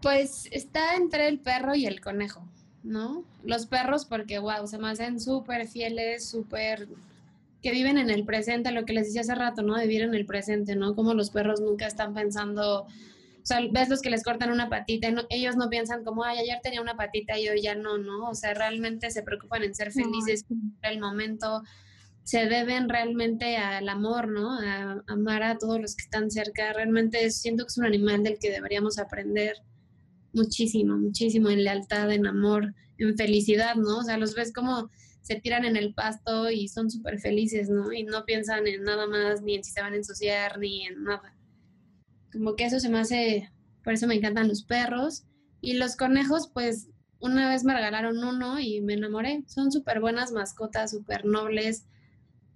Pues 0.00 0.48
está 0.52 0.94
entre 0.94 1.26
el 1.26 1.40
perro 1.40 1.74
y 1.74 1.84
el 1.84 2.00
conejo, 2.00 2.48
¿no? 2.84 3.24
Los 3.44 3.66
perros 3.66 4.06
porque, 4.06 4.38
wow, 4.38 4.68
se 4.68 4.78
me 4.78 4.88
hacen 4.88 5.18
súper 5.20 5.66
fieles, 5.66 6.30
súper 6.30 6.86
que 7.60 7.72
viven 7.72 7.98
en 7.98 8.08
el 8.08 8.24
presente, 8.24 8.70
lo 8.70 8.86
que 8.86 8.92
les 8.92 9.06
decía 9.06 9.22
hace 9.22 9.34
rato, 9.34 9.62
¿no? 9.62 9.78
Vivir 9.78 10.02
en 10.02 10.14
el 10.14 10.26
presente, 10.26 10.76
¿no? 10.76 10.94
Como 10.94 11.12
los 11.12 11.30
perros 11.30 11.60
nunca 11.60 11.86
están 11.86 12.14
pensando 12.14 12.86
o 13.42 13.46
sea, 13.46 13.60
ves 13.72 13.88
los 13.88 14.02
que 14.02 14.10
les 14.10 14.22
cortan 14.22 14.50
una 14.50 14.68
patita, 14.68 15.08
ellos 15.30 15.56
no 15.56 15.68
piensan 15.68 16.04
como, 16.04 16.24
ay, 16.24 16.38
ayer 16.38 16.58
tenía 16.62 16.80
una 16.80 16.96
patita 16.96 17.38
y 17.38 17.48
hoy 17.48 17.62
ya 17.62 17.74
no, 17.74 17.98
¿no? 17.98 18.28
O 18.28 18.34
sea, 18.34 18.54
realmente 18.54 19.10
se 19.10 19.22
preocupan 19.22 19.62
en 19.62 19.74
ser 19.74 19.92
felices 19.92 20.44
en 20.50 20.74
el 20.82 21.00
momento, 21.00 21.62
se 22.24 22.46
deben 22.46 22.88
realmente 22.88 23.56
al 23.56 23.88
amor, 23.88 24.28
¿no? 24.28 24.58
A, 24.60 25.02
amar 25.08 25.42
a 25.42 25.58
todos 25.58 25.80
los 25.80 25.96
que 25.96 26.02
están 26.02 26.30
cerca. 26.30 26.72
Realmente 26.72 27.30
siento 27.30 27.64
que 27.64 27.68
es 27.68 27.78
un 27.78 27.86
animal 27.86 28.22
del 28.22 28.38
que 28.38 28.50
deberíamos 28.50 28.98
aprender 28.98 29.54
muchísimo, 30.32 30.96
muchísimo 30.96 31.50
en 31.50 31.64
lealtad, 31.64 32.10
en 32.12 32.26
amor, 32.26 32.74
en 32.98 33.16
felicidad, 33.16 33.74
¿no? 33.74 33.98
O 33.98 34.02
sea, 34.02 34.16
los 34.18 34.34
ves 34.34 34.52
como 34.52 34.90
se 35.22 35.36
tiran 35.40 35.64
en 35.64 35.76
el 35.76 35.94
pasto 35.94 36.50
y 36.50 36.68
son 36.68 36.90
súper 36.90 37.18
felices, 37.20 37.68
¿no? 37.68 37.92
Y 37.92 38.04
no 38.04 38.24
piensan 38.24 38.66
en 38.66 38.82
nada 38.84 39.06
más, 39.06 39.42
ni 39.42 39.56
en 39.56 39.64
si 39.64 39.72
se 39.72 39.80
van 39.80 39.94
a 39.94 39.96
ensuciar, 39.96 40.58
ni 40.58 40.86
en 40.86 41.02
nada. 41.02 41.34
Como 42.32 42.56
que 42.56 42.64
eso 42.64 42.80
se 42.80 42.88
me 42.88 42.98
hace, 42.98 43.50
por 43.82 43.92
eso 43.92 44.06
me 44.06 44.14
encantan 44.14 44.48
los 44.48 44.62
perros. 44.62 45.24
Y 45.60 45.74
los 45.74 45.96
conejos, 45.96 46.50
pues 46.52 46.88
una 47.20 47.48
vez 47.48 47.64
me 47.64 47.74
regalaron 47.74 48.22
uno 48.24 48.58
y 48.58 48.80
me 48.80 48.94
enamoré. 48.94 49.44
Son 49.46 49.70
súper 49.70 50.00
buenas 50.00 50.32
mascotas, 50.32 50.90
súper 50.90 51.24
nobles. 51.24 51.86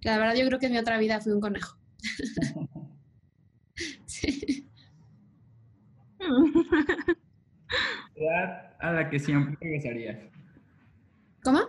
La 0.02 0.18
verdad 0.18 0.34
yo 0.34 0.46
creo 0.46 0.58
que 0.58 0.66
en 0.66 0.72
mi 0.72 0.78
otra 0.78 0.98
vida 0.98 1.20
fui 1.20 1.32
un 1.32 1.40
conejo. 1.40 1.78
sí. 4.06 4.68
Ciudad 8.14 8.74
a 8.80 8.92
la 8.92 9.10
que 9.10 9.18
siempre 9.18 9.56
regresarías. 9.60 10.18
¿Cómo? 11.42 11.60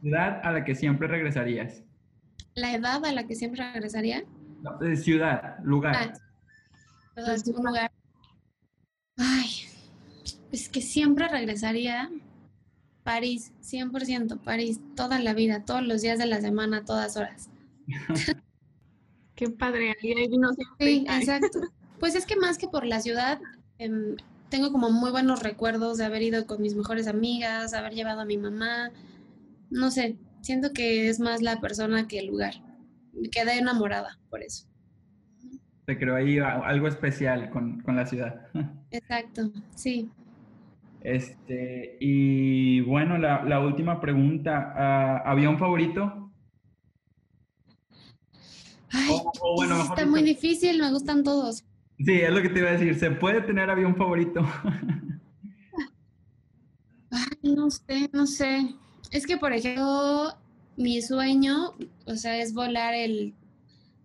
Ciudad 0.00 0.40
a 0.42 0.52
la 0.52 0.64
que 0.64 0.74
siempre 0.74 1.08
regresarías. 1.08 1.82
¿La 2.54 2.74
edad 2.74 3.04
a 3.04 3.12
la 3.12 3.26
que 3.26 3.34
siempre 3.34 3.72
regresaría? 3.72 4.24
No, 4.62 4.78
ciudad, 4.96 5.58
lugar. 5.62 5.96
Ah, 5.96 6.12
es 7.16 7.46
un 7.46 7.64
lugar. 7.64 7.90
Ay, 9.16 9.48
es 10.52 10.68
que 10.68 10.82
siempre 10.82 11.28
regresaría 11.28 12.10
París, 13.02 13.52
100% 13.62 14.40
París, 14.40 14.80
toda 14.94 15.18
la 15.18 15.32
vida, 15.32 15.64
todos 15.64 15.86
los 15.86 16.02
días 16.02 16.18
de 16.18 16.26
la 16.26 16.40
semana, 16.40 16.84
todas 16.84 17.16
horas. 17.16 17.48
Qué 19.34 19.50
padre, 19.50 19.94
ahí 20.02 20.28
Sí, 20.78 21.06
exacto. 21.08 21.60
Pues 21.98 22.14
es 22.14 22.26
que 22.26 22.36
más 22.36 22.58
que 22.58 22.68
por 22.68 22.86
la 22.86 23.00
ciudad, 23.00 23.40
em, 23.78 24.16
tengo 24.50 24.72
como 24.72 24.90
muy 24.90 25.10
buenos 25.10 25.42
recuerdos 25.42 25.98
de 25.98 26.04
haber 26.04 26.22
ido 26.22 26.46
con 26.46 26.60
mis 26.60 26.74
mejores 26.74 27.06
amigas, 27.06 27.74
haber 27.74 27.94
llevado 27.94 28.20
a 28.20 28.24
mi 28.24 28.36
mamá. 28.36 28.90
No 29.70 29.90
sé, 29.90 30.16
siento 30.42 30.72
que 30.72 31.08
es 31.08 31.20
más 31.20 31.42
la 31.42 31.60
persona 31.60 32.08
que 32.08 32.18
el 32.18 32.26
lugar. 32.26 32.54
Me 33.12 33.28
quedé 33.28 33.58
enamorada 33.58 34.18
por 34.30 34.42
eso 34.42 34.66
te 35.86 35.96
creó 35.96 36.16
ahí 36.16 36.38
algo 36.38 36.88
especial 36.88 37.48
con, 37.50 37.82
la 37.86 38.04
ciudad. 38.04 38.48
Exacto, 38.90 39.50
sí. 39.74 40.10
Este, 41.00 41.96
y 42.00 42.80
bueno, 42.80 43.16
la, 43.16 43.60
última 43.60 44.00
pregunta, 44.00 45.22
¿avión 45.24 45.58
favorito? 45.58 46.32
Ay, 48.90 49.20
está 49.82 50.06
muy 50.06 50.22
difícil, 50.22 50.80
me 50.80 50.90
gustan 50.90 51.22
todos. 51.22 51.64
Sí, 51.98 52.12
es 52.12 52.30
lo 52.30 52.42
que 52.42 52.48
te 52.48 52.58
iba 52.58 52.70
a 52.70 52.72
decir, 52.72 52.98
¿se 52.98 53.12
puede 53.12 53.40
tener 53.42 53.70
avión 53.70 53.94
favorito? 53.94 54.40
Ay, 57.10 57.54
no 57.54 57.70
sé, 57.70 58.10
no 58.12 58.26
sé. 58.26 58.74
Es 59.12 59.26
que, 59.26 59.36
por 59.36 59.52
ejemplo, 59.52 60.34
mi 60.76 61.00
sueño, 61.00 61.74
o 62.06 62.16
sea, 62.16 62.36
es 62.38 62.52
volar 62.52 62.94
el 62.94 63.34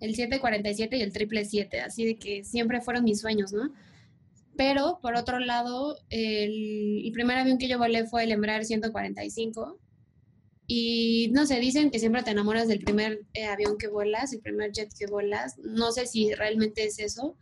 el 0.01 0.15
747 0.15 0.97
y 0.97 1.01
el 1.01 1.11
777, 1.13 1.79
así 1.79 2.05
de 2.05 2.17
que 2.17 2.43
siempre 2.43 2.81
fueron 2.81 3.03
mis 3.03 3.21
sueños, 3.21 3.53
¿no? 3.53 3.71
Pero, 4.57 4.99
por 5.01 5.15
otro 5.15 5.39
lado, 5.39 5.97
el, 6.09 7.09
primer 7.13 7.37
avión 7.37 7.57
que 7.57 7.67
yo 7.67 7.77
volé 7.77 8.05
fue 8.05 8.23
el 8.23 8.31
Embraer 8.31 8.65
145. 8.65 9.79
Y 10.67 11.29
no 11.33 11.45
sé, 11.45 11.59
dicen 11.59 11.91
que 11.91 11.99
siempre 11.99 12.23
te 12.23 12.31
enamoras 12.31 12.67
del 12.67 12.79
primer 12.79 13.21
eh, 13.33 13.45
avión 13.45 13.77
que 13.77 13.87
vuelas, 13.87 14.33
el 14.33 14.41
primer 14.41 14.71
jet 14.71 14.89
que 14.97 15.05
vuelas. 15.05 15.57
No 15.59 15.91
sé 15.91 16.05
si 16.05 16.33
realmente 16.33 16.85
es 16.85 16.99
eso, 16.99 17.35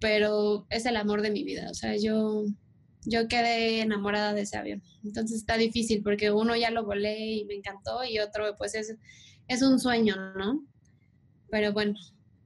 pero 0.00 0.66
es 0.70 0.86
el 0.86 0.96
amor 0.96 1.22
de 1.22 1.30
mi 1.30 1.44
vida. 1.44 1.68
O 1.70 1.74
sea, 1.74 1.96
yo, 1.96 2.44
yo 3.04 3.28
quedé 3.28 3.80
enamorada 3.80 4.32
de 4.32 4.42
ese 4.42 4.56
avión. 4.56 4.82
Entonces 5.04 5.38
está 5.38 5.56
difícil 5.56 6.02
porque 6.02 6.30
uno 6.30 6.56
ya 6.56 6.70
lo 6.70 6.84
volé 6.84 7.18
y 7.18 7.44
me 7.44 7.54
encantó 7.54 8.04
y 8.04 8.18
otro 8.18 8.56
pues 8.56 8.74
es, 8.74 8.94
es 9.48 9.62
un 9.62 9.78
sueño, 9.80 10.16
¿no? 10.34 10.64
Pero 11.50 11.72
bueno, 11.72 11.94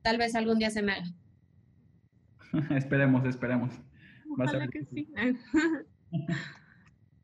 tal 0.02 0.18
vez 0.18 0.34
algún 0.34 0.58
día 0.58 0.70
se 0.70 0.82
me 0.82 0.92
haga. 0.92 1.06
esperemos, 2.76 3.24
esperemos. 3.24 3.72
Ojalá 4.30 4.68
que 4.68 4.84
sí. 4.84 5.08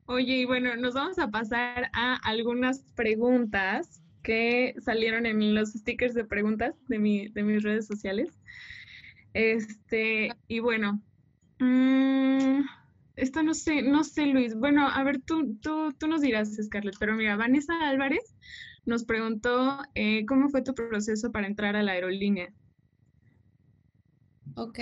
Oye, 0.07 0.39
y 0.39 0.45
bueno, 0.47 0.75
nos 0.77 0.95
vamos 0.95 1.19
a 1.19 1.29
pasar 1.31 1.91
a 1.93 2.15
algunas 2.17 2.83
preguntas 2.95 4.03
que 4.23 4.75
salieron 4.81 5.27
en 5.27 5.55
los 5.55 5.73
stickers 5.73 6.15
de 6.15 6.25
preguntas 6.25 6.75
de, 6.89 6.99
mi, 6.99 7.29
de 7.29 7.43
mis 7.43 7.63
redes 7.63 7.87
sociales. 7.87 8.39
Este, 9.35 10.31
y 10.49 10.61
bueno, 10.61 11.03
mmm, 11.59 12.61
esto 13.17 13.43
no 13.43 13.53
sé, 13.53 13.83
no 13.83 14.05
sé, 14.05 14.27
Luis. 14.27 14.55
Bueno, 14.55 14.89
a 14.89 15.03
ver, 15.03 15.21
tú, 15.21 15.59
tú, 15.61 15.93
tú 15.93 16.07
nos 16.07 16.23
dirás, 16.23 16.57
Scarlett, 16.57 16.97
pero 16.99 17.15
mira, 17.15 17.37
Vanessa 17.37 17.75
Álvarez 17.89 18.35
nos 18.89 19.05
preguntó 19.05 19.79
eh, 19.95 20.25
cómo 20.27 20.49
fue 20.49 20.63
tu 20.63 20.75
proceso 20.75 21.31
para 21.31 21.47
entrar 21.47 21.77
a 21.77 21.83
la 21.83 21.93
aerolínea. 21.93 22.53
Ok. 24.57 24.79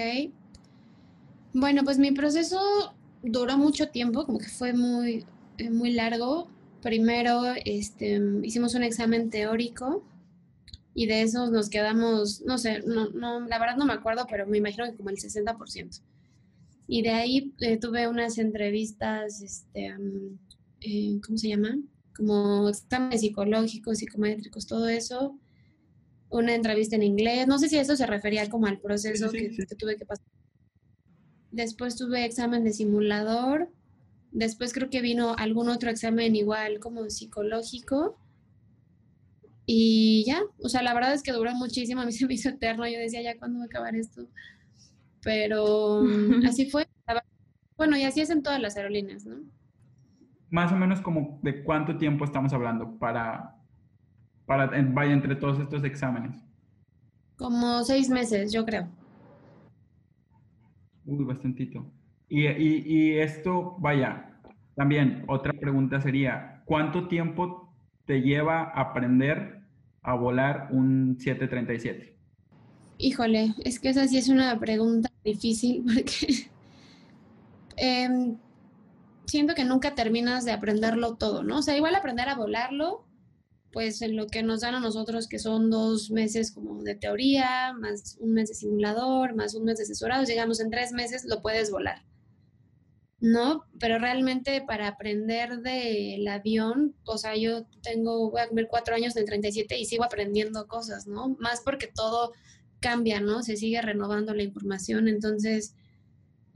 Bueno, 1.52 1.82
pues 1.82 1.98
mi 1.98 2.12
proceso 2.12 2.94
duró 3.22 3.58
mucho 3.58 3.88
tiempo, 3.88 4.24
como 4.24 4.38
que 4.38 4.46
fue 4.46 4.72
muy, 4.72 5.26
eh, 5.58 5.70
muy 5.70 5.92
largo. 5.92 6.48
Primero 6.82 7.42
este, 7.64 8.20
hicimos 8.44 8.76
un 8.76 8.84
examen 8.84 9.28
teórico 9.28 10.04
y 10.94 11.06
de 11.06 11.22
eso 11.22 11.50
nos 11.50 11.68
quedamos, 11.68 12.42
no 12.42 12.58
sé, 12.58 12.82
no, 12.86 13.10
no, 13.10 13.40
la 13.40 13.58
verdad 13.58 13.76
no 13.76 13.86
me 13.86 13.92
acuerdo, 13.94 14.26
pero 14.30 14.46
me 14.46 14.58
imagino 14.58 14.84
que 14.86 14.96
como 14.96 15.10
el 15.10 15.16
60%. 15.16 16.00
Y 16.86 17.02
de 17.02 17.10
ahí 17.10 17.52
eh, 17.60 17.76
tuve 17.76 18.06
unas 18.06 18.38
entrevistas, 18.38 19.42
este, 19.42 19.96
eh, 20.80 21.20
¿cómo 21.26 21.36
se 21.36 21.48
llama? 21.48 21.76
Como 22.16 22.68
exámenes 22.68 23.20
psicológicos, 23.20 23.98
psicométricos, 23.98 24.66
todo 24.66 24.88
eso. 24.88 25.38
Una 26.28 26.54
entrevista 26.54 26.96
en 26.96 27.02
inglés. 27.02 27.46
No 27.46 27.58
sé 27.58 27.68
si 27.68 27.76
eso 27.76 27.96
se 27.96 28.06
refería 28.06 28.48
como 28.48 28.66
al 28.66 28.80
proceso 28.80 29.30
que, 29.30 29.50
tuve 29.78 29.96
que 29.96 30.06
pasar. 30.06 30.26
Después 31.50 31.96
tuve 31.96 32.24
examen 32.24 32.64
de 32.64 32.72
simulador. 32.72 33.70
Después 34.32 34.72
creo 34.72 34.90
que 34.90 35.00
vino 35.00 35.34
algún 35.36 35.68
otro 35.68 35.90
examen 35.90 36.36
igual 36.36 36.80
como 36.80 37.08
psicológico. 37.10 38.18
Y 39.66 40.24
ya, 40.26 40.42
o 40.58 40.68
sea, 40.68 40.82
la 40.82 40.94
verdad 40.94 41.14
es 41.14 41.22
que 41.22 41.32
duró 41.32 41.52
muchísimo, 41.54 42.00
a 42.00 42.06
mí 42.06 42.12
se 42.12 42.26
me 42.26 42.34
hizo 42.34 42.50
eterno, 42.50 42.86
yo 42.86 42.98
decía, 42.98 43.22
ya, 43.22 43.38
¿cuándo 43.38 43.58
va 43.58 43.64
a 43.64 43.66
acabar 43.66 43.96
esto? 43.96 44.28
pero 45.26 46.04
así 46.48 46.70
fue. 46.70 46.88
Bueno, 47.76 47.98
y 47.98 48.04
así 48.04 48.20
es 48.22 48.30
en 48.30 48.42
todas 48.42 48.60
las 48.60 48.76
aerolíneas, 48.76 49.26
¿no? 49.26 49.44
Más 50.50 50.72
o 50.72 50.76
menos 50.76 51.00
como 51.00 51.38
de 51.42 51.62
cuánto 51.64 51.96
tiempo 51.96 52.24
estamos 52.24 52.52
hablando 52.52 52.98
para, 52.98 53.56
para 54.46 54.70
vaya 54.92 55.12
entre 55.12 55.36
todos 55.36 55.58
estos 55.58 55.84
exámenes. 55.84 56.36
Como 57.36 57.82
seis 57.84 58.08
meses, 58.08 58.52
yo 58.52 58.64
creo. 58.64 58.88
Uy, 61.04 61.24
bastantito. 61.24 61.86
Y, 62.28 62.46
y, 62.46 62.82
y 62.86 63.18
esto, 63.18 63.76
vaya, 63.78 64.40
también 64.74 65.24
otra 65.28 65.52
pregunta 65.52 66.00
sería, 66.00 66.62
¿cuánto 66.64 67.08
tiempo 67.08 67.74
te 68.04 68.20
lleva 68.20 68.62
aprender 68.62 69.60
a 70.02 70.14
volar 70.14 70.68
un 70.70 71.16
737? 71.18 72.16
Híjole, 72.98 73.54
es 73.64 73.78
que 73.78 73.90
esa 73.90 74.06
sí 74.06 74.18
es 74.18 74.28
una 74.28 74.58
pregunta 74.58 75.10
difícil 75.24 75.84
porque 75.84 76.48
em, 77.76 78.36
siento 79.26 79.54
que 79.54 79.64
nunca 79.64 79.94
terminas 79.94 80.44
de 80.44 80.52
aprenderlo 80.52 81.16
todo, 81.16 81.42
¿no? 81.42 81.58
O 81.58 81.62
sea, 81.62 81.76
igual 81.76 81.94
aprender 81.94 82.28
a 82.28 82.36
volarlo, 82.36 83.06
pues 83.72 84.00
en 84.02 84.16
lo 84.16 84.26
que 84.26 84.42
nos 84.42 84.62
dan 84.62 84.74
a 84.74 84.80
nosotros, 84.80 85.28
que 85.28 85.38
son 85.38 85.70
dos 85.70 86.10
meses 86.10 86.52
como 86.52 86.82
de 86.82 86.94
teoría, 86.94 87.74
más 87.74 88.16
un 88.20 88.32
mes 88.32 88.48
de 88.48 88.54
simulador, 88.54 89.34
más 89.34 89.54
un 89.54 89.64
mes 89.64 89.78
de 89.78 89.84
asesorado, 89.84 90.24
llegamos 90.24 90.60
en 90.60 90.70
tres 90.70 90.92
meses, 90.92 91.24
lo 91.24 91.42
puedes 91.42 91.70
volar. 91.70 92.02
¿no? 93.20 93.64
Pero 93.80 93.98
realmente 93.98 94.62
para 94.66 94.88
aprender 94.88 95.60
del 95.60 96.26
avión, 96.28 96.94
o 97.04 97.16
sea, 97.16 97.34
yo 97.36 97.66
tengo, 97.82 98.30
voy 98.30 98.40
a 98.40 98.46
cumplir 98.46 98.68
cuatro 98.68 98.94
años 98.94 99.16
en 99.16 99.22
el 99.22 99.26
37 99.26 99.78
y 99.78 99.86
sigo 99.86 100.04
aprendiendo 100.04 100.66
cosas, 100.68 101.06
¿no? 101.06 101.36
Más 101.38 101.60
porque 101.62 101.86
todo 101.86 102.32
cambia, 102.80 103.20
¿no? 103.20 103.42
Se 103.42 103.56
sigue 103.56 103.80
renovando 103.80 104.34
la 104.34 104.42
información, 104.42 105.08
entonces, 105.08 105.74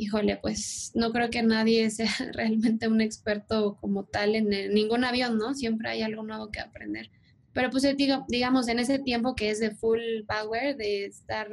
híjole, 0.01 0.39
pues 0.39 0.93
no 0.95 1.13
creo 1.13 1.29
que 1.29 1.43
nadie 1.43 1.91
sea 1.91 2.11
realmente 2.33 2.89
un 2.89 3.01
experto 3.01 3.77
como 3.81 4.05
tal 4.05 4.35
en, 4.35 4.49
ningún 4.73 5.05
avión, 5.05 5.37
¿no? 5.37 5.55
Siempre 5.55 5.91
hay 5.91 6.03
algo 6.03 6.23
nuevo 6.23 6.51
que 6.51 6.61
aprender. 6.61 7.11
Pero 7.53 7.69
pues 7.71 7.85
digo, 7.97 8.25
digamos, 8.29 8.69
en 8.69 8.79
ese 8.79 8.99
tiempo 8.99 9.35
que 9.35 9.51
es 9.51 9.61
de 9.61 9.73
full 9.73 10.01
power, 10.27 10.77
de 10.77 11.07
estar 11.07 11.49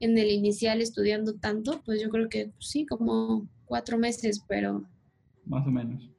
en 0.00 0.18
el 0.18 0.30
inicial 0.30 0.82
estudiando 0.82 1.34
tanto, 1.36 1.80
pues 1.84 2.02
yo 2.02 2.10
creo 2.10 2.28
que 2.28 2.48
pues, 2.48 2.68
sí, 2.68 2.84
como 2.84 3.48
cuatro 3.64 3.96
meses, 3.96 4.44
pero... 4.46 4.84
Más 5.46 5.66
o 5.66 5.70
menos. 5.70 6.10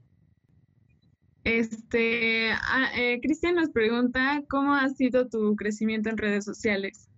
Este, 1.43 2.49
ah, 2.51 2.89
eh, 2.97 3.19
Cristian 3.21 3.55
nos 3.55 3.69
pregunta, 3.69 4.43
¿cómo 4.49 4.73
ha 4.73 4.89
sido 4.89 5.27
tu 5.27 5.55
crecimiento 5.55 6.09
en 6.09 6.17
redes 6.17 6.45
sociales? 6.45 7.09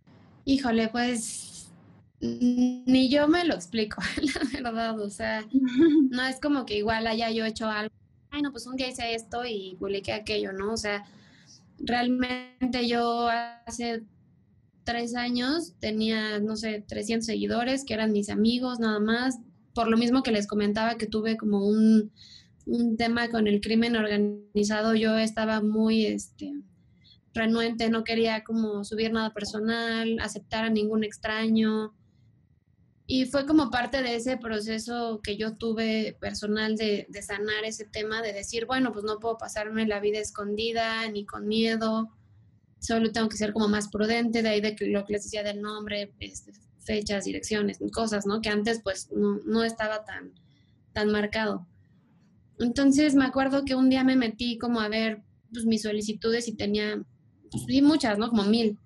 Híjole, 0.46 0.90
pues 0.90 1.49
ni 2.22 3.10
yo 3.10 3.28
me 3.28 3.46
lo 3.46 3.56
explico, 3.56 4.02
la 4.62 4.72
verdad. 4.72 5.00
O 5.00 5.10
sea, 5.10 5.46
no 6.10 6.26
es 6.26 6.40
como 6.40 6.66
que 6.66 6.78
igual 6.78 7.08
haya 7.08 7.32
yo 7.32 7.46
hecho 7.46 7.68
algo. 7.68 7.94
Ay, 8.32 8.42
no, 8.42 8.52
pues 8.52 8.68
un 8.68 8.76
día 8.76 8.88
hice 8.88 9.16
esto 9.16 9.46
y 9.46 9.76
publiqué 9.80 10.14
aquello, 10.14 10.54
¿no? 10.54 10.74
O 10.74 10.78
sea, 10.78 11.04
realmente 11.80 12.88
yo 12.88 13.30
hace 13.66 14.04
tres 14.84 15.16
años 15.16 15.74
tenía, 15.80 16.40
no 16.40 16.56
sé, 16.56 16.84
300 16.88 17.26
seguidores 17.26 17.86
que 17.86 17.94
eran 17.94 18.12
mis 18.12 18.30
amigos 18.30 18.80
nada 18.80 19.00
más. 19.00 19.40
Por 19.74 19.88
lo 19.88 19.98
mismo 19.98 20.24
que 20.24 20.32
les 20.32 20.48
comentaba 20.48 20.98
que 20.98 21.08
tuve 21.08 21.38
como 21.38 21.66
un, 21.66 22.12
un 22.66 22.98
tema 22.98 23.30
con 23.30 23.48
el 23.48 23.62
crimen 23.62 23.96
organizado, 23.96 24.94
yo 24.96 25.18
estaba 25.18 25.62
muy, 25.62 26.06
este, 26.06 26.54
renuente, 27.34 27.90
no 27.90 28.04
quería 28.04 28.44
como 28.44 28.84
subir 28.84 29.12
nada 29.12 29.34
personal, 29.34 30.18
aceptar 30.20 30.66
a 30.66 30.70
ningún 30.70 31.04
extraño. 31.04 31.94
Y 33.12 33.26
fue 33.26 33.48
como 33.48 33.72
parte 33.72 34.04
de 34.04 34.18
ese 34.18 34.38
proceso 34.38 35.20
que 35.24 35.36
yo 35.36 35.58
tuve 35.58 36.16
personal 36.22 36.76
de, 36.76 37.08
sanar 37.24 37.66
ese 37.66 37.86
tema, 37.86 38.22
de 38.22 38.34
decir, 38.34 38.68
bueno, 38.68 38.94
pues 38.94 39.04
no 39.04 39.18
puedo 39.18 39.36
pasarme 39.36 39.88
la 39.88 40.00
vida 40.00 40.20
escondida 40.20 41.10
ni 41.10 41.26
con 41.26 41.48
miedo, 41.48 42.12
solo 42.78 43.12
tengo 43.12 43.28
que 43.28 43.38
ser 43.38 43.52
como 43.52 43.68
más 43.68 43.90
prudente, 43.90 44.44
de 44.44 44.50
ahí 44.50 44.62
de 44.62 44.76
lo 44.92 45.06
que 45.06 45.14
les 45.14 45.24
decía 45.24 45.42
del 45.42 45.60
nombre, 45.60 46.14
este, 46.20 46.52
fechas, 46.82 47.26
direcciones, 47.26 47.80
cosas, 47.92 48.28
¿no? 48.28 48.42
Que 48.42 48.50
antes 48.50 48.80
pues 48.84 49.10
no, 49.12 49.40
no 49.44 49.64
estaba 49.64 50.06
tan, 50.06 50.32
tan 50.94 51.10
marcado. 51.12 51.66
Entonces 52.60 53.16
me 53.16 53.26
acuerdo 53.26 53.66
que 53.66 53.74
un 53.74 53.90
día 53.90 54.04
me 54.04 54.18
metí 54.18 54.60
como 54.60 54.82
a 54.82 54.88
ver 54.88 55.24
pues, 55.52 55.66
mis 55.66 55.82
solicitudes 55.82 56.48
y 56.48 56.54
tenía 56.54 57.04
y 57.68 57.82
muchas, 57.82 58.20
¿no? 58.20 58.30
Como 58.30 58.44
mil. 58.44 58.78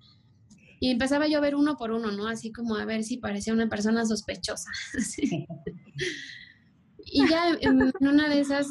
Y 0.84 0.90
empezaba 0.90 1.26
yo 1.26 1.38
a 1.38 1.40
ver 1.40 1.54
uno 1.54 1.78
por 1.78 1.92
uno, 1.92 2.12
¿no? 2.12 2.28
Así 2.28 2.52
como 2.52 2.76
a 2.76 2.84
ver 2.84 3.04
si 3.04 3.16
parecía 3.16 3.54
una 3.54 3.70
persona 3.70 4.04
sospechosa. 4.04 4.70
y 6.98 7.26
ya 7.26 7.56
en, 7.58 7.90
una 8.00 8.28
de 8.28 8.40
esas, 8.40 8.66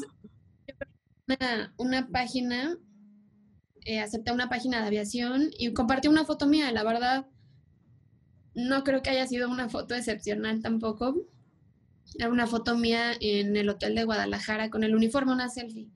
una, 1.76 2.06
página, 2.12 2.78
eh, 3.84 3.98
acepté 3.98 4.30
una 4.30 4.48
página 4.48 4.80
de 4.80 4.86
aviación 4.86 5.50
y 5.58 5.72
compartí 5.72 6.06
una 6.06 6.24
foto 6.24 6.46
mía, 6.46 6.70
la 6.70 6.84
verdad. 6.84 7.26
No 8.54 8.84
creo 8.84 9.02
que 9.02 9.10
haya 9.10 9.26
sido 9.26 9.50
una 9.50 9.68
foto 9.68 9.96
excepcional 9.96 10.62
tampoco. 10.62 11.16
Era 12.16 12.28
una 12.28 12.46
foto 12.46 12.78
mía 12.78 13.14
en 13.18 13.56
el 13.56 13.68
hotel 13.68 13.96
de 13.96 14.04
Guadalajara 14.04 14.70
con 14.70 14.84
el 14.84 14.94
uniforme, 14.94 15.32
una 15.32 15.48
selfie 15.48 15.90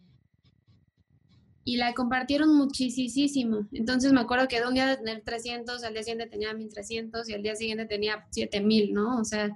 y 1.68 1.76
la 1.76 1.92
compartieron 1.92 2.56
muchísimo. 2.56 3.68
Entonces 3.72 4.14
me 4.14 4.20
acuerdo 4.20 4.48
que 4.48 4.58
de 4.58 4.66
un 4.66 4.72
día 4.72 4.86
de 4.86 4.96
tener 4.96 5.20
300, 5.22 5.84
al 5.84 5.92
día 5.92 6.02
siguiente 6.02 6.26
tenía 6.26 6.54
1300 6.54 7.28
y 7.28 7.34
al 7.34 7.42
día 7.42 7.56
siguiente 7.56 7.84
tenía 7.84 8.26
7000, 8.30 8.94
¿no? 8.94 9.20
O 9.20 9.24
sea, 9.26 9.50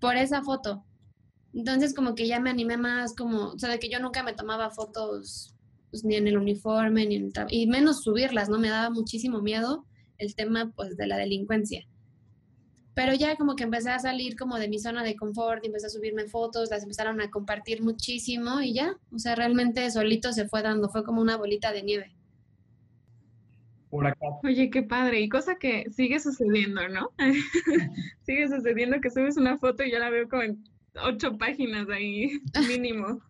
por 0.00 0.16
esa 0.16 0.42
foto. 0.42 0.86
Entonces 1.52 1.92
como 1.92 2.14
que 2.14 2.26
ya 2.26 2.40
me 2.40 2.48
animé 2.48 2.78
más, 2.78 3.14
como, 3.14 3.48
o 3.48 3.58
sea, 3.58 3.68
de 3.68 3.78
que 3.78 3.90
yo 3.90 4.00
nunca 4.00 4.22
me 4.22 4.32
tomaba 4.32 4.70
fotos 4.70 5.54
pues, 5.90 6.02
ni 6.02 6.14
en 6.14 6.28
el 6.28 6.38
uniforme, 6.38 7.04
ni 7.04 7.16
en 7.16 7.24
el 7.24 7.46
y 7.50 7.66
menos 7.66 8.02
subirlas, 8.02 8.48
¿no? 8.48 8.58
Me 8.58 8.70
daba 8.70 8.88
muchísimo 8.88 9.42
miedo 9.42 9.84
el 10.16 10.34
tema 10.34 10.72
pues 10.74 10.96
de 10.96 11.08
la 11.08 11.18
delincuencia. 11.18 11.86
Pero 12.94 13.14
ya 13.14 13.36
como 13.36 13.56
que 13.56 13.64
empecé 13.64 13.90
a 13.90 13.98
salir 13.98 14.36
como 14.36 14.58
de 14.58 14.68
mi 14.68 14.78
zona 14.78 15.02
de 15.02 15.16
confort, 15.16 15.64
y 15.64 15.68
empecé 15.68 15.86
a 15.86 15.90
subirme 15.90 16.26
fotos, 16.26 16.70
las 16.70 16.82
empezaron 16.82 17.20
a 17.20 17.30
compartir 17.30 17.82
muchísimo 17.82 18.60
y 18.60 18.74
ya, 18.74 18.96
o 19.12 19.18
sea, 19.18 19.34
realmente 19.34 19.90
solito 19.90 20.32
se 20.32 20.46
fue 20.46 20.62
dando, 20.62 20.90
fue 20.90 21.02
como 21.02 21.20
una 21.22 21.36
bolita 21.36 21.72
de 21.72 21.82
nieve. 21.82 22.12
Por 23.88 24.06
acá. 24.06 24.26
Oye, 24.42 24.70
qué 24.70 24.82
padre, 24.82 25.20
y 25.20 25.28
cosa 25.28 25.56
que 25.56 25.84
sigue 25.90 26.20
sucediendo, 26.20 26.86
¿no? 26.88 27.10
sigue 28.26 28.48
sucediendo 28.48 29.00
que 29.00 29.10
subes 29.10 29.36
una 29.36 29.58
foto 29.58 29.84
y 29.84 29.90
yo 29.90 29.98
la 29.98 30.10
veo 30.10 30.28
como 30.28 30.42
en 30.42 30.62
ocho 31.02 31.36
páginas 31.38 31.88
ahí, 31.88 32.40
mínimo. 32.68 33.20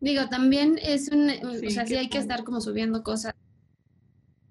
Digo, 0.00 0.28
también 0.28 0.78
es 0.82 1.08
un, 1.08 1.30
o 1.30 1.70
sea, 1.70 1.86
sí 1.86 1.96
hay 1.96 2.08
que 2.08 2.18
estar 2.18 2.42
como 2.42 2.60
subiendo 2.60 3.02
cosas 3.04 3.34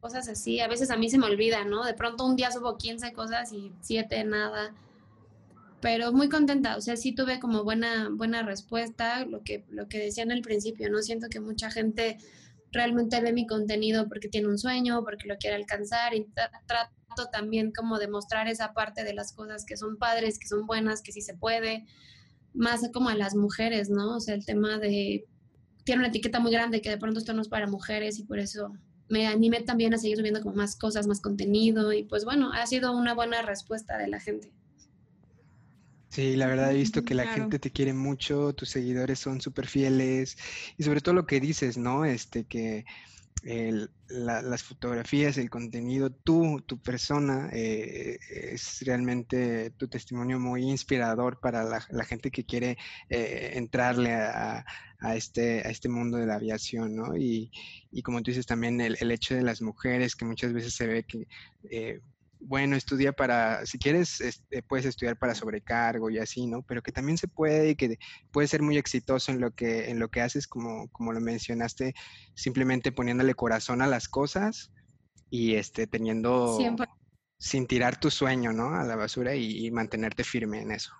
cosas 0.02 0.28
así. 0.28 0.60
A 0.60 0.68
veces 0.68 0.90
a 0.92 0.98
mí 0.98 1.10
se 1.10 1.18
me 1.18 1.28
olvida, 1.28 1.64
¿no? 1.64 1.86
De 1.86 1.94
pronto 1.94 2.26
un 2.26 2.36
día 2.36 2.52
subo 2.52 2.78
15 2.78 3.14
cosas 3.14 3.54
y 3.54 3.72
7 3.82 4.24
nada. 4.26 4.74
pero 5.82 6.12
muy 6.14 6.30
contenta, 6.30 6.78
o 6.78 6.82
sea, 6.82 6.96
sí 6.96 7.14
tuve 7.14 7.40
como 7.40 7.64
buena, 7.64 8.10
buena 8.12 8.44
respuesta, 8.44 9.26
lo 9.26 9.44
que, 9.44 9.66
lo 9.70 9.88
que 9.88 9.98
decía 9.98 10.24
en 10.24 10.32
el 10.32 10.42
principio, 10.44 10.90
¿no? 10.92 11.02
Siento 11.02 11.28
que 11.30 11.40
mucha 11.40 11.72
gente 11.72 12.18
realmente 12.72 13.20
ve 13.22 13.34
mi 13.34 13.48
contenido 13.48 14.08
porque 14.08 14.30
tiene 14.30 14.48
un 14.48 14.60
sueño, 14.60 15.04
porque 15.04 15.28
lo 15.28 15.38
quiere 15.38 15.56
alcanzar 15.56 16.14
y 16.14 16.28
trato 16.68 17.30
también 17.32 17.72
como 17.72 18.00
de 18.00 18.08
mostrar 18.08 18.48
esa 18.48 18.74
parte 18.74 19.04
de 19.04 19.14
las 19.14 19.34
cosas 19.34 19.66
que 19.66 19.76
son 19.76 19.98
padres, 19.98 20.40
que 20.40 20.48
son 20.48 20.68
buenas, 20.68 21.02
que 21.02 21.12
sí 21.12 21.22
se 21.22 21.34
puede, 21.34 21.86
más 22.54 22.82
como 22.94 23.10
a 23.10 23.16
las 23.16 23.36
mujeres, 23.36 23.90
¿no? 23.90 24.18
O 24.18 24.20
sea, 24.20 24.36
el 24.36 24.46
tema 24.46 24.78
de, 24.78 25.26
tiene 25.84 26.00
una 26.00 26.10
etiqueta 26.10 26.40
muy 26.40 26.52
grande 26.52 26.82
que 26.82 26.90
de 26.90 26.98
pronto 26.98 27.20
esto 27.20 27.34
no 27.34 27.42
es 27.42 27.48
para 27.48 27.68
mujeres 27.68 28.20
y 28.20 28.24
por 28.24 28.40
eso 28.40 28.72
me 29.12 29.28
animé 29.28 29.62
también 29.62 29.94
a 29.94 29.98
seguir 29.98 30.18
subiendo 30.18 30.42
como 30.42 30.56
más 30.56 30.76
cosas, 30.76 31.08
más 31.08 31.22
contenido 31.22 31.94
y 31.94 32.04
pues 32.04 32.26
bueno, 32.26 32.52
ha 32.54 32.66
sido 32.66 32.96
una 32.96 33.14
buena 33.14 33.42
respuesta 33.42 33.98
de 33.98 34.08
la 34.08 34.20
gente. 34.20 34.52
Sí, 36.10 36.36
la 36.36 36.48
verdad 36.48 36.72
he 36.72 36.76
visto 36.76 37.04
que 37.06 37.16
la 37.16 37.26
gente 37.26 37.58
te 37.58 37.72
quiere 37.72 37.94
mucho, 37.94 38.54
tus 38.54 38.70
seguidores 38.70 39.18
son 39.20 39.40
súper 39.40 39.68
fieles 39.68 40.38
y 40.78 40.84
sobre 40.84 41.00
todo 41.00 41.16
lo 41.16 41.26
que 41.26 41.40
dices, 41.40 41.78
¿no? 41.78 42.04
Este, 42.04 42.44
que 42.44 42.86
las 43.44 44.64
fotografías, 44.64 45.38
el 45.38 45.50
contenido, 45.50 46.12
tú, 46.12 46.62
tu 46.66 46.80
persona, 46.80 47.50
eh, 47.52 48.20
es 48.30 48.84
realmente 48.86 49.72
tu 49.72 49.88
testimonio 49.88 50.40
muy 50.40 50.64
inspirador 50.70 51.40
para 51.40 51.64
la, 51.64 52.06
gente 52.06 52.30
que 52.30 52.46
quiere 52.46 52.78
eh, 53.10 53.54
entrarle 53.56 54.14
a, 54.14 54.66
este, 55.16 55.60
a 55.66 55.72
este 55.72 55.90
mundo 55.90 56.18
de 56.18 56.28
la 56.28 56.36
aviación, 56.36 56.96
¿no? 56.96 57.16
Y, 57.16 57.52
como 58.04 58.22
tú 58.22 58.32
dices 58.32 58.46
también, 58.46 58.80
el, 58.80 58.98
el, 59.00 59.12
hecho 59.12 59.34
de 59.36 59.42
las 59.42 59.62
mujeres, 59.62 60.16
que 60.16 60.26
muchas 60.26 60.54
veces 60.54 60.74
se 60.74 60.88
ve 60.88 61.04
que 61.04 61.28
eh, 61.70 62.00
bueno, 62.42 62.76
estudia 62.76 63.14
para, 63.14 63.66
si 63.66 63.78
quieres, 63.78 64.20
este, 64.20 64.64
puedes 64.64 64.86
estudiar 64.86 65.18
para 65.18 65.36
sobrecargo 65.36 66.10
y 66.10 66.18
así, 66.18 66.48
¿no? 66.48 66.64
Pero 66.64 66.82
que 66.82 66.92
también 66.92 67.18
se 67.18 67.28
puede 67.28 67.72
y 67.72 67.76
que 67.76 67.98
puedes 68.32 68.50
ser 68.50 68.62
muy 68.62 68.78
exitoso 68.78 69.32
en 69.32 69.40
lo 69.40 69.52
que, 69.52 69.90
en 69.90 70.00
lo 70.00 70.10
que 70.10 70.22
haces, 70.22 70.48
como, 70.48 70.90
como 70.90 71.14
lo 71.14 71.22
mencionaste, 71.22 71.94
simplemente 72.34 72.92
poniéndole 72.92 73.36
corazón 73.36 73.82
a 73.82 73.88
las 73.88 74.08
cosas 74.10 74.72
y 75.30 75.56
este, 75.56 75.88
teniendo, 75.88 76.58
sin 77.38 77.68
tirar 77.68 78.00
tu 78.00 78.12
sueño, 78.12 78.52
¿no? 78.54 78.76
A 78.76 78.84
la 78.84 78.96
basura 78.96 79.36
y, 79.36 79.70
mantenerte 79.72 80.24
firme 80.24 80.62
en 80.62 80.72
eso. 80.72 80.92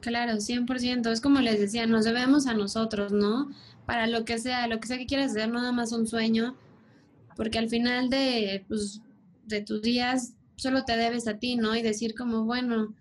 Claro, 0.00 0.34
100%. 0.34 1.10
Es 1.10 1.20
como 1.20 1.40
les 1.40 1.60
decía, 1.60 1.86
nos 1.86 2.04
debemos 2.04 2.46
a 2.46 2.54
nosotros, 2.54 3.12
¿no? 3.12 3.50
Para 3.86 4.06
lo 4.06 4.24
que 4.24 4.38
sea, 4.38 4.66
lo 4.66 4.80
que 4.80 4.88
sea 4.88 4.98
que 4.98 5.06
quieras 5.06 5.32
hacer, 5.32 5.50
nada 5.50 5.72
más 5.72 5.92
un 5.92 6.06
sueño, 6.06 6.56
porque 7.36 7.58
al 7.58 7.68
final 7.68 8.08
de, 8.08 8.64
pues, 8.68 9.00
de 9.44 9.62
tus 9.62 9.82
días 9.82 10.34
solo 10.60 10.84
te 10.84 10.96
debes 10.96 11.26
a 11.26 11.38
ti, 11.38 11.56
¿no? 11.56 11.74
Y 11.74 11.82
decir 11.82 12.14
como, 12.14 12.44
bueno, 12.44 12.94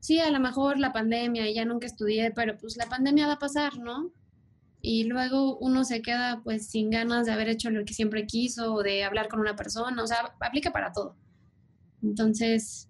sí, 0.00 0.18
a 0.18 0.30
lo 0.30 0.40
mejor 0.40 0.78
la 0.78 0.92
pandemia 0.92 1.50
ya 1.50 1.64
nunca 1.64 1.86
estudié, 1.86 2.30
pero 2.30 2.56
pues 2.56 2.76
la 2.76 2.86
pandemia 2.86 3.26
va 3.26 3.34
a 3.34 3.38
pasar, 3.38 3.78
¿no? 3.78 4.10
Y 4.80 5.04
luego 5.04 5.58
uno 5.58 5.84
se 5.84 6.02
queda 6.02 6.40
pues 6.42 6.66
sin 6.66 6.90
ganas 6.90 7.26
de 7.26 7.32
haber 7.32 7.48
hecho 7.48 7.70
lo 7.70 7.84
que 7.84 7.94
siempre 7.94 8.26
quiso 8.26 8.74
o 8.74 8.82
de 8.82 9.04
hablar 9.04 9.28
con 9.28 9.40
una 9.40 9.54
persona, 9.54 10.02
o 10.02 10.06
sea, 10.06 10.34
aplica 10.40 10.72
para 10.72 10.92
todo. 10.92 11.14
Entonces, 12.02 12.88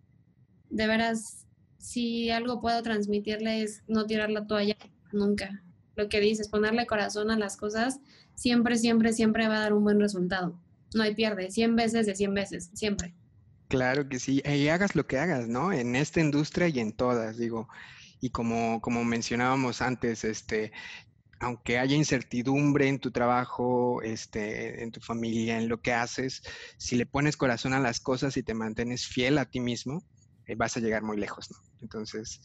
de 0.71 0.87
veras, 0.87 1.47
si 1.79 2.31
algo 2.31 2.61
puedo 2.61 2.83
transmitirle 2.83 3.63
es 3.63 3.83
no 3.89 4.07
tirar 4.07 4.31
la 4.31 4.47
toalla 4.47 4.77
nunca. 5.13 5.63
Lo 5.97 6.09
que 6.09 6.21
dices, 6.21 6.49
ponerle 6.49 6.87
corazón 6.87 7.31
a 7.31 7.37
las 7.37 7.57
cosas, 7.57 8.01
siempre, 8.35 8.79
siempre, 8.79 9.13
siempre 9.13 9.49
va 9.49 9.57
a 9.57 9.61
dar 9.61 9.73
un 9.75 9.85
buen 9.85 10.01
resultado 10.01 10.59
no 10.95 11.03
hay 11.03 11.15
pierde, 11.15 11.51
100 11.51 11.77
veces 11.77 12.07
de 12.07 12.15
100 12.15 12.35
veces, 12.35 12.71
siempre. 12.75 13.15
Claro 13.69 14.09
que 14.09 14.19
sí, 14.19 14.43
y 14.45 14.69
hagas 14.69 14.95
lo 14.95 15.07
que 15.07 15.19
hagas, 15.19 15.49
¿no? 15.49 15.73
En 15.73 15.97
esta 15.97 16.21
industria 16.21 16.69
y 16.69 16.79
en 16.81 16.93
todas, 16.93 17.39
digo. 17.39 17.69
Y 18.21 18.31
como, 18.31 18.81
como 18.81 19.05
mencionábamos 19.05 19.81
antes, 19.81 20.25
este, 20.25 20.73
aunque 21.41 21.79
haya 21.79 21.97
incertidumbre 21.97 22.89
en 22.89 23.01
tu 23.01 23.11
trabajo, 23.11 24.01
este, 24.03 24.83
en 24.83 24.93
tu 24.93 25.01
familia, 25.01 25.59
en 25.59 25.69
lo 25.69 25.81
que 25.81 25.93
haces, 25.93 26.43
si 26.77 26.97
le 26.97 27.07
pones 27.07 27.37
corazón 27.37 27.73
a 27.73 27.81
las 27.81 27.99
cosas 27.99 28.37
y 28.37 28.43
te 28.43 28.55
mantienes 28.55 29.07
fiel 29.07 29.39
a 29.39 29.47
ti 29.47 29.59
mismo, 29.59 30.05
eh, 30.47 30.55
vas 30.55 30.77
a 30.77 30.81
llegar 30.81 31.03
muy 31.03 31.17
lejos, 31.17 31.51
¿no? 31.51 31.57
Entonces, 31.81 32.41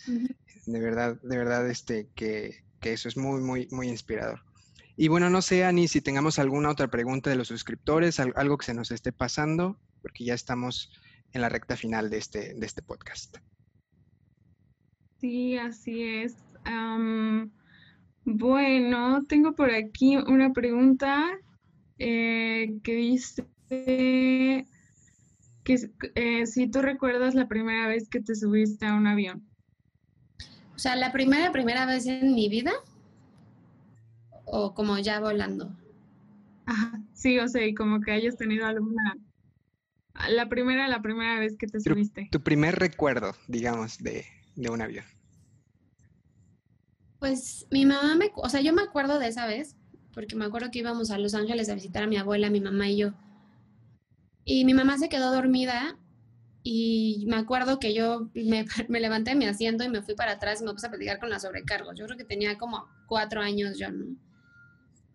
de 0.65 0.79
verdad, 0.79 1.19
de 1.21 1.37
verdad, 1.37 1.69
este, 1.69 2.09
que, 2.15 2.63
que 2.79 2.93
eso 2.93 3.07
es 3.07 3.17
muy, 3.17 3.41
muy, 3.41 3.67
muy 3.71 3.89
inspirador. 3.89 4.46
Y 4.99 5.09
bueno, 5.09 5.29
no 5.29 5.43
sé, 5.43 5.63
Ani, 5.63 5.87
si 5.87 6.01
tengamos 6.01 6.39
alguna 6.39 6.71
otra 6.71 6.87
pregunta 6.87 7.29
de 7.29 7.35
los 7.35 7.49
suscriptores, 7.49 8.19
algo 8.19 8.57
que 8.57 8.65
se 8.65 8.73
nos 8.73 8.89
esté 8.89 9.11
pasando, 9.11 9.79
porque 10.01 10.25
ya 10.25 10.33
estamos 10.33 10.91
en 11.33 11.41
la 11.41 11.49
recta 11.49 11.77
final 11.77 12.09
de 12.09 12.17
este, 12.17 12.55
de 12.55 12.65
este 12.65 12.81
podcast. 12.81 13.37
Sí, 15.21 15.55
así 15.55 16.03
es. 16.03 16.35
bueno, 18.25 19.23
tengo 19.25 19.53
por 19.53 19.69
aquí 19.69 20.17
una 20.17 20.51
pregunta 20.51 21.29
eh, 21.99 22.79
que 22.83 22.95
dice 22.95 23.45
que 23.69 24.65
eh, 26.15 26.47
si 26.47 26.71
tú 26.71 26.81
recuerdas 26.81 27.35
la 27.35 27.47
primera 27.47 27.87
vez 27.87 28.09
que 28.09 28.19
te 28.19 28.33
subiste 28.33 28.87
a 28.87 28.95
un 28.95 29.05
avión. 29.05 29.47
O 30.73 30.79
sea, 30.79 30.95
la 30.95 31.11
primera, 31.11 31.51
primera 31.51 31.85
vez 31.85 32.07
en 32.07 32.33
mi 32.33 32.49
vida 32.49 32.71
o 34.47 34.73
como 34.73 34.97
ya 34.97 35.19
volando? 35.19 35.75
Ajá, 36.65 36.99
sí, 37.13 37.37
o 37.39 37.47
sea, 37.47 37.65
y 37.65 37.73
como 37.73 38.01
que 38.01 38.11
hayas 38.11 38.37
tenido 38.37 38.65
alguna, 38.65 39.17
la 40.29 40.49
primera, 40.49 40.87
la 40.87 41.01
primera 41.01 41.39
vez 41.39 41.55
que 41.57 41.67
te 41.67 41.79
subiste. 41.79 42.27
Tu 42.31 42.41
primer 42.41 42.75
recuerdo, 42.75 43.35
digamos, 43.47 43.99
de, 43.99 44.25
de 44.55 44.69
un 44.69 44.81
avión. 44.81 45.05
Pues 47.19 47.67
mi 47.71 47.85
mamá 47.85 48.15
me, 48.15 48.31
o 48.35 48.49
sea, 48.49 48.61
yo 48.61 48.73
me 48.73 48.81
acuerdo 48.81 49.19
de 49.19 49.27
esa 49.27 49.47
vez, 49.47 49.75
porque 50.13 50.35
me 50.35 50.45
acuerdo 50.45 50.71
que 50.71 50.79
íbamos 50.79 51.11
a 51.11 51.17
Los 51.17 51.33
Ángeles 51.33 51.69
a 51.69 51.75
visitar 51.75 52.03
a 52.03 52.07
mi 52.07 52.17
abuela, 52.17 52.49
mi 52.49 52.61
mamá 52.61 52.89
y 52.89 52.97
yo. 52.97 53.13
Y 54.45 54.65
mi 54.65 54.73
mamá 54.73 54.97
se 54.97 55.09
quedó 55.09 55.31
dormida 55.31 55.97
y 56.63 57.25
me 57.27 57.37
acuerdo 57.37 57.79
que 57.79 57.93
yo 57.93 58.29
me, 58.33 58.65
me, 58.89 58.99
levanté 58.99 59.31
de 59.31 59.37
mi 59.37 59.45
asiento 59.45 59.83
y 59.83 59.89
me 59.89 60.01
fui 60.01 60.15
para 60.15 60.33
atrás 60.33 60.61
y 60.61 60.65
me 60.65 60.73
puse 60.73 60.87
a 60.87 60.89
platicar 60.89 61.19
con 61.19 61.29
la 61.29 61.39
sobrecargo. 61.39 61.93
Yo 61.93 62.05
creo 62.05 62.17
que 62.17 62.23
tenía 62.23 62.57
como 62.57 62.87
cuatro 63.07 63.41
años 63.41 63.77
yo, 63.77 63.91
¿no? 63.91 64.15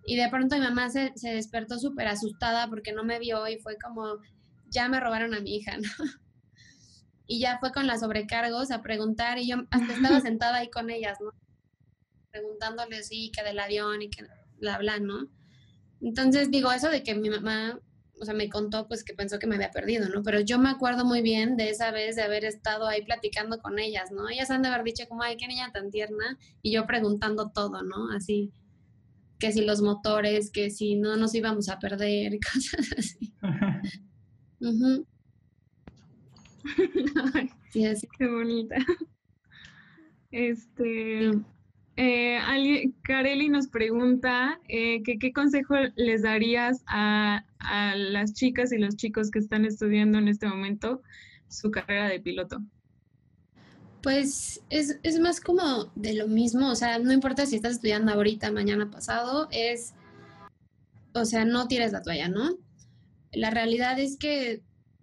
Y 0.04 0.16
de 0.16 0.28
pronto 0.28 0.56
mi 0.56 0.62
mamá 0.62 0.90
se, 0.90 1.12
se 1.14 1.30
despertó 1.30 1.78
súper 1.78 2.08
asustada 2.08 2.68
porque 2.68 2.92
no 2.92 3.04
me 3.04 3.18
vio 3.18 3.46
y 3.48 3.58
fue 3.58 3.76
como, 3.78 4.18
ya 4.72 4.88
me 4.88 5.00
robaron 5.00 5.34
a 5.34 5.40
mi 5.40 5.56
hija, 5.56 5.76
¿no? 5.78 5.88
Y 7.26 7.38
ya 7.38 7.58
fue 7.60 7.72
con 7.72 7.86
las 7.86 8.00
sobrecargos 8.00 8.70
a 8.70 8.82
preguntar 8.82 9.38
y 9.38 9.48
yo 9.48 9.56
hasta 9.70 9.94
estaba 9.94 10.20
sentada 10.20 10.58
ahí 10.58 10.70
con 10.70 10.90
ellas, 10.90 11.18
¿no? 11.20 11.30
Preguntándoles, 12.30 13.08
sí, 13.08 13.30
que 13.34 13.44
del 13.44 13.60
avión 13.60 14.02
y 14.02 14.10
que 14.10 14.26
bla, 14.58 14.78
bla, 14.78 14.98
¿no? 14.98 15.28
Entonces 16.00 16.50
digo, 16.50 16.72
eso 16.72 16.90
de 16.90 17.02
que 17.02 17.14
mi 17.14 17.30
mamá, 17.30 17.78
o 18.20 18.24
sea, 18.24 18.34
me 18.34 18.48
contó 18.48 18.88
pues 18.88 19.04
que 19.04 19.14
pensó 19.14 19.38
que 19.38 19.46
me 19.46 19.54
había 19.54 19.70
perdido, 19.70 20.08
¿no? 20.08 20.22
Pero 20.22 20.40
yo 20.40 20.58
me 20.58 20.70
acuerdo 20.70 21.04
muy 21.04 21.22
bien 21.22 21.56
de 21.56 21.70
esa 21.70 21.90
vez 21.90 22.16
de 22.16 22.22
haber 22.22 22.44
estado 22.44 22.86
ahí 22.88 23.02
platicando 23.02 23.60
con 23.60 23.78
ellas, 23.78 24.10
¿no? 24.10 24.28
Ellas 24.28 24.50
han 24.50 24.62
de 24.62 24.68
haber 24.68 24.82
dicho 24.82 25.06
como, 25.08 25.22
ay, 25.22 25.36
qué 25.36 25.46
niña 25.46 25.70
tan 25.72 25.90
tierna, 25.90 26.38
y 26.60 26.72
yo 26.72 26.86
preguntando 26.86 27.50
todo, 27.50 27.82
¿no? 27.82 28.10
Así, 28.10 28.52
que 29.42 29.50
si 29.50 29.64
los 29.64 29.82
motores, 29.82 30.52
que 30.52 30.70
si 30.70 30.94
no 30.94 31.16
nos 31.16 31.34
íbamos 31.34 31.68
a 31.68 31.80
perder, 31.80 32.38
cosas 32.52 32.94
así. 32.96 33.32
sí, 37.72 37.84
así. 37.84 38.06
Qué 38.16 38.28
bonita. 38.28 38.76
Este, 40.30 41.32
eh, 41.96 42.92
Kareli 43.02 43.48
nos 43.48 43.66
pregunta 43.66 44.60
eh, 44.68 45.02
que 45.02 45.18
qué 45.18 45.32
consejo 45.32 45.74
les 45.96 46.22
darías 46.22 46.84
a, 46.86 47.44
a 47.58 47.96
las 47.96 48.34
chicas 48.34 48.72
y 48.72 48.78
los 48.78 48.94
chicos 48.94 49.32
que 49.32 49.40
están 49.40 49.64
estudiando 49.64 50.18
en 50.18 50.28
este 50.28 50.46
momento 50.46 51.02
su 51.48 51.72
carrera 51.72 52.08
de 52.08 52.20
piloto. 52.20 52.62
Pues 54.02 54.60
es, 54.68 54.98
es, 55.02 55.20
más 55.20 55.40
como 55.40 55.92
de 55.94 56.14
lo 56.14 56.26
mismo, 56.26 56.70
o 56.70 56.74
sea, 56.74 56.98
no 56.98 57.12
importa 57.12 57.46
si 57.46 57.56
estás 57.56 57.74
estudiando 57.74 58.12
ahorita, 58.12 58.50
mañana 58.50 58.90
pasado, 58.90 59.48
es, 59.52 59.94
o 61.14 61.24
sea, 61.24 61.44
no 61.44 61.68
tires 61.68 61.92
la 61.92 62.02
toalla, 62.02 62.28
¿no? 62.28 62.56
La 63.32 63.50
realidad 63.50 64.00
es 64.00 64.16
que 64.16 64.62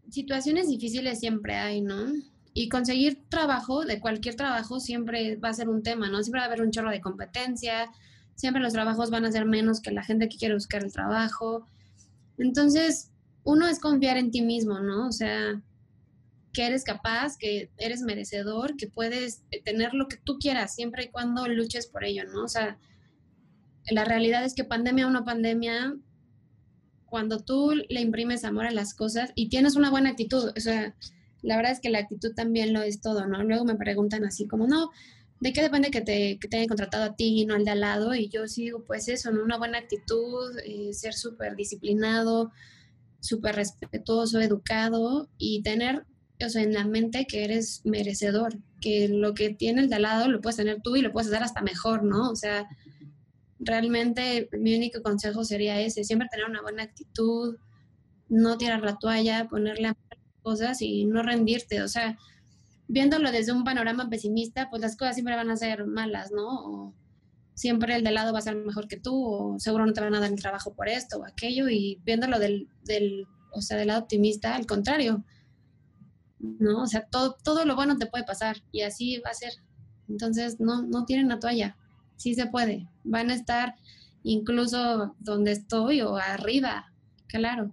situaciones 0.10 0.68
difíciles 0.68 1.20
siempre 1.20 1.56
hay, 1.56 1.82
¿no? 1.82 2.12
Y 2.54 2.68
conseguir 2.68 3.24
trabajo, 3.30 3.86
de 3.86 4.02
cualquier 4.02 4.36
trabajo, 4.36 4.82
siempre 4.82 5.38
va 5.38 5.50
a 5.50 5.54
ser 5.54 5.70
un 5.70 5.82
tema, 5.82 6.10
¿no? 6.10 6.22
Siempre 6.22 6.40
va 6.40 6.46
a 6.46 6.48
haber 6.48 6.62
un 6.62 6.72
chorro 6.72 6.92
de 6.92 7.00
competencia, 7.00 7.90
siempre 8.36 8.62
los 8.62 8.74
trabajos 8.74 9.12
van 9.12 9.24
a 9.24 9.32
ser 9.32 9.46
menos 9.46 9.82
que 9.82 9.92
la 9.92 10.04
gente 10.04 10.28
que 10.28 10.38
quiere 10.38 10.56
buscar 10.56 10.84
el 10.84 10.92
trabajo. 10.92 11.66
Entonces, 12.38 13.12
uno 13.44 13.68
es 13.68 13.80
confiar 13.80 14.18
en 14.18 14.32
ti 14.32 14.42
mismo, 14.42 14.80
¿no? 14.80 15.08
O 15.08 15.12
sea, 15.12 15.62
que 16.54 16.66
eres 16.66 16.84
capaz, 16.84 17.38
que 17.38 17.70
eres 17.78 18.02
merecedor, 18.02 18.76
que 18.76 18.88
puedes 18.88 19.44
tener 19.64 19.94
lo 19.94 20.08
que 20.08 20.18
tú 20.18 20.38
quieras, 20.40 20.74
siempre 20.74 21.06
y 21.06 21.10
cuando 21.10 21.48
luches 21.48 21.88
por 21.88 22.04
ello, 22.04 22.24
¿no? 22.26 22.44
O 22.44 22.48
sea, 22.48 22.78
la 23.90 24.06
realidad 24.06 24.44
es 24.44 24.56
que 24.56 24.64
pandemia 24.64 25.08
o 25.08 25.10
no 25.12 25.24
pandemia, 25.24 25.96
cuando 27.06 27.40
tú 27.40 27.74
le 27.90 28.02
imprimes 28.02 28.44
amor 28.46 28.66
a 28.66 28.72
las 28.72 28.94
cosas 28.94 29.32
y 29.36 29.50
tienes 29.50 29.76
una 29.76 29.90
buena 29.90 30.12
actitud, 30.12 30.52
o 30.56 30.60
sea, 30.60 30.96
la 31.42 31.56
verdad 31.56 31.72
es 31.72 31.80
que 31.80 31.90
la 31.90 32.00
actitud 32.00 32.34
también 32.36 32.74
lo 32.74 32.82
es 32.82 33.02
todo, 33.02 33.26
¿no? 33.28 33.44
Luego 33.44 33.66
me 33.66 33.76
preguntan 33.76 34.26
así 34.26 34.48
como, 34.48 34.68
no, 34.68 34.90
¿de 35.40 35.54
qué 35.54 35.62
depende 35.62 35.92
que 35.92 36.02
te, 36.02 36.38
que 36.40 36.48
te 36.48 36.58
hayan 36.58 36.68
contratado 36.68 37.04
a 37.06 37.16
ti 37.16 37.42
y 37.42 37.46
no 37.46 37.56
al 37.56 37.66
de 37.66 37.72
al 37.72 37.80
lado? 37.82 38.14
Y 38.14 38.28
yo 38.30 38.48
sigo, 38.48 38.84
pues 38.84 39.08
eso, 39.08 39.32
¿no? 39.32 39.44
Una 39.44 39.58
buena 39.58 39.78
actitud, 39.78 40.58
eh, 40.66 40.94
ser 40.94 41.14
súper 41.14 41.56
disciplinado, 41.56 42.52
súper 43.20 43.56
respetuoso, 43.56 44.40
educado 44.40 45.30
y 45.38 45.62
tener, 45.62 46.06
o 46.46 46.50
sea, 46.50 46.64
en 46.64 46.74
la 46.74 46.86
mente 46.86 47.26
que 47.26 47.44
eres 47.44 47.82
merecedor, 47.84 48.58
que 48.82 49.08
lo 49.10 49.34
que 49.34 49.54
tiene 49.54 49.82
el 49.82 49.90
de 49.90 50.00
lado 50.00 50.28
lo 50.30 50.42
puedes 50.42 50.58
tener 50.58 50.82
tú 50.82 50.96
y 50.96 51.02
lo 51.02 51.12
puedes 51.12 51.30
hacer 51.30 51.44
hasta 51.44 51.62
mejor, 51.62 52.04
¿no? 52.04 52.30
O 52.30 52.36
sea, 52.36 52.68
realmente 53.60 54.50
mi 54.54 54.76
único 54.76 55.02
consejo 55.02 55.44
sería 55.44 55.80
ese, 55.82 56.04
siempre 56.04 56.30
tener 56.32 56.46
una 56.46 56.62
buena 56.62 56.84
actitud, 56.84 57.58
no 58.30 58.58
tirar 58.58 58.82
la 58.82 58.98
toalla, 58.98 59.48
ponerle 59.50 59.90
a 59.90 59.98
cosas 60.42 60.82
y 60.82 61.06
no 61.06 61.22
rendirte, 61.24 61.82
o 61.82 61.88
sea, 61.88 62.18
viéndolo 62.88 63.32
desde 63.32 63.52
un 63.52 63.64
panorama 63.64 64.10
pesimista, 64.10 64.70
pues 64.70 64.82
las 64.82 64.96
cosas 64.96 65.16
siempre 65.16 65.36
van 65.36 65.50
a 65.50 65.58
ser 65.58 65.86
malas, 65.86 66.32
¿no? 66.32 66.48
O 66.48 66.94
siempre 67.54 67.96
el 67.96 68.04
de 68.04 68.12
lado 68.12 68.32
va 68.32 68.40
a 68.40 68.44
ser 68.44 68.56
mejor 68.56 68.88
que 68.88 68.98
tú, 68.98 69.26
o 69.26 69.60
seguro 69.60 69.86
no 69.86 69.94
te 69.94 70.02
van 70.02 70.16
a 70.16 70.20
dar 70.20 70.32
el 70.32 70.40
trabajo 70.40 70.74
por 70.74 70.88
esto 70.88 71.20
o 71.20 71.26
aquello, 71.26 71.70
y 71.70 72.00
viéndolo 72.06 72.40
del, 72.40 72.70
del, 72.86 73.28
o 73.52 73.62
sea, 73.62 73.78
del 73.78 73.88
lado 73.88 74.02
optimista, 74.02 74.56
al 74.56 74.66
contrario, 74.66 75.24
¿no? 76.40 76.84
O 76.84 76.88
sea, 76.88 77.06
todo, 77.06 77.38
todo 77.44 77.66
lo 77.66 77.76
bueno 77.76 77.98
te 77.98 78.06
puede 78.06 78.24
pasar 78.24 78.58
y 78.72 78.82
así 78.82 79.20
va 79.20 79.32
a 79.32 79.36
ser. 79.36 79.54
Entonces, 80.08 80.60
no, 80.60 80.82
no 80.82 81.06
tienen 81.06 81.30
la 81.30 81.40
toalla, 81.40 81.76
sí 82.16 82.34
se 82.36 82.48
puede. 82.48 82.88
Van 83.04 83.30
a 83.30 83.36
estar 83.36 83.76
incluso 84.24 85.16
donde 85.20 85.52
estoy 85.52 86.02
o 86.02 86.18
arriba, 86.18 86.92
claro. 87.28 87.72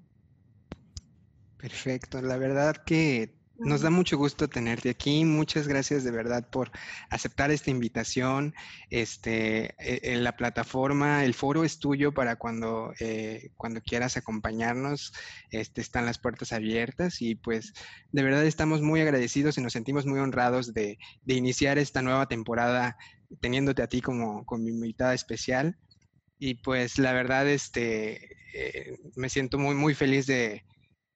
Perfecto, 1.57 2.21
la 2.21 2.37
verdad 2.37 2.77
que 2.85 3.36
nos 3.59 3.81
da 3.81 3.91
mucho 3.91 4.17
gusto 4.19 4.49
tenerte 4.49 4.91
aquí. 4.91 5.25
Muchas 5.25 5.69
gracias 5.69 6.05
de 6.05 6.11
verdad 6.11 6.49
por 6.51 6.71
aceptar 7.11 7.51
esta 7.51 7.71
invitación. 7.71 8.55
Este, 8.91 9.75
e, 9.79 10.17
la 10.17 10.37
plataforma, 10.37 11.25
el 11.25 11.35
foro 11.35 11.65
es 11.65 11.79
tuyo 11.79 12.13
para 12.13 12.37
cuando, 12.37 12.93
eh, 13.01 13.51
cuando 13.57 13.81
quieras 13.81 14.17
acompañarnos. 14.17 15.13
Este, 15.51 15.81
están 15.81 16.07
las 16.07 16.19
puertas 16.19 16.53
abiertas 16.53 17.23
y 17.23 17.35
pues 17.35 17.73
de 18.13 18.23
verdad 18.23 18.45
estamos 18.45 18.83
muy 18.83 19.01
agradecidos 19.01 19.59
y 19.59 19.63
nos 19.63 19.73
sentimos 19.73 20.07
muy 20.07 20.21
honrados 20.21 20.75
de, 20.75 20.99
iniciar 21.27 21.79
esta 21.79 22.03
nueva 22.03 22.27
temporada 22.27 22.97
teniéndote 23.41 23.83
a 23.83 23.89
ti 23.89 24.01
como, 24.01 24.45
como 24.47 24.69
invitada 24.69 25.15
especial. 25.15 25.79
Y 26.39 26.55
pues 26.57 26.99
la 26.99 27.13
verdad, 27.13 27.49
este, 27.49 28.37
eh, 28.55 28.99
me 29.17 29.29
siento 29.29 29.59
muy, 29.59 29.75
muy 29.75 29.95
feliz 29.95 30.27
de 30.27 30.65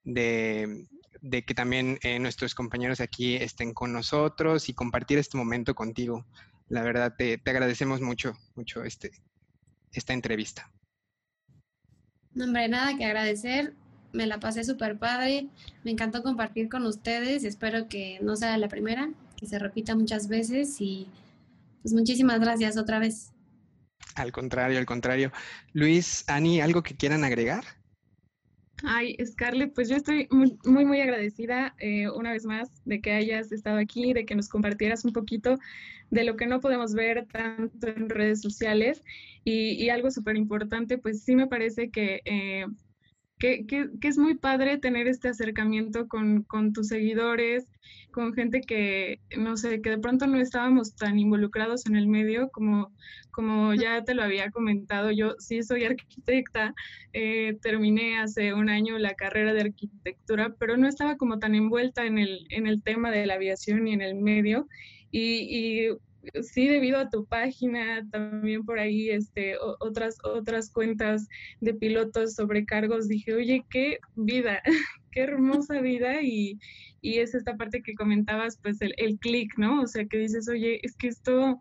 de 0.04 0.86
que 1.22 1.54
también 1.54 1.98
eh, 2.02 2.18
nuestros 2.18 2.54
compañeros 2.54 3.00
aquí 3.00 3.36
estén 3.36 3.74
con 3.74 3.92
nosotros 3.92 4.68
y 4.68 4.74
compartir 4.74 5.18
este 5.18 5.36
momento 5.36 5.74
contigo. 5.74 6.26
La 6.68 6.82
verdad, 6.82 7.14
te, 7.16 7.38
te 7.38 7.50
agradecemos 7.50 8.00
mucho, 8.00 8.32
mucho 8.54 8.84
este, 8.84 9.10
esta 9.92 10.12
entrevista. 10.12 10.70
No, 12.32 12.44
hombre, 12.44 12.68
nada 12.68 12.96
que 12.96 13.04
agradecer. 13.04 13.74
Me 14.12 14.26
la 14.26 14.40
pasé 14.40 14.64
súper 14.64 14.98
padre. 14.98 15.48
Me 15.84 15.90
encantó 15.90 16.22
compartir 16.22 16.68
con 16.68 16.86
ustedes. 16.86 17.44
Espero 17.44 17.88
que 17.88 18.18
no 18.22 18.36
sea 18.36 18.56
la 18.58 18.68
primera, 18.68 19.10
que 19.36 19.46
se 19.46 19.58
repita 19.58 19.94
muchas 19.94 20.28
veces 20.28 20.80
y 20.80 21.08
pues 21.82 21.92
muchísimas 21.94 22.40
gracias 22.40 22.76
otra 22.76 22.98
vez. 22.98 23.32
Al 24.14 24.32
contrario, 24.32 24.78
al 24.78 24.86
contrario. 24.86 25.32
Luis, 25.72 26.24
Ani, 26.28 26.60
¿algo 26.60 26.82
que 26.82 26.96
quieran 26.96 27.24
agregar? 27.24 27.64
Ay, 28.84 29.16
Scarlett, 29.24 29.74
pues 29.74 29.88
yo 29.88 29.96
estoy 29.96 30.26
muy, 30.30 30.58
muy, 30.64 30.84
muy 30.84 31.00
agradecida 31.00 31.74
eh, 31.78 32.08
una 32.08 32.32
vez 32.32 32.44
más 32.44 32.82
de 32.84 33.00
que 33.00 33.12
hayas 33.12 33.52
estado 33.52 33.78
aquí, 33.78 34.12
de 34.12 34.24
que 34.24 34.34
nos 34.34 34.48
compartieras 34.48 35.04
un 35.04 35.12
poquito 35.12 35.58
de 36.10 36.24
lo 36.24 36.36
que 36.36 36.46
no 36.46 36.60
podemos 36.60 36.94
ver 36.94 37.26
tanto 37.26 37.88
en 37.88 38.08
redes 38.08 38.40
sociales. 38.40 39.02
Y, 39.44 39.88
algo 39.88 40.10
súper 40.10 40.36
importante, 40.36 40.98
pues 40.98 41.22
sí 41.22 41.34
me 41.34 41.46
parece 41.46 41.90
que 41.90 42.20
eh, 42.24 42.66
que, 43.40 43.88
es 44.02 44.18
muy 44.18 44.34
padre 44.36 44.78
tener 44.78 45.08
este 45.08 45.28
acercamiento 45.28 46.06
con, 46.06 46.44
tus 46.74 46.88
seguidores, 46.88 47.64
con 48.12 48.34
gente 48.34 48.60
que, 48.60 49.18
no 49.36 49.56
sé, 49.56 49.80
que 49.80 49.90
de 49.90 49.98
pronto 49.98 50.26
no 50.26 50.38
estábamos 50.38 50.94
tan 50.94 51.18
involucrados 51.18 51.86
en 51.86 51.96
el 51.96 52.06
medio 52.06 52.50
como, 52.50 52.92
como 53.30 53.72
ya 53.74 54.04
te 54.04 54.14
lo 54.14 54.22
había 54.22 54.50
comentado. 54.50 55.10
Yo 55.10 55.34
sí 55.38 55.62
soy 55.62 55.84
arquitecta, 55.84 56.74
eh, 57.14 57.56
terminé 57.62 58.20
hace 58.20 58.52
un 58.52 58.68
año 58.68 58.98
la 58.98 59.14
carrera 59.14 59.54
de 59.54 59.62
arquitectura, 59.62 60.54
pero 60.58 60.76
no 60.76 60.86
estaba 60.86 61.16
como 61.16 61.38
tan 61.38 61.54
envuelta 61.54 62.04
en 62.04 62.18
el, 62.18 62.46
en 62.50 62.66
el 62.66 62.82
tema 62.82 63.10
de 63.10 63.26
la 63.26 63.34
aviación 63.34 63.88
y 63.88 63.94
en 63.94 64.02
el 64.02 64.16
medio. 64.16 64.68
Y 65.10 65.88
sí, 66.42 66.68
debido 66.68 66.98
a 66.98 67.10
tu 67.10 67.26
página, 67.26 68.06
también 68.10 68.64
por 68.64 68.78
ahí 68.78 69.10
este, 69.10 69.56
otras, 69.80 70.16
otras 70.24 70.70
cuentas 70.70 71.28
de 71.60 71.74
pilotos 71.74 72.34
sobre 72.34 72.64
cargos, 72.64 73.08
dije, 73.08 73.34
oye, 73.34 73.64
qué 73.70 73.98
vida, 74.16 74.62
qué 75.12 75.20
hermosa 75.22 75.80
vida 75.80 76.22
y, 76.22 76.58
y, 77.00 77.18
es 77.18 77.34
esta 77.34 77.56
parte 77.56 77.82
que 77.82 77.94
comentabas, 77.94 78.58
pues 78.62 78.80
el, 78.80 78.94
el 78.98 79.18
clic, 79.18 79.52
¿no? 79.56 79.82
O 79.82 79.86
sea, 79.86 80.04
que 80.04 80.18
dices, 80.18 80.48
oye, 80.48 80.80
es 80.82 80.96
que 80.96 81.08
esto, 81.08 81.58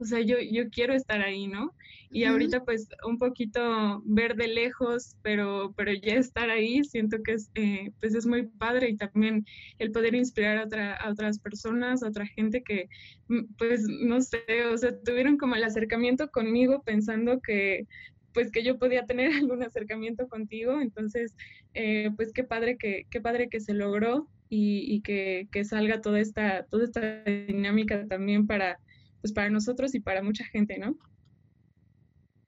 o 0.00 0.04
sea, 0.04 0.20
yo, 0.20 0.36
yo 0.40 0.70
quiero 0.70 0.94
estar 0.94 1.20
ahí, 1.20 1.46
¿no? 1.46 1.74
Y 2.12 2.24
ahorita 2.24 2.64
pues 2.64 2.88
un 3.06 3.18
poquito 3.18 4.02
ver 4.04 4.34
de 4.34 4.48
lejos, 4.48 5.16
pero, 5.22 5.72
pero 5.76 5.92
ya 5.92 6.14
estar 6.14 6.50
ahí, 6.50 6.82
siento 6.82 7.22
que 7.22 7.34
es, 7.34 7.50
eh, 7.54 7.92
pues 8.00 8.14
es 8.14 8.26
muy 8.26 8.46
padre 8.46 8.88
y 8.88 8.96
también 8.96 9.44
el 9.78 9.92
poder 9.92 10.14
inspirar 10.16 10.58
a, 10.58 10.64
otra, 10.64 10.94
a 10.96 11.10
otras 11.10 11.38
personas, 11.38 12.02
a 12.02 12.08
otra 12.08 12.26
gente 12.26 12.62
que 12.62 12.88
mm, 13.28 13.54
pues 13.56 13.86
no 13.86 14.20
sé, 14.22 14.40
o 14.72 14.76
sea, 14.76 14.98
tuvieron 15.00 15.36
como 15.36 15.54
el 15.54 15.62
acercamiento 15.62 16.30
conmigo 16.30 16.82
pensando 16.82 17.40
que 17.40 17.86
pues 18.32 18.50
que 18.50 18.62
yo 18.62 18.78
podía 18.78 19.06
tener 19.06 19.30
algún 19.34 19.62
acercamiento 19.62 20.26
contigo, 20.28 20.80
entonces 20.80 21.34
eh, 21.74 22.10
pues 22.16 22.32
qué 22.32 22.42
padre 22.42 22.76
que, 22.76 23.06
qué 23.10 23.20
padre 23.20 23.48
que 23.48 23.60
se 23.60 23.74
logró 23.74 24.28
y, 24.48 24.84
y 24.92 25.00
que, 25.02 25.46
que, 25.52 25.64
salga 25.64 26.00
toda 26.00 26.18
esta, 26.18 26.64
toda 26.64 26.84
esta 26.84 27.22
dinámica 27.22 28.04
también 28.08 28.48
para, 28.48 28.80
pues 29.20 29.32
para 29.32 29.50
nosotros 29.50 29.94
y 29.94 30.00
para 30.00 30.22
mucha 30.22 30.44
gente, 30.44 30.78
¿no? 30.78 30.96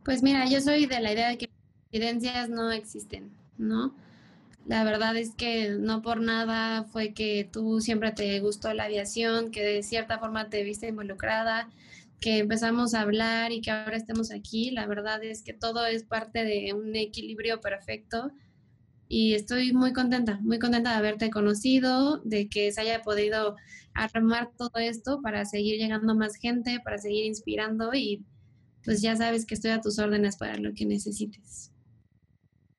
Pues 0.05 0.23
mira, 0.23 0.47
yo 0.47 0.61
soy 0.61 0.87
de 0.87 1.01
la 1.01 1.13
idea 1.13 1.29
de 1.29 1.39
que 1.39 1.51
evidencias 1.91 2.49
no 2.49 2.71
existen, 2.73 3.31
¿no? 3.59 3.95
La 4.67 4.85
verdad 4.85 5.17
es 5.17 5.35
que 5.35 5.71
no 5.71 6.03
por 6.03 6.21
nada 6.21 6.85
fue 6.85 7.13
que 7.15 7.49
tú 7.53 7.81
siempre 7.81 8.13
te 8.13 8.39
gustó 8.41 8.73
la 8.75 8.85
aviación, 8.85 9.51
que 9.51 9.63
de 9.63 9.83
cierta 9.83 10.19
forma 10.19 10.51
te 10.51 10.63
viste 10.63 10.89
involucrada, 10.89 11.69
que 12.21 12.39
empezamos 12.39 12.95
a 12.95 13.01
hablar 13.01 13.51
y 13.51 13.61
que 13.61 13.73
ahora 13.73 13.97
estemos 13.97 14.31
aquí. 14.31 14.71
La 14.71 14.87
verdad 14.87 15.23
es 15.25 15.43
que 15.43 15.53
todo 15.53 15.85
es 15.87 16.05
parte 16.05 16.45
de 16.45 16.73
un 16.75 16.95
equilibrio 16.95 17.61
perfecto 17.61 18.31
y 19.13 19.35
estoy 19.35 19.75
muy 19.75 19.93
contenta, 19.93 20.41
muy 20.41 20.59
contenta 20.59 20.93
de 20.93 20.97
haberte 20.97 21.29
conocido, 21.29 22.23
de 22.25 22.49
que 22.49 22.73
se 22.73 22.81
haya 22.81 23.03
podido 23.03 23.57
armar 23.93 24.49
todo 24.57 24.73
esto 24.77 25.21
para 25.21 25.45
seguir 25.45 25.79
llegando 25.79 26.15
más 26.15 26.37
gente, 26.37 26.81
para 26.83 26.97
seguir 26.97 27.27
inspirando 27.27 27.93
y 27.93 28.25
pues 28.83 29.03
ya 29.03 29.15
sabes 29.15 29.45
que 29.45 29.53
estoy 29.53 29.73
a 29.73 29.83
tus 29.83 29.99
órdenes 29.99 30.39
para 30.39 30.57
lo 30.57 30.73
que 30.73 30.87
necesites. 30.87 31.75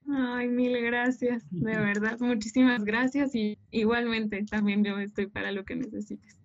Ay, 0.09 0.47
mil 0.47 0.75
gracias, 0.81 1.43
de 1.51 1.77
verdad, 1.77 2.17
muchísimas 2.19 2.83
gracias 2.83 3.35
y 3.35 3.59
igualmente 3.69 4.43
también 4.49 4.83
yo 4.83 4.97
estoy 4.97 5.27
para 5.27 5.51
lo 5.51 5.63
que 5.65 5.75
necesites. 5.75 6.39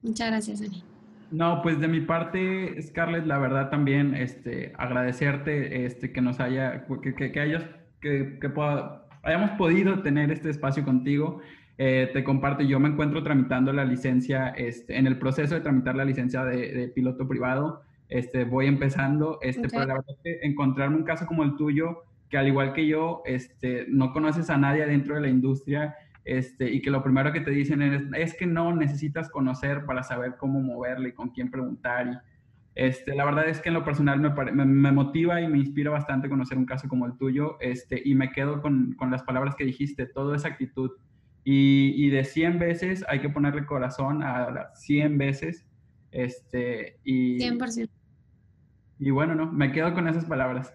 Muchas 0.00 0.28
gracias, 0.28 0.62
Ani. 0.62 0.82
No, 1.30 1.60
pues 1.62 1.78
de 1.78 1.88
mi 1.88 2.00
parte, 2.00 2.80
Scarlett, 2.80 3.26
la 3.26 3.38
verdad 3.38 3.68
también 3.68 4.14
este, 4.14 4.72
agradecerte 4.78 5.84
este, 5.84 6.10
que 6.10 6.22
nos 6.22 6.40
haya, 6.40 6.86
que, 7.02 7.32
que, 7.32 7.40
hayas, 7.40 7.64
que, 8.00 8.38
que 8.40 8.52
hayamos 9.22 9.50
podido 9.52 10.02
tener 10.02 10.30
este 10.30 10.50
espacio 10.50 10.84
contigo. 10.84 11.40
Eh, 11.76 12.10
te 12.12 12.24
comparto, 12.24 12.64
yo 12.64 12.80
me 12.80 12.88
encuentro 12.88 13.22
tramitando 13.22 13.72
la 13.72 13.84
licencia, 13.84 14.48
este, 14.48 14.98
en 14.98 15.06
el 15.06 15.18
proceso 15.18 15.54
de 15.54 15.60
tramitar 15.60 15.94
la 15.94 16.04
licencia 16.04 16.44
de, 16.44 16.72
de 16.72 16.88
piloto 16.88 17.28
privado 17.28 17.82
este, 18.08 18.44
voy 18.44 18.66
empezando, 18.66 19.38
este, 19.42 19.68
pero 19.68 19.84
la 19.84 19.94
verdad 19.94 20.10
es 20.10 20.18
que 20.22 20.46
encontrarme 20.46 20.96
un 20.96 21.04
caso 21.04 21.26
como 21.26 21.42
el 21.42 21.56
tuyo, 21.56 22.04
que 22.30 22.38
al 22.38 22.48
igual 22.48 22.72
que 22.72 22.86
yo, 22.86 23.22
este, 23.26 23.86
no 23.88 24.12
conoces 24.12 24.50
a 24.50 24.56
nadie 24.56 24.86
dentro 24.86 25.14
de 25.14 25.20
la 25.20 25.28
industria, 25.28 25.94
este, 26.24 26.70
y 26.70 26.80
que 26.80 26.90
lo 26.90 27.02
primero 27.02 27.32
que 27.32 27.40
te 27.40 27.50
dicen 27.50 27.82
es, 27.82 28.02
es 28.16 28.34
que 28.34 28.46
no 28.46 28.74
necesitas 28.74 29.30
conocer 29.30 29.84
para 29.84 30.02
saber 30.02 30.36
cómo 30.38 30.60
moverle 30.60 31.10
y 31.10 31.12
con 31.12 31.30
quién 31.30 31.50
preguntar. 31.50 32.22
Este, 32.78 33.16
la 33.16 33.24
verdad 33.24 33.48
es 33.48 33.60
que 33.60 33.70
en 33.70 33.74
lo 33.74 33.84
personal 33.84 34.20
me, 34.20 34.30
me, 34.64 34.92
motiva 34.92 35.40
y 35.40 35.48
me 35.48 35.58
inspira 35.58 35.90
bastante 35.90 36.28
conocer 36.28 36.56
un 36.56 36.64
caso 36.64 36.86
como 36.86 37.06
el 37.06 37.18
tuyo, 37.18 37.56
este, 37.60 38.00
y 38.04 38.14
me 38.14 38.30
quedo 38.30 38.62
con, 38.62 38.92
con 38.92 39.10
las 39.10 39.24
palabras 39.24 39.56
que 39.56 39.64
dijiste, 39.64 40.06
toda 40.06 40.36
esa 40.36 40.46
actitud. 40.46 40.92
Y, 41.42 41.92
y, 41.96 42.10
de 42.10 42.22
100 42.22 42.60
veces 42.60 43.04
hay 43.08 43.18
que 43.18 43.30
ponerle 43.30 43.66
corazón 43.66 44.22
a 44.22 44.70
100 44.76 45.18
veces. 45.18 45.66
Este, 46.12 47.00
y, 47.02 47.38
100%. 47.40 47.90
Y 49.00 49.10
bueno, 49.10 49.34
no, 49.34 49.50
me 49.50 49.72
quedo 49.72 49.92
con 49.92 50.06
esas 50.06 50.26
palabras. 50.26 50.72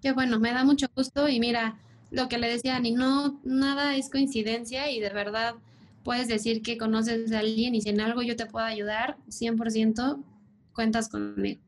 Qué 0.00 0.10
bueno, 0.10 0.40
me 0.40 0.50
da 0.50 0.64
mucho 0.64 0.88
gusto 0.96 1.28
y 1.28 1.38
mira, 1.38 1.76
lo 2.10 2.28
que 2.28 2.38
le 2.38 2.48
decían, 2.48 2.84
y 2.86 2.90
no, 2.90 3.40
nada 3.44 3.94
es 3.94 4.10
coincidencia 4.10 4.90
y 4.90 4.98
de 4.98 5.10
verdad 5.10 5.54
puedes 6.02 6.28
decir 6.28 6.62
que 6.62 6.78
conoces 6.78 7.32
a 7.32 7.40
alguien 7.40 7.74
y 7.74 7.80
si 7.80 7.90
en 7.90 8.00
algo 8.00 8.22
yo 8.22 8.36
te 8.36 8.46
puedo 8.46 8.64
ayudar, 8.64 9.16
100% 9.28 10.24
cuentas 10.72 11.08
conmigo. 11.08 11.60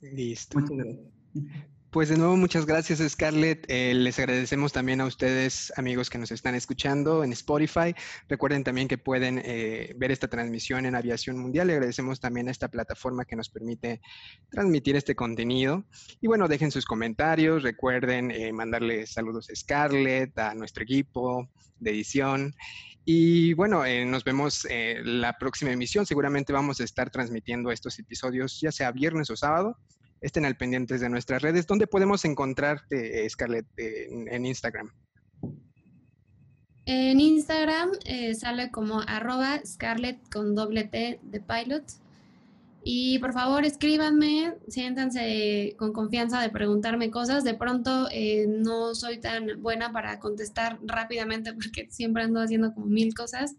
Listo. 0.00 0.58
Pues 1.90 2.10
de 2.10 2.18
nuevo, 2.18 2.36
muchas 2.36 2.66
gracias 2.66 2.98
Scarlett. 2.98 3.64
Eh, 3.66 3.94
les 3.94 4.18
agradecemos 4.18 4.74
también 4.74 5.00
a 5.00 5.06
ustedes, 5.06 5.72
amigos 5.74 6.10
que 6.10 6.18
nos 6.18 6.30
están 6.30 6.54
escuchando 6.54 7.24
en 7.24 7.32
Spotify. 7.32 7.94
Recuerden 8.28 8.62
también 8.62 8.88
que 8.88 8.98
pueden 8.98 9.40
eh, 9.42 9.94
ver 9.96 10.10
esta 10.10 10.28
transmisión 10.28 10.84
en 10.84 10.94
Aviación 10.94 11.38
Mundial. 11.38 11.68
Le 11.68 11.72
agradecemos 11.72 12.20
también 12.20 12.48
a 12.48 12.50
esta 12.50 12.68
plataforma 12.68 13.24
que 13.24 13.36
nos 13.36 13.48
permite 13.48 14.02
transmitir 14.50 14.96
este 14.96 15.14
contenido. 15.14 15.86
Y 16.20 16.26
bueno, 16.26 16.46
dejen 16.46 16.70
sus 16.70 16.84
comentarios. 16.84 17.62
Recuerden 17.62 18.32
eh, 18.32 18.52
mandarle 18.52 19.06
saludos 19.06 19.48
a 19.48 19.56
Scarlett, 19.56 20.38
a 20.38 20.54
nuestro 20.54 20.82
equipo 20.82 21.48
de 21.80 21.92
edición. 21.92 22.54
Y 23.10 23.54
bueno, 23.54 23.84
nos 24.04 24.22
vemos 24.22 24.66
la 25.02 25.32
próxima 25.38 25.70
emisión. 25.72 26.04
Seguramente 26.04 26.52
vamos 26.52 26.78
a 26.80 26.84
estar 26.84 27.08
transmitiendo 27.08 27.70
estos 27.70 27.98
episodios 27.98 28.60
ya 28.60 28.70
sea 28.70 28.92
viernes 28.92 29.30
o 29.30 29.36
sábado 29.36 29.78
estén 30.20 30.44
al 30.44 30.56
pendientes 30.56 31.00
de 31.00 31.08
nuestras 31.08 31.42
redes. 31.42 31.66
¿Dónde 31.66 31.86
podemos 31.86 32.24
encontrarte, 32.24 33.24
eh, 33.24 33.30
Scarlett, 33.30 33.66
en, 33.76 34.44
Instagram? 34.46 34.90
En 36.86 37.20
Instagram 37.20 37.90
eh, 38.04 38.34
sale 38.34 38.70
como 38.70 39.00
arroba 39.00 39.60
Scarlett 39.64 40.18
con 40.30 40.54
doble 40.54 40.84
T 40.84 41.20
de 41.22 41.40
pilot. 41.40 41.84
Y 42.84 43.18
por 43.18 43.32
favor 43.32 43.64
escríbanme, 43.64 44.54
siéntanse 44.68 45.74
con 45.78 45.92
confianza 45.92 46.40
de 46.40 46.50
preguntarme 46.50 47.10
cosas. 47.10 47.44
De 47.44 47.54
pronto 47.54 48.08
eh, 48.10 48.46
no 48.48 48.94
soy 48.94 49.18
tan 49.18 49.62
buena 49.62 49.92
para 49.92 50.18
contestar 50.18 50.78
rápidamente 50.82 51.52
porque 51.54 51.88
siempre 51.90 52.22
ando 52.22 52.40
haciendo 52.40 52.72
como 52.74 52.86
mil 52.86 53.14
cosas 53.14 53.56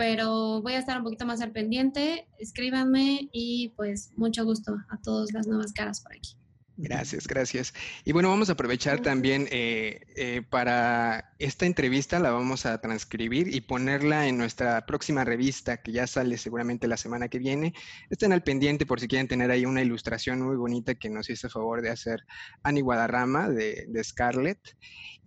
pero 0.00 0.62
voy 0.62 0.72
a 0.72 0.78
estar 0.78 0.96
un 0.96 1.04
poquito 1.04 1.26
más 1.26 1.42
al 1.42 1.52
pendiente. 1.52 2.26
Escríbanme 2.38 3.28
y 3.32 3.74
pues 3.76 4.12
mucho 4.16 4.46
gusto 4.46 4.74
a 4.88 4.96
todas 4.96 5.30
las 5.34 5.46
nuevas 5.46 5.74
caras 5.74 6.00
por 6.00 6.14
aquí. 6.14 6.39
Gracias, 6.82 7.26
gracias. 7.26 7.74
Y 8.06 8.12
bueno, 8.12 8.30
vamos 8.30 8.48
a 8.48 8.52
aprovechar 8.52 9.02
también 9.02 9.46
eh, 9.50 10.00
eh, 10.16 10.40
para 10.48 11.34
esta 11.38 11.66
entrevista, 11.66 12.18
la 12.20 12.30
vamos 12.30 12.64
a 12.64 12.80
transcribir 12.80 13.54
y 13.54 13.60
ponerla 13.60 14.26
en 14.26 14.38
nuestra 14.38 14.86
próxima 14.86 15.22
revista 15.22 15.82
que 15.82 15.92
ya 15.92 16.06
sale 16.06 16.38
seguramente 16.38 16.88
la 16.88 16.96
semana 16.96 17.28
que 17.28 17.38
viene. 17.38 17.74
Estén 18.08 18.32
al 18.32 18.42
pendiente 18.42 18.86
por 18.86 18.98
si 18.98 19.08
quieren 19.08 19.28
tener 19.28 19.50
ahí 19.50 19.66
una 19.66 19.82
ilustración 19.82 20.40
muy 20.40 20.56
bonita 20.56 20.94
que 20.94 21.10
nos 21.10 21.28
hizo 21.28 21.50
favor 21.50 21.82
de 21.82 21.90
hacer 21.90 22.20
Ani 22.62 22.80
Guadarrama 22.80 23.50
de, 23.50 23.84
de 23.86 24.02
Scarlett. 24.04 24.60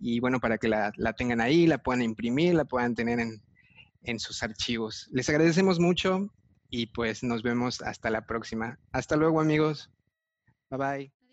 Y 0.00 0.18
bueno, 0.18 0.40
para 0.40 0.58
que 0.58 0.66
la, 0.66 0.90
la 0.96 1.12
tengan 1.12 1.40
ahí, 1.40 1.68
la 1.68 1.78
puedan 1.78 2.02
imprimir, 2.02 2.54
la 2.54 2.64
puedan 2.64 2.96
tener 2.96 3.20
en, 3.20 3.40
en 4.02 4.18
sus 4.18 4.42
archivos. 4.42 5.08
Les 5.12 5.28
agradecemos 5.28 5.78
mucho 5.78 6.32
y 6.68 6.86
pues 6.86 7.22
nos 7.22 7.44
vemos 7.44 7.80
hasta 7.80 8.10
la 8.10 8.26
próxima. 8.26 8.80
Hasta 8.90 9.14
luego 9.14 9.40
amigos. 9.40 9.92
Bye 10.68 10.78
bye. 10.78 11.23